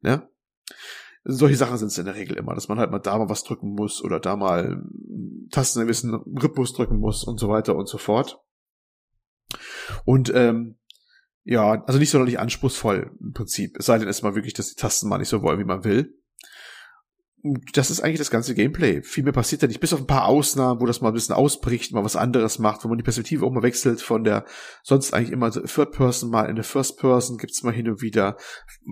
[0.00, 0.28] Ne?
[1.24, 3.44] Solche Sachen sind es in der Regel immer, dass man halt mal da mal was
[3.44, 4.82] drücken muss oder da mal
[5.50, 8.42] Tasten in gewissen Rhythmus drücken muss und so weiter und so fort.
[10.04, 10.78] Und ähm,
[11.44, 13.76] ja, also nicht sonderlich anspruchsvoll im Prinzip.
[13.78, 15.84] Es sei denn, es mal wirklich, dass die Tasten mal nicht so wollen, wie man
[15.84, 16.21] will
[17.44, 19.02] das ist eigentlich das ganze Gameplay.
[19.02, 21.34] Viel mehr passiert da nicht, bis auf ein paar Ausnahmen, wo das mal ein bisschen
[21.34, 24.44] ausbricht, mal was anderes macht, wo man die Perspektive auch mal wechselt von der
[24.84, 28.36] sonst eigentlich immer Third Person mal in der First Person, gibt's mal hin und wieder.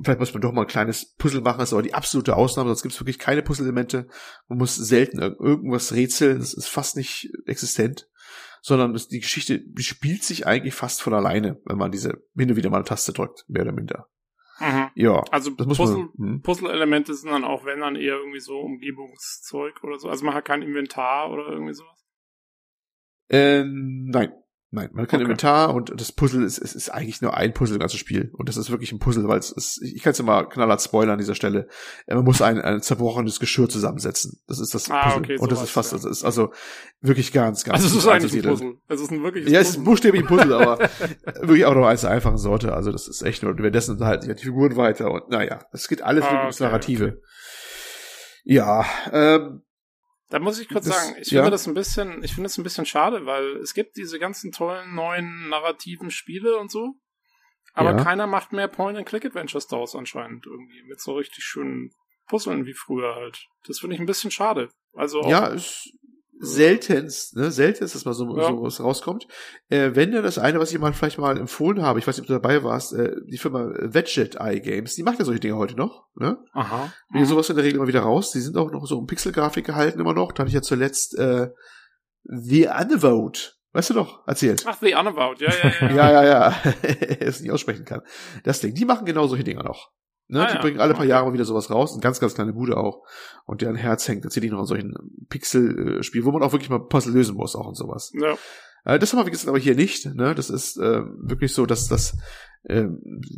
[0.02, 2.82] Vielleicht muss man doch mal ein kleines Puzzle machen, ist aber die absolute Ausnahme, sonst
[2.82, 4.08] gibt's wirklich keine Puzzle-Elemente.
[4.48, 8.08] Man muss selten irgendwas rätseln, das ist fast nicht existent.
[8.62, 12.68] Sondern die Geschichte spielt sich eigentlich fast von alleine, wenn man diese hin und wieder
[12.68, 14.08] mal eine Taste drückt, mehr oder minder.
[14.60, 14.90] Mhm.
[14.94, 15.24] Ja.
[15.30, 16.42] Also Puzzle, hm.
[16.42, 20.08] Puzzle-Elemente sind dann auch, wenn dann eher irgendwie so Umgebungszeug oder so.
[20.08, 22.06] Also man hat kein Inventar oder irgendwie sowas.
[23.30, 24.32] Ähm, nein.
[24.72, 25.24] Nein, man hat kein okay.
[25.24, 28.30] Inventar und das Puzzle ist, ist, ist eigentlich nur ein Puzzle, das ganze Spiel.
[28.34, 30.80] Und das ist wirklich ein Puzzle, weil es ist, ich kann es ja mal knallhart
[30.80, 31.66] spoilern an dieser Stelle.
[32.06, 34.40] Man muss ein, ein zerbrochenes Geschirr zusammensetzen.
[34.46, 35.18] Das ist das ah, Puzzle.
[35.18, 35.98] Okay, und das ist fast, ja.
[35.98, 36.52] das ist also
[37.00, 37.82] wirklich ganz, ganz.
[37.82, 38.74] Also es ist eigentlich ein Puzzle.
[38.86, 40.78] Es ist ein wirkliches Ja, es ist ein buchstäblich ein Puzzle, aber
[41.40, 42.72] wirklich auch noch eins der einfachen Sorte.
[42.72, 46.24] Also das ist echt nur, währenddessen halt die Figuren weiter und naja, es geht alles
[46.24, 47.06] ah, ums Narrative.
[47.06, 47.22] Okay.
[48.44, 49.62] Ja, ähm,
[50.30, 51.40] da muss ich kurz das, sagen, ich ja.
[51.40, 54.52] finde das ein bisschen, ich finde es ein bisschen schade, weil es gibt diese ganzen
[54.52, 56.94] tollen neuen narrativen Spiele und so,
[57.74, 58.02] aber ja.
[58.02, 61.90] keiner macht mehr Point-and-Click-Adventures daraus anscheinend irgendwie mit so richtig schönen
[62.26, 63.46] Puzzeln wie früher halt.
[63.66, 64.70] Das finde ich ein bisschen schade.
[64.94, 65.92] Also ja, es,
[66.40, 68.48] seltenst, ne, seltenst, dass mal so, ja.
[68.48, 69.28] so was rauskommt.
[69.68, 72.22] Äh, wenn dann das eine, was ich mal vielleicht mal empfohlen habe, ich weiß nicht,
[72.22, 75.56] ob du dabei warst, äh, die Firma Wedget Eye Games, die macht ja solche Dinge
[75.56, 76.38] heute noch, ne?
[76.52, 76.92] Aha.
[77.14, 78.32] Die sowas in der Regel immer wieder raus.
[78.32, 80.32] Die sind auch noch so um Pixelgrafik gehalten immer noch.
[80.32, 81.50] Da habe ich ja zuletzt äh,
[82.24, 84.64] The Unvote Weißt du doch, erzählt.
[84.66, 85.94] Ach, The Unavout, ja, ja, ja.
[85.94, 86.72] ja, ja, ja.
[87.20, 88.02] es nicht aussprechen kann.
[88.42, 89.92] Das Ding, die machen genau solche Dinge noch.
[90.30, 90.46] Ne?
[90.46, 90.60] Ah, die ja.
[90.60, 93.04] bringen alle paar Jahre mal wieder sowas raus, eine ganz, ganz kleine Bude auch.
[93.46, 94.94] Und deren Herz hängt tatsächlich noch an solchen
[95.28, 98.12] Pixel-Spielen, wo man auch wirklich mal Puzzle lösen muss, auch und sowas.
[98.14, 98.38] Ja.
[98.84, 100.06] Äh, das haben wir, wie gesagt, aber hier nicht.
[100.06, 100.34] Ne?
[100.34, 102.16] Das ist äh, wirklich so, dass das
[102.62, 102.86] äh,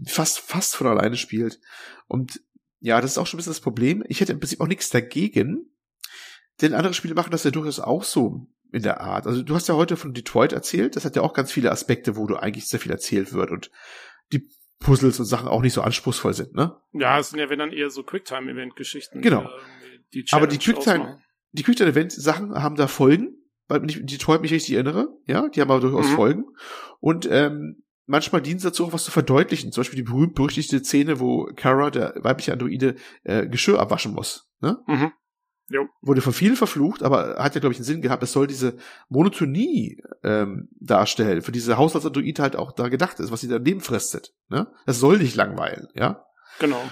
[0.06, 1.60] fast, fast von alleine spielt.
[2.08, 2.42] Und
[2.80, 4.04] ja, das ist auch schon ein bisschen das Problem.
[4.08, 5.70] Ich hätte im Prinzip auch nichts dagegen,
[6.60, 9.26] denn andere Spiele machen das ja durchaus auch so in der Art.
[9.26, 12.16] Also du hast ja heute von Detroit erzählt, das hat ja auch ganz viele Aspekte,
[12.16, 13.70] wo du eigentlich sehr viel erzählt wird und
[14.32, 14.48] die
[14.82, 16.76] Puzzles und Sachen auch nicht so anspruchsmäßig sind, ne?
[16.92, 19.20] Ja, es sind ja wenn dann eher so Quicktime-Event-Geschichten.
[19.20, 19.48] Genau.
[20.12, 21.20] Die, die Aber die Quicktime,
[21.52, 23.36] die Quicktime-Event-Sachen haben da Folgen,
[23.68, 26.14] weil ich Detroit mich richtig erinnere, ja, die haben aber durchaus mhm.
[26.14, 26.44] Folgen.
[27.00, 29.72] Und ähm, manchmal dienen sie dazu auch was zu verdeutlichen.
[29.72, 34.50] Zum Beispiel die berühmt-berüchtigte Szene, wo Kara, der weibliche Androide, äh, Geschirr abwaschen muss.
[34.60, 34.78] Ne?
[34.86, 35.12] Mhm.
[35.72, 35.88] Jo.
[36.02, 38.76] Wurde von vielen verflucht, aber hat ja, glaube ich, einen Sinn gehabt, es soll diese
[39.08, 44.34] Monotonie ähm, darstellen, für diese Haushaltsandroid halt auch da gedacht ist, was sie daneben fristet.
[44.48, 44.70] Ne?
[44.84, 46.24] Das soll nicht langweilen, ja?
[46.58, 46.82] Genau.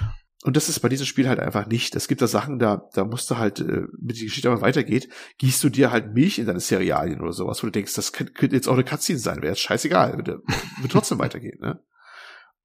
[0.42, 1.94] Und das ist bei diesem Spiel halt einfach nicht.
[1.94, 5.10] Es gibt da Sachen, da, da musst du halt, äh, mit die Geschichte aber weitergeht,
[5.36, 8.46] gießt du dir halt Milch in deine Cerealien oder sowas, wo du denkst, das könnte,
[8.46, 11.82] jetzt auch eine Cutscene sein, wäre jetzt scheißegal, wird, wird trotzdem weitergehen, ne?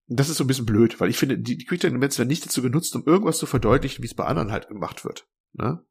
[0.08, 2.46] Und das ist so ein bisschen blöd, weil ich finde, die, die Quick-Time-Events werden nicht
[2.46, 5.28] dazu genutzt, um irgendwas zu verdeutlichen, wie es bei anderen halt gemacht wird.
[5.54, 5.84] Ne?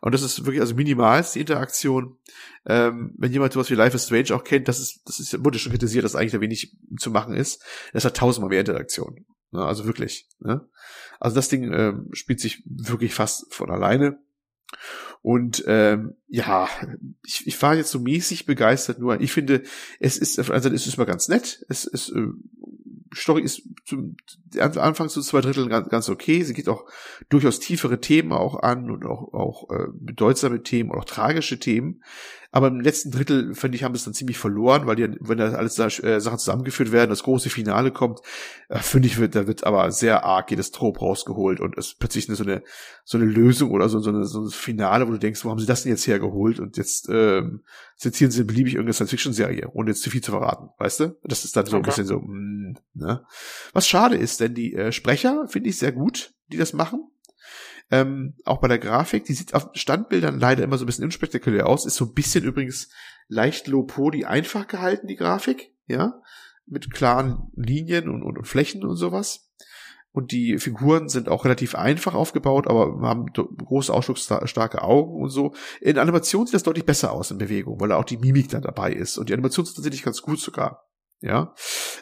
[0.00, 2.18] Und das ist wirklich also minimalst die Interaktion.
[2.66, 5.58] Ähm, wenn jemand sowas wie Life is Strange auch kennt, das ist, das ist, wurde
[5.58, 7.62] schon kritisiert, dass eigentlich da wenig zu machen ist.
[7.92, 9.24] Das hat tausendmal mehr Interaktion.
[9.50, 9.64] Ne?
[9.64, 10.28] Also wirklich.
[10.40, 10.68] Ne?
[11.18, 14.18] Also das Ding ähm, spielt sich wirklich fast von alleine.
[15.22, 16.68] Und ähm, ja,
[17.22, 19.62] ich, ich war jetzt so mäßig begeistert, nur ich finde,
[19.98, 21.64] es ist, also es ist mal ganz nett.
[21.68, 22.28] Es ist, äh,
[23.14, 24.16] Story ist zum
[24.58, 26.42] Anfang zu zwei Dritteln ganz, ganz okay.
[26.42, 26.84] Sie geht auch
[27.28, 32.02] durchaus tiefere Themen auch an und auch, auch äh, bedeutsame Themen und auch tragische Themen.
[32.52, 35.52] Aber im letzten Drittel, finde ich, haben es dann ziemlich verloren, weil die, wenn da
[35.52, 38.20] alles äh, Sachen zusammengeführt werden, das große Finale kommt,
[38.68, 42.28] äh, finde ich, wird, da wird aber sehr arg jedes Trop rausgeholt und es plötzlich
[42.28, 42.62] eine, so eine,
[43.04, 45.60] so eine Lösung oder so, so, eine, so ein Finale, wo du denkst, wo haben
[45.60, 46.58] sie das denn jetzt hergeholt?
[46.58, 47.62] Und jetzt ähm,
[47.94, 51.18] sezieren sie beliebig irgendeine Science-Fiction-Serie, ohne jetzt zu viel zu verraten, weißt du?
[51.22, 51.84] Das ist dann so okay.
[51.84, 53.24] ein bisschen so, mh, mm, ne?
[53.72, 57.10] Was schade ist, denn die äh, Sprecher finde ich sehr gut, die das machen.
[57.90, 61.66] Ähm, auch bei der Grafik, die sieht auf Standbildern leider immer so ein bisschen unspektakulär
[61.68, 62.88] aus, ist so ein bisschen übrigens
[63.28, 66.20] leicht low-poly einfach gehalten, die Grafik, ja,
[66.66, 69.50] mit klaren Linien und, und, und Flächen und sowas.
[70.12, 75.54] Und die Figuren sind auch relativ einfach aufgebaut, aber haben große ausdrucksstarke Augen und so.
[75.80, 78.62] In Animation sieht das deutlich besser aus in Bewegung, weil da auch die Mimik dann
[78.62, 79.18] dabei ist.
[79.18, 80.89] Und die Animation ist tatsächlich ganz gut sogar.
[81.22, 81.54] Ja,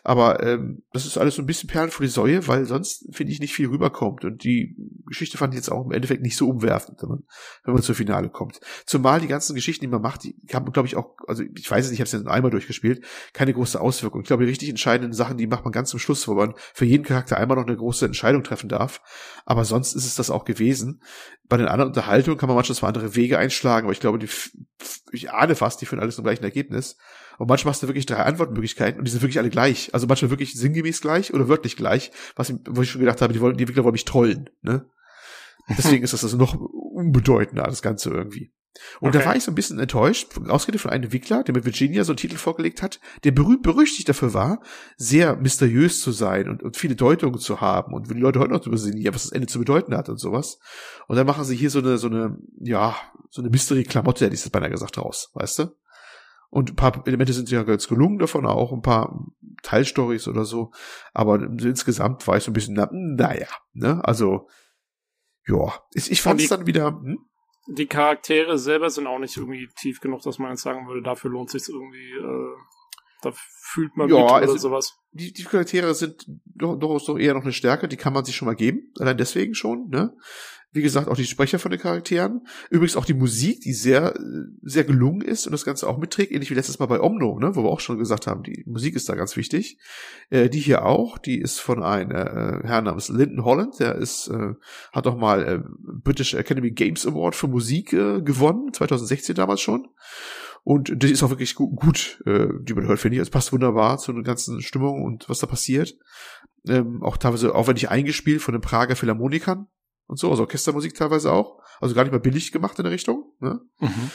[0.05, 3.33] aber ähm, das ist alles so ein bisschen Perlen vor die Säue, weil sonst finde
[3.33, 4.77] ich nicht viel rüberkommt und die
[5.07, 7.25] Geschichte fand ich jetzt auch im Endeffekt nicht so umwerfend, wenn man,
[7.65, 8.61] wenn man zur Finale kommt.
[8.87, 11.87] Zumal die ganzen Geschichten, die man macht, die haben, glaube ich, auch, also ich weiß
[11.87, 14.21] es nicht, ich habe es ja einmal durchgespielt, keine große Auswirkung.
[14.21, 16.85] Ich glaube, die richtig entscheidenden Sachen, die macht man ganz zum Schluss, wo man für
[16.85, 19.01] jeden Charakter einmal noch eine große Entscheidung treffen darf.
[19.47, 21.03] Aber sonst ist es das auch gewesen.
[21.49, 24.29] Bei den anderen Unterhaltungen kann man manchmal zwar andere Wege einschlagen, aber ich glaube, die,
[25.11, 26.97] ich ahne fast, die führen alles zum gleichen Ergebnis.
[27.39, 29.95] Und manchmal hast du wirklich drei Antwortmöglichkeiten und die sind wirklich alle gleich.
[29.95, 33.41] Also manchmal wirklich sinngemäß gleich oder wörtlich gleich, was wo ich schon gedacht habe, die
[33.41, 34.87] wollen, die Entwickler wollen mich trollen, ne?
[35.77, 38.53] Deswegen ist das also noch unbedeutender, das Ganze irgendwie.
[39.01, 39.19] Und okay.
[39.19, 42.13] da war ich so ein bisschen enttäuscht, ausgehend von einem Entwickler, der mit Virginia so
[42.13, 44.63] einen Titel vorgelegt hat, der berühmt berüchtigt dafür war,
[44.97, 48.53] sehr mysteriös zu sein und, und viele Deutungen zu haben und wenn die Leute heute
[48.53, 50.59] noch drüber sehen, ja, was das Ende zu bedeuten hat und sowas.
[51.07, 52.97] Und dann machen sie hier so eine, so eine, ja,
[53.31, 55.65] so eine Mystery-Klamotte, hätte ich das beinahe gesagt, raus, weißt du?
[56.51, 59.27] Und ein paar Elemente sind ja ganz gelungen davon, auch ein paar
[59.63, 60.73] Teilstories oder so.
[61.13, 64.01] Aber insgesamt war ich so ein bisschen, na, naja, ne?
[64.05, 64.49] Also,
[65.47, 65.75] ja.
[65.93, 66.87] Ich, ich fand es dann wieder.
[66.87, 67.19] Hm?
[67.69, 71.31] Die Charaktere selber sind auch nicht irgendwie tief genug, dass man jetzt sagen würde, dafür
[71.31, 72.57] lohnt sich irgendwie, äh,
[73.23, 74.99] da fühlt man ja, mit oder also, sowas.
[75.13, 78.37] Die, die Charaktere sind doch, doch, doch eher noch eine Stärke, die kann man sich
[78.37, 78.93] schon mal geben.
[78.99, 80.15] Allein deswegen schon, ne?
[80.71, 82.47] Wie gesagt, auch die Sprecher von den Charakteren.
[82.69, 84.15] Übrigens auch die Musik, die sehr,
[84.61, 87.57] sehr gelungen ist und das Ganze auch mitträgt, ähnlich wie letztes Mal bei Omno, ne,
[87.57, 89.79] wo wir auch schon gesagt haben, die Musik ist da ganz wichtig.
[90.29, 94.29] Äh, die hier auch, die ist von einem äh, Herrn namens Lyndon Holland, der ist,
[94.29, 94.55] äh,
[94.93, 95.61] hat auch mal äh,
[96.03, 99.89] British Academy Games Award für Musik äh, gewonnen, 2016 damals schon.
[100.65, 103.23] Und die ist auch wirklich gut, gut äh, die man hört, finde ich.
[103.23, 105.95] Es passt wunderbar zu der ganzen Stimmung und was da passiert.
[106.67, 109.67] Ähm, auch teilweise aufwendig eingespielt von den Prager Philharmonikern
[110.07, 111.59] und so, also Orchestermusik teilweise auch.
[111.81, 113.33] Also gar nicht mal billig gemacht in der Richtung.
[113.41, 113.61] Ne?
[113.79, 114.11] Mhm.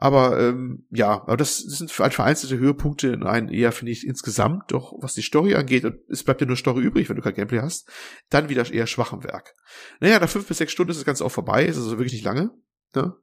[0.00, 4.70] Aber ähm, ja, aber das, das sind vereinzelte Höhepunkte in einem eher, finde ich, insgesamt
[4.70, 7.34] doch, was die Story angeht, und es bleibt ja nur Story übrig, wenn du kein
[7.34, 7.90] Gameplay hast,
[8.30, 9.54] dann wieder eher schwachem Werk.
[9.98, 12.24] Naja, nach fünf bis sechs Stunden ist das Ganze auch vorbei, ist also wirklich nicht
[12.24, 12.52] lange.
[12.94, 13.16] Ne?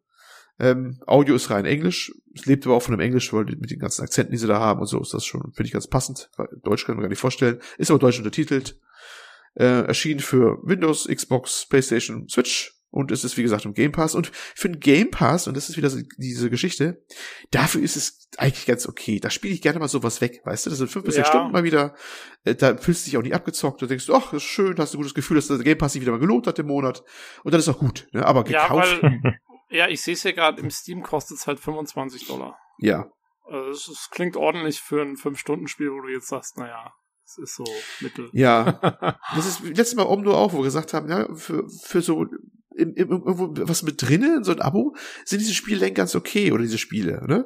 [0.59, 3.79] Ähm, Audio ist rein Englisch, es lebt aber auch von dem Englisch, weil mit den
[3.79, 6.29] ganzen Akzenten, die sie da haben und so, ist das schon, finde ich, ganz passend.
[6.63, 7.59] Deutsch kann man gar nicht vorstellen.
[7.77, 8.79] Ist aber deutsch untertitelt
[9.55, 14.15] äh, erschien für Windows, Xbox, PlayStation, Switch und es ist wie gesagt im Game Pass
[14.15, 17.03] und für den Game Pass und das ist wieder so diese Geschichte,
[17.51, 19.19] dafür ist es eigentlich ganz okay.
[19.19, 20.69] Da spiele ich gerne mal sowas weg, weißt du?
[20.69, 21.95] Das sind fünf bis sechs Stunden mal wieder.
[22.43, 23.81] Äh, da fühlst du dich auch nicht abgezockt.
[23.81, 26.11] Du denkst, ach, ist schön, hast ein gutes Gefühl, dass der Game Pass sich wieder
[26.11, 27.03] mal gelohnt hat im Monat
[27.43, 28.07] und dann ist auch gut.
[28.11, 28.25] Ne?
[28.25, 29.01] Aber gekauft.
[29.01, 29.33] Ja,
[29.69, 32.57] ja ich sehe es ja gerade im Steam kostet es halt 25 Dollar.
[32.79, 33.09] Ja.
[33.43, 36.93] Also es, es klingt ordentlich für ein fünf Stunden Spiel, wo du jetzt sagst, naja,
[37.23, 37.65] das ist so
[38.01, 38.29] mittel.
[38.33, 39.17] Ja.
[39.35, 42.25] das ist letztes Mal Omdo auch, wo wir gesagt haben, ja, für, für so
[42.75, 46.63] im, im, irgendwo was mit drinnen, so ein Abo, sind diese Spiele ganz okay, oder
[46.63, 47.45] diese Spiele, ne?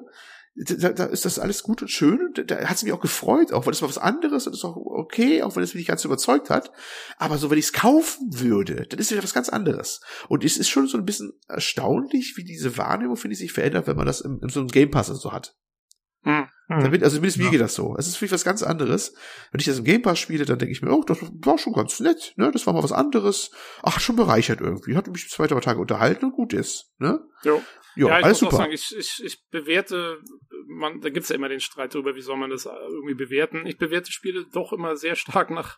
[0.55, 2.31] Da, da ist das alles gut und schön.
[2.33, 4.65] Da, da hat es mich auch gefreut, auch weil das mal was anderes und ist
[4.65, 6.71] auch okay, auch wenn es mich nicht ganz überzeugt hat.
[7.17, 10.01] Aber so, wenn ich es kaufen würde, dann ist es wieder was ganz anderes.
[10.27, 13.87] Und es ist schon so ein bisschen erstaunlich, wie diese Wahrnehmung, finde ich, sich verändert,
[13.87, 15.55] wenn man das in, in so einem Game Pass so hat.
[16.23, 16.47] Hm.
[16.67, 17.49] Damit, also zumindest mir ja.
[17.49, 17.95] geht das so.
[17.97, 19.13] Es ist wirklich was ganz anderes.
[19.51, 21.73] Wenn ich das im Game Pass spiele, dann denke ich mir, oh, das war schon
[21.73, 22.51] ganz nett, ne?
[22.51, 23.49] Das war mal was anderes.
[23.81, 24.95] Ach, schon bereichert irgendwie.
[24.95, 27.21] Hat mich zwei, drei Tage unterhalten und gut ist, ne?
[27.43, 27.59] Jo.
[27.95, 28.53] Jo, ja, ich muss super.
[28.53, 30.21] auch sagen, ich, ich, ich bewerte,
[30.67, 33.65] man, da gibt's ja immer den Streit darüber, wie soll man das irgendwie bewerten.
[33.65, 35.77] Ich bewerte Spiele doch immer sehr stark nach,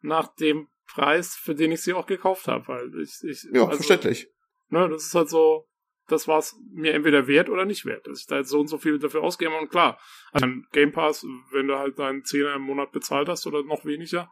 [0.00, 2.66] nach dem Preis, für den ich sie auch gekauft habe.
[2.68, 4.28] Weil ich, ich, ja, also, verständlich.
[4.68, 5.68] Ne, das ist halt so,
[6.08, 8.68] das war es mir entweder wert oder nicht wert, dass ich da jetzt so und
[8.68, 9.56] so viel dafür ausgebe.
[9.56, 9.98] Und klar,
[10.32, 14.30] also Game Pass, wenn du halt deinen Zehner im Monat bezahlt hast oder noch weniger,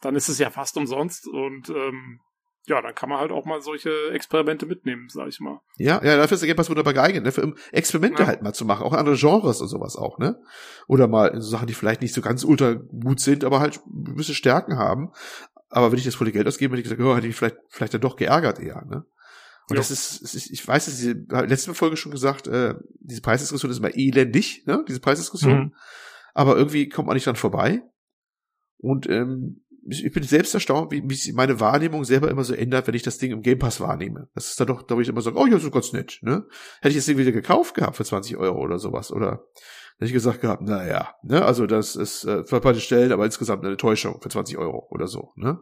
[0.00, 2.20] dann ist es ja fast umsonst und ähm,
[2.66, 5.60] ja, dann kann man halt auch mal solche Experimente mitnehmen, sag ich mal.
[5.76, 7.32] Ja, ja, dafür ist der Game Pass wunderbar geeignet, ne?
[7.32, 8.26] für um Experimente Ja.
[8.28, 10.40] halt mal zu machen, auch andere Genres und sowas auch, ne?
[10.86, 14.34] Oder mal so Sachen, die vielleicht nicht so ganz ultra gut sind, aber halt gewisse
[14.34, 15.12] Stärken haben.
[15.68, 17.94] Aber wenn ich das volle Geld ausgebe, hätte ich gesagt, oh, hätte ich vielleicht, vielleicht
[17.94, 19.04] dann doch geärgert eher, ne?
[19.68, 19.80] Und Ja.
[19.80, 21.12] das ist, ich weiß, dass diese,
[21.46, 24.84] letzte Folge schon gesagt, äh, diese Preisdiskussion ist immer elendig, ne?
[24.88, 25.58] Diese Preisdiskussion.
[25.58, 25.74] Mhm.
[26.34, 27.82] aber irgendwie kommt man nicht dran vorbei.
[28.78, 32.86] Und ähm, ich bin selbst erstaunt, wie, wie sich meine Wahrnehmung selber immer so ändert,
[32.86, 34.28] wenn ich das Ding im Game Pass wahrnehme.
[34.34, 36.18] Das ist dann doch, da wo ich immer sage, oh ja, das ist ganz nett,
[36.22, 36.44] ne?
[36.80, 39.44] Hätte ich das Ding wieder gekauft gehabt für 20 Euro oder sowas, oder
[39.98, 43.62] hätte ich gesagt gehabt, naja, ne, also das ist äh, für beide Stellen, aber insgesamt
[43.62, 45.58] eine Enttäuschung für 20 Euro oder so, ne?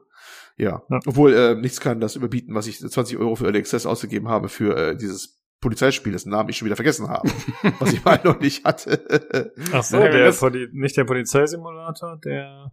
[0.56, 0.82] Ja.
[0.90, 0.98] Ja.
[1.06, 4.48] Obwohl äh, nichts kann das überbieten, was ich 20 Euro für Early Access ausgegeben habe
[4.48, 7.28] für äh, dieses Polizeispiel, dessen Namen ich schon wieder vergessen habe,
[7.78, 9.52] was ich mal noch nicht hatte.
[9.72, 12.72] Ach so, Ja, der das- Poli nicht der Polizeisimulator, der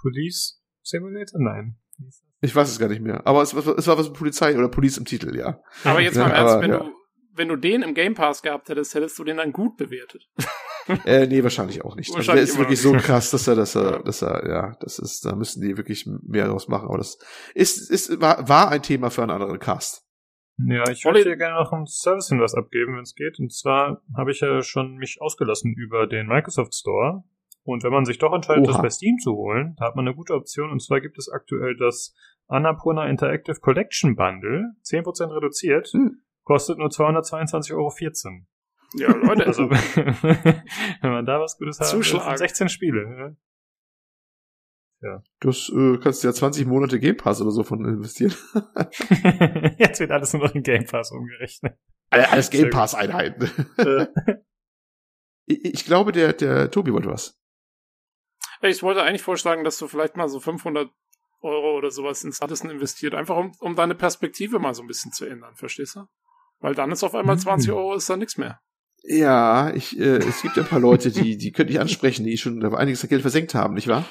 [0.00, 0.57] Police
[0.88, 1.40] Simulator?
[1.40, 1.76] Nein.
[2.40, 3.26] Ich weiß es gar nicht mehr.
[3.26, 5.58] Aber es, war- es war was mit Polizei oder Police im Titel, ja.
[5.84, 6.78] Aber jetzt Ja, mal im Ernst, aber, wenn ja.
[6.78, 6.92] du,
[7.34, 10.28] wenn du den im Game Pass gehabt hättest, hättest du den dann gut bewertet.
[11.04, 12.08] Äh, nee, wahrscheinlich auch nicht.
[12.08, 14.98] Also der Wahrscheinlich ist wirklich so krass, dass er, dass er, dass er, ja, das
[14.98, 16.88] ist, da müssen die wirklich mehr draus machen.
[16.88, 17.18] Aber das
[17.54, 20.06] ist, ist, war, war ein Thema für einen anderen Cast.
[20.66, 23.38] Ja, ich Olli- würde dir gerne noch einen Service-Hinweis abgeben, wenn es geht.
[23.38, 27.22] Und zwar habe ich ja schon mich ausgelassen über den Microsoft Store.
[27.68, 28.72] Und wenn man sich doch entscheidet, Oha.
[28.72, 30.70] das bei Steam zu holen, da hat man eine gute Option.
[30.70, 32.14] Und zwar gibt es aktuell das
[32.46, 36.22] Annapurna Interactive Collection Bundle, 10% reduziert, Hm.
[36.44, 37.92] kostet nur 222,14 Euro.
[38.96, 39.68] Ja, Leute, Also,
[41.02, 42.26] wenn man da was Gutes hat, Zuschlagen.
[42.28, 43.36] sind 16 Spiele.
[45.40, 48.34] Das äh, kannst du ja 20 Monate Game Pass oder so von investieren.
[48.54, 48.90] Ja.
[49.78, 51.78] Jetzt wird alles nur noch in Game Pass umgerechnet.
[52.10, 52.72] Alles Game gut.
[52.72, 53.48] Pass Einheiten.
[53.76, 54.06] Äh,
[55.46, 57.37] ich, ich glaube, der, der Tobi wollte was.
[58.62, 60.90] Ich wollte eigentlich vorschlagen, dass du vielleicht mal so 500
[61.40, 65.12] Euro oder sowas ins Artisan investiert, einfach um, um deine Perspektive mal so ein bisschen
[65.12, 66.06] zu ändern, verstehst du?
[66.60, 67.40] Weil dann ist auf einmal Mhm.
[67.40, 68.58] 20 Euro ist da nichts mehr.
[69.04, 72.64] Ja, ich, äh, es gibt ein paar Leute, die, die könnte ich ansprechen, die schon
[72.74, 74.04] einiges an Geld versenkt haben, nicht wahr?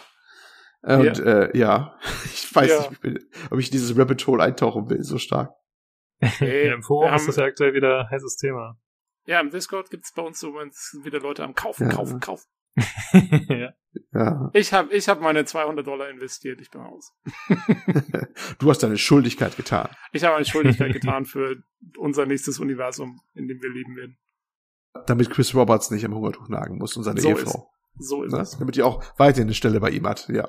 [0.84, 2.90] Äh, Und äh, ja, ich weiß Ja.
[3.04, 5.52] nicht, ob ich dieses Rabbit Hole eintauchen will, so stark.
[6.40, 8.78] Ey, ja, Im Forum wir ist das ja aktuell wieder ein heißes Thema.
[9.26, 11.96] Ja, im Discord gibt's bei uns so wieder Leute am Kaufen, Ja.
[11.96, 12.46] Kaufen, Kaufen.
[13.50, 13.74] Ja.
[14.14, 14.52] Ja.
[14.54, 17.14] Ich habe ich hab meine 200 Dollar investiert, ich bin raus.
[18.60, 19.90] du hast deine Schuldigkeit getan.
[20.12, 21.56] Ich habe eine Schuldigkeit getan für
[21.98, 24.18] unser nächstes Universum, in dem wir leben werden.
[25.08, 27.72] Damit Chris Roberts nicht am Hungertuch nagen muss und seine So Ehefrau.
[27.98, 28.40] So ist Ne?
[28.42, 28.58] es.
[28.60, 30.30] Damit die auch weiterhin eine Stelle bei ihm hat.
[30.30, 30.48] Ja.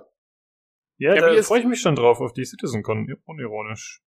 [0.99, 4.03] Ja, Ja, da ist- freue ich mich schon drauf auf die CitizenCon, unironisch.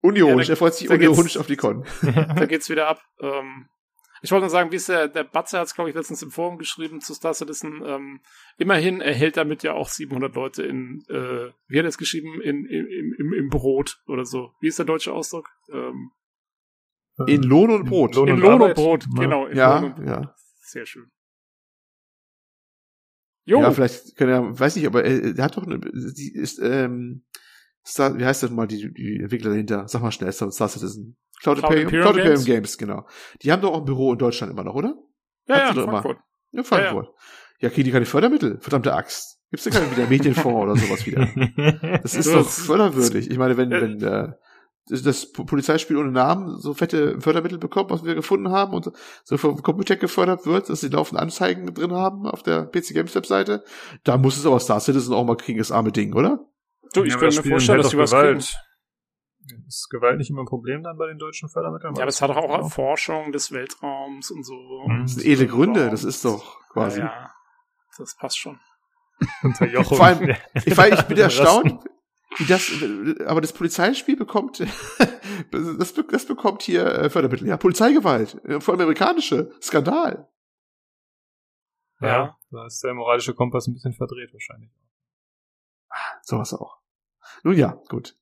[0.00, 1.84] Unironisch, Ja, da- er freut sich unironisch auf die Con.
[2.02, 3.02] Da geht's wieder ab.
[3.20, 3.68] Ähm,
[4.22, 6.30] ich wollte nur sagen, wie ist der, der Batze hat es, glaube ich, letztens im
[6.30, 7.82] Forum geschrieben zu Star Citizen.
[7.84, 8.20] Ähm,
[8.58, 12.66] immerhin erhält damit ja auch 700 Leute in, äh, wie hat er es geschrieben, in,
[12.66, 14.52] in, im, im, im Brot oder so.
[14.60, 15.48] Wie ist der deutsche Ausdruck?
[15.72, 16.10] Ähm,
[17.26, 18.14] In Lohn und Brot.
[18.14, 18.76] Lohn in und Lohn und Arbeit.
[18.76, 19.20] Brot, Ja.
[19.22, 19.46] genau.
[19.46, 20.06] In Lohn Ja, und Brot.
[20.06, 20.34] ja.
[20.62, 21.10] Sehr schön.
[23.44, 26.58] Jo, Ja, vielleicht kann er, weiß nicht, aber er, er hat doch eine, die ist,
[26.62, 27.24] ähm,
[27.86, 29.88] Star, wie heißt das mal, die, die Entwickler dahinter?
[29.88, 31.16] Sag mal schnell, Star Citizen.
[31.42, 32.76] Cloud, Cloud Imperium, Imperium Cloud Imperium Games?
[32.76, 32.78] Games.
[32.78, 33.06] genau.
[33.42, 34.94] Die haben doch auch ein Büro in Deutschland immer noch, oder?
[35.48, 36.02] ja, hat ja, sie doch immer.
[36.02, 36.24] Frankfurt.
[36.52, 37.08] Ja, Frankfurt.
[37.60, 38.58] Ja, kriegen die keine Fördermittel?
[38.60, 39.38] Verdammte Axt.
[39.50, 41.26] Gibt's da keinen wieder Medienfonds oder sowas wieder?
[42.02, 43.30] Das ist doch förderwürdig.
[43.30, 44.28] Ich meine, wenn, wenn äh,
[44.86, 48.90] das- das Polizeispiel ohne Namen so fette Fördermittel bekommt, was wir gefunden haben und
[49.24, 53.14] so vom Computec gefördert wird, dass sie laufend Anzeigen drin haben auf der PC Games
[53.14, 53.62] Webseite,
[54.04, 56.46] da muss es aber Star Citizen auch mal kriegen, das arme Ding, oder?
[56.92, 58.22] Du, ich Ja, könnte mir vorstellen, dass doch was kriegen.
[58.38, 58.56] Gewalt.
[59.66, 61.94] Ist Gewalt nicht immer ein Problem dann bei den deutschen Fördermitteln?
[61.94, 64.84] Ja, aber es hat doch auch Erforschung des Weltraums und so.
[64.86, 65.02] Mhm.
[65.02, 67.00] Das sind edle Gründe, das ist doch quasi.
[67.00, 67.30] Ja, ja,
[67.98, 68.60] das passt schon.
[69.42, 69.96] Unterjochung.
[69.96, 71.84] Vor allem, Ich, war, ich bin erstaunt,
[72.38, 72.70] wie das,
[73.26, 74.60] aber das Polizeispiel bekommt,
[75.50, 77.48] das, das bekommt hier äh, Fördermittel.
[77.48, 80.28] Ja, Polizeigewalt, äh, vor allem amerikanische, Skandal.
[82.00, 84.70] Ja, da ist der moralische Kompass ein bisschen verdreht wahrscheinlich.
[86.22, 86.79] Sowas auch.
[87.44, 88.16] Nun ja, gut.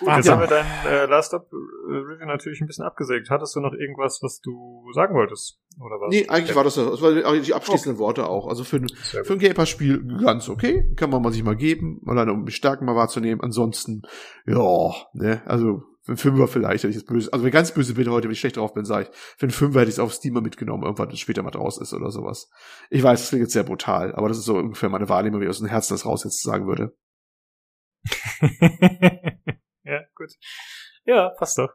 [0.00, 0.32] Gut, Jetzt ja.
[0.32, 1.56] haben wir dein äh, Last Up äh,
[1.92, 3.30] Review natürlich ein bisschen abgesägt.
[3.30, 5.58] Hattest du noch irgendwas, was du sagen wolltest?
[5.80, 6.10] Oder was?
[6.10, 6.90] Nee, eigentlich war das das.
[6.90, 8.48] Das waren eigentlich die abschließenden Worte auch.
[8.48, 10.84] Also für, ein- für ein Game Pass Spiel ganz okay.
[10.96, 13.40] Kann man sich mal geben, alleine um die Stärken mal wahrzunehmen.
[13.40, 14.02] Ansonsten,
[14.46, 17.72] ja, ne, also für einen Fünfer vielleicht, wenn ich jetzt böse, also wenn ich ganz
[17.72, 19.94] böse bin heute, wenn ich schlecht drauf bin, sage ich, für einen Fünfer hätte ich
[19.96, 22.50] es auf Steam mal mitgenommen, irgendwann das später mal draus ist oder sowas.
[22.90, 25.44] Ich weiß, das klingt jetzt sehr brutal, aber das ist so ungefähr meine Wahrnehmung, wie
[25.44, 26.94] ich aus dem Herzen das raus jetzt sagen würde.
[29.84, 30.30] ja, gut.
[31.04, 31.72] Ja, passt doch.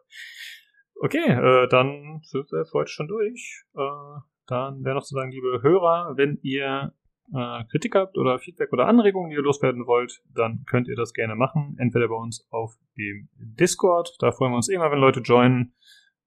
[0.95, 3.63] Okay, äh, dann sind wir für heute schon durch.
[3.75, 6.93] Äh, dann wäre noch zu sagen, liebe Hörer, wenn ihr
[7.33, 11.13] äh, Kritik habt oder Feedback oder Anregungen, die ihr loswerden wollt, dann könnt ihr das
[11.13, 11.75] gerne machen.
[11.79, 15.75] Entweder bei uns auf dem Discord, da freuen wir uns immer, wenn Leute joinen.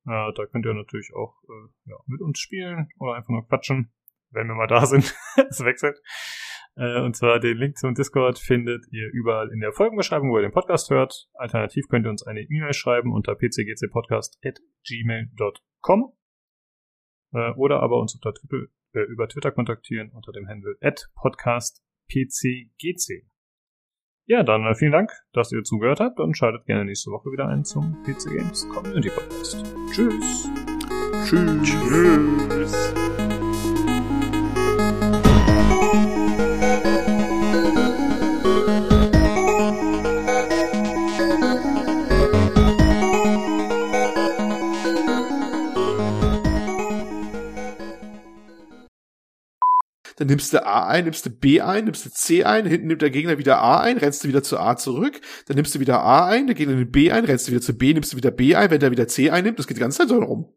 [0.07, 3.93] Äh, da könnt ihr natürlich auch äh, ja, mit uns spielen oder einfach nur quatschen,
[4.31, 5.15] wenn wir mal da sind.
[5.49, 6.01] Es wechselt.
[6.77, 10.43] Äh, und zwar den Link zum Discord findet ihr überall in der Folgenbeschreibung, wo ihr
[10.43, 11.31] den Podcast hört.
[11.35, 16.13] Alternativ könnt ihr uns eine E-Mail schreiben unter pcgcpodcast.gmail.com
[17.33, 20.77] äh, oder aber uns unter Twitter, äh, über Twitter kontaktieren unter dem Handle
[21.15, 23.25] podcastpcgc.
[24.29, 27.49] Ja, dann äh, vielen Dank, dass ihr zugehört habt und schaltet gerne nächste Woche wieder
[27.49, 29.65] ein zum PC Games Community Podcast.
[29.93, 30.51] Tschüss.
[31.25, 31.63] Tschüss.
[31.63, 33.06] Tschüss.
[50.27, 53.01] Dann nimmst du A ein, nimmst du B ein, nimmst du C ein, hinten nimmt
[53.01, 56.01] der Gegner wieder A ein, rennst du wieder zu A zurück, dann nimmst du wieder
[56.01, 58.33] A ein, der Gegner nimmt B ein, rennst du wieder zu B, nimmst du wieder
[58.33, 60.53] B ein, wenn der wieder C einnimmt, das geht die ganze Zeit so rum.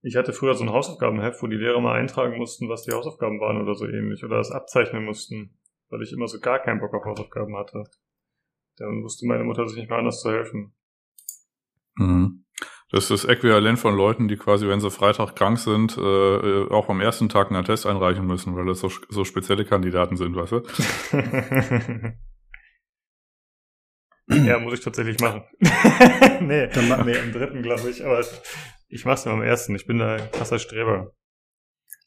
[0.00, 3.38] Ich hatte früher so ein Hausaufgabenheft, wo die Lehrer mal eintragen mussten, was die Hausaufgaben
[3.38, 4.24] waren oder so ähnlich.
[4.24, 5.56] Oder das abzeichnen mussten,
[5.90, 7.84] weil ich immer so gar keinen Bock auf Hausaufgaben hatte.
[8.78, 10.74] Dann wusste meine Mutter sich nicht mal anders zu helfen.
[11.94, 12.41] Mhm.
[12.92, 16.90] Das ist das Äquivalent von Leuten, die quasi, wenn sie Freitag krank sind, äh, auch
[16.90, 20.52] am ersten Tag einen Test einreichen müssen, weil das so, so spezielle Kandidaten sind, weißt
[20.52, 20.62] du?
[24.46, 25.42] ja, muss ich tatsächlich machen.
[25.60, 28.22] nee, nee, am dritten glaube ich, aber
[28.88, 29.74] ich mach's nur am ersten.
[29.74, 31.14] Ich bin da ein krasser Streber.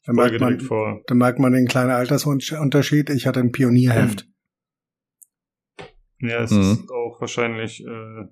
[0.04, 1.02] Da merkt, man, vor.
[1.08, 3.10] da merkt man den kleinen Altersunterschied.
[3.10, 4.28] Ich hatte ein Pionierheft.
[6.20, 6.60] Ja, es Mhm.
[6.60, 8.24] ist auch wahrscheinlich äh,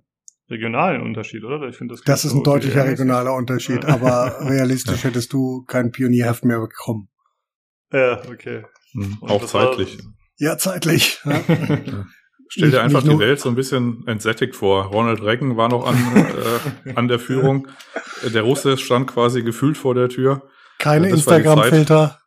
[0.51, 1.66] regionalen Unterschied, oder?
[1.69, 2.03] Ich finde das.
[2.05, 2.91] Das ist ein so deutlicher DDR-mäßig.
[2.93, 7.09] regionaler Unterschied, aber realistisch hättest du kein Pionierheft mehr bekommen.
[7.93, 8.65] Ja, okay.
[8.93, 9.19] Mhm.
[9.23, 9.99] Auch das war- zeitlich.
[10.37, 11.21] Ja, zeitlich.
[11.25, 11.41] Ja.
[12.49, 14.87] Stell dir einfach die Welt so ein bisschen entsättigt vor.
[14.87, 15.97] Ronald Reagan war noch an,
[16.87, 17.69] äh, an der Führung.
[18.23, 20.43] Der Russe stand quasi gefühlt vor der Tür.
[20.79, 21.09] Keine.
[21.09, 22.19] Instagram-Filter.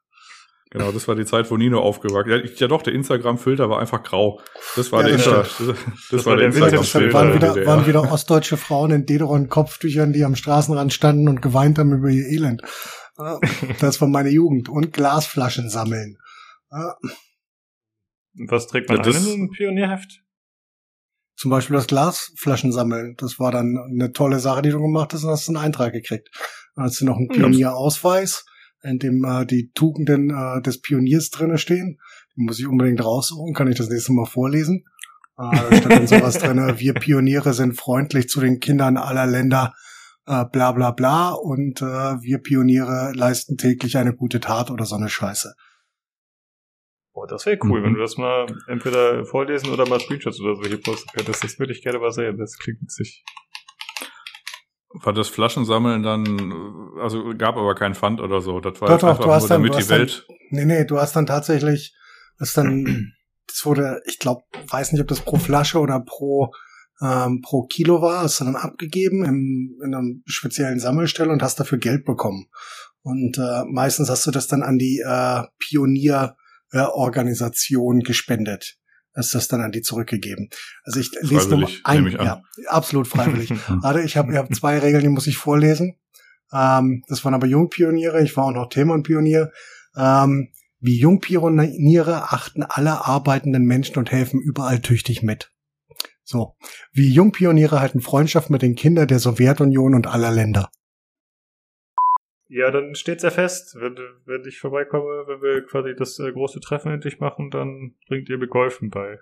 [0.69, 4.03] Genau, das war die Zeit, wo Nino aufgewachsen ja, ja doch, der Instagram-Filter war einfach
[4.03, 4.41] grau.
[4.75, 5.25] Das war Ja, der, das
[5.59, 5.77] Insta das,
[6.11, 7.35] Das war war der der Waren Instagram-Filter Instagram-Filter.
[7.35, 11.79] wieder, der waren, waren wieder ostdeutsche Frauen in Dederon-Kopftüchern, die am Straßenrand standen und geweint
[11.79, 12.61] haben über ihr Elend.
[13.79, 14.69] Das war meine Jugend.
[14.69, 16.17] Und Glasflaschen sammeln.
[18.47, 20.21] Was trägt man Ja, das- ein in ein Pionierheft?
[21.35, 23.15] Zum Beispiel das Glasflaschen sammeln.
[23.17, 26.29] Das war dann eine tolle Sache, die du gemacht hast und hast einen Eintrag gekriegt.
[26.75, 27.73] Dann hast du noch einen Ja.
[28.87, 31.99] In dem äh, die Tugenden äh, des Pioniers drinne stehen.
[32.35, 34.85] Den muss ich unbedingt raussuchen, kann ich das nächste Mal vorlesen.
[35.37, 39.73] Äh, da steht dann sowas drinne, wir Pioniere sind freundlich zu den Kindern aller Länder,
[40.25, 41.31] äh, bla bla bla.
[41.31, 45.53] Und äh, wir Pioniere leisten täglich eine gute Tat oder so eine Scheiße.
[47.13, 47.85] Boah, das wäre cool, Mhm.
[47.85, 51.43] wenn du das mal entweder vorlesen oder mal Screenshots oder so hier posten könntest.
[51.43, 52.37] Das würde ich gerne mal sehen.
[52.37, 53.23] Das klingt witzig.
[54.93, 58.59] War das Flaschensammeln dann, also gab aber kein Pfand oder so.
[58.61, 60.25] Das war Doch, doch, einfach du hast nur, dann- damit du die hast dann- Welt.
[60.49, 61.93] Nee, nee, du hast dann tatsächlich,
[62.39, 63.11] das dann,
[63.47, 66.53] das wurde, ich glaube, weiß nicht, ob das pro Flasche oder pro,
[67.01, 71.59] ähm, pro Kilo war, hast du dann abgegeben im, in einer speziellen Sammelstelle und hast
[71.59, 72.47] dafür Geld bekommen.
[73.03, 78.77] Und äh, meistens hast du das dann an die äh, Pionierorganisation gespendet.
[79.17, 80.49] Hast das dann an die zurückgegeben.
[80.83, 83.51] Also ich lese nur ein, ja, absolut freiwillig.
[83.67, 85.95] Warte, ich habe ich hab zwei Regeln, die muss ich vorlesen.
[86.53, 89.51] Ähm, das waren aber Jungpioniere, ich war auch noch Themenpionier.
[89.97, 90.49] Ähm,
[90.79, 95.51] wie Jungpioniere achten alle arbeitenden Menschen und helfen überall tüchtig mit.
[96.23, 96.55] So.
[96.91, 100.69] Wie Jungpioniere halten Freundschaft mit den Kindern der Sowjetunion und aller Länder.
[102.49, 103.75] Ja, dann steht's ja fest.
[103.79, 107.95] Wenn, du- wenn ich vorbeikomme, wenn wir quasi das äh, große Treffen endlich machen, dann
[108.07, 109.19] bringt ihr mir Golfen bei.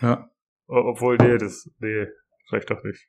[0.00, 0.28] Ja.
[0.66, 2.06] O obwohl, nee, das, nee,
[2.48, 3.08] vielleicht doch nicht.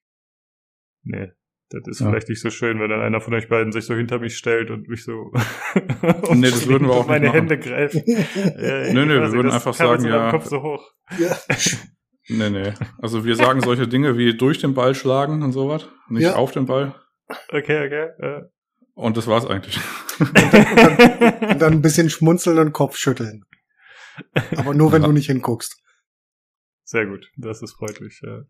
[1.03, 1.31] Nee,
[1.69, 2.09] das ist Ja.
[2.09, 4.69] vielleicht nicht so schön, wenn dann einer von euch beiden sich so hinter mich stellt
[4.69, 5.31] und mich so
[6.33, 7.49] Nee, das würden wir auch meine nicht machen.
[7.49, 7.93] Hände.
[8.87, 10.29] Ja, Nö, nö, ich wir würden das einfach sagen, ja.
[10.29, 10.91] Kopf so hoch.
[12.29, 12.73] Nee, nee.
[13.01, 15.89] Also wir sagen solche Dinge wie durch den Ball schlagen und sowas.
[16.09, 16.35] Nicht Ja.
[16.35, 16.93] auf den Ball.
[17.49, 18.09] Okay, okay.
[18.19, 18.41] Äh.
[19.01, 19.79] Und das war's eigentlich.
[20.19, 23.45] Und dann ein bisschen schmunzeln und Kopf schütteln.
[24.57, 25.07] Aber nur, wenn Ja.
[25.07, 25.81] du nicht hinguckst.
[26.83, 28.21] Sehr gut, das ist freundlich.
[28.23, 28.41] Ja.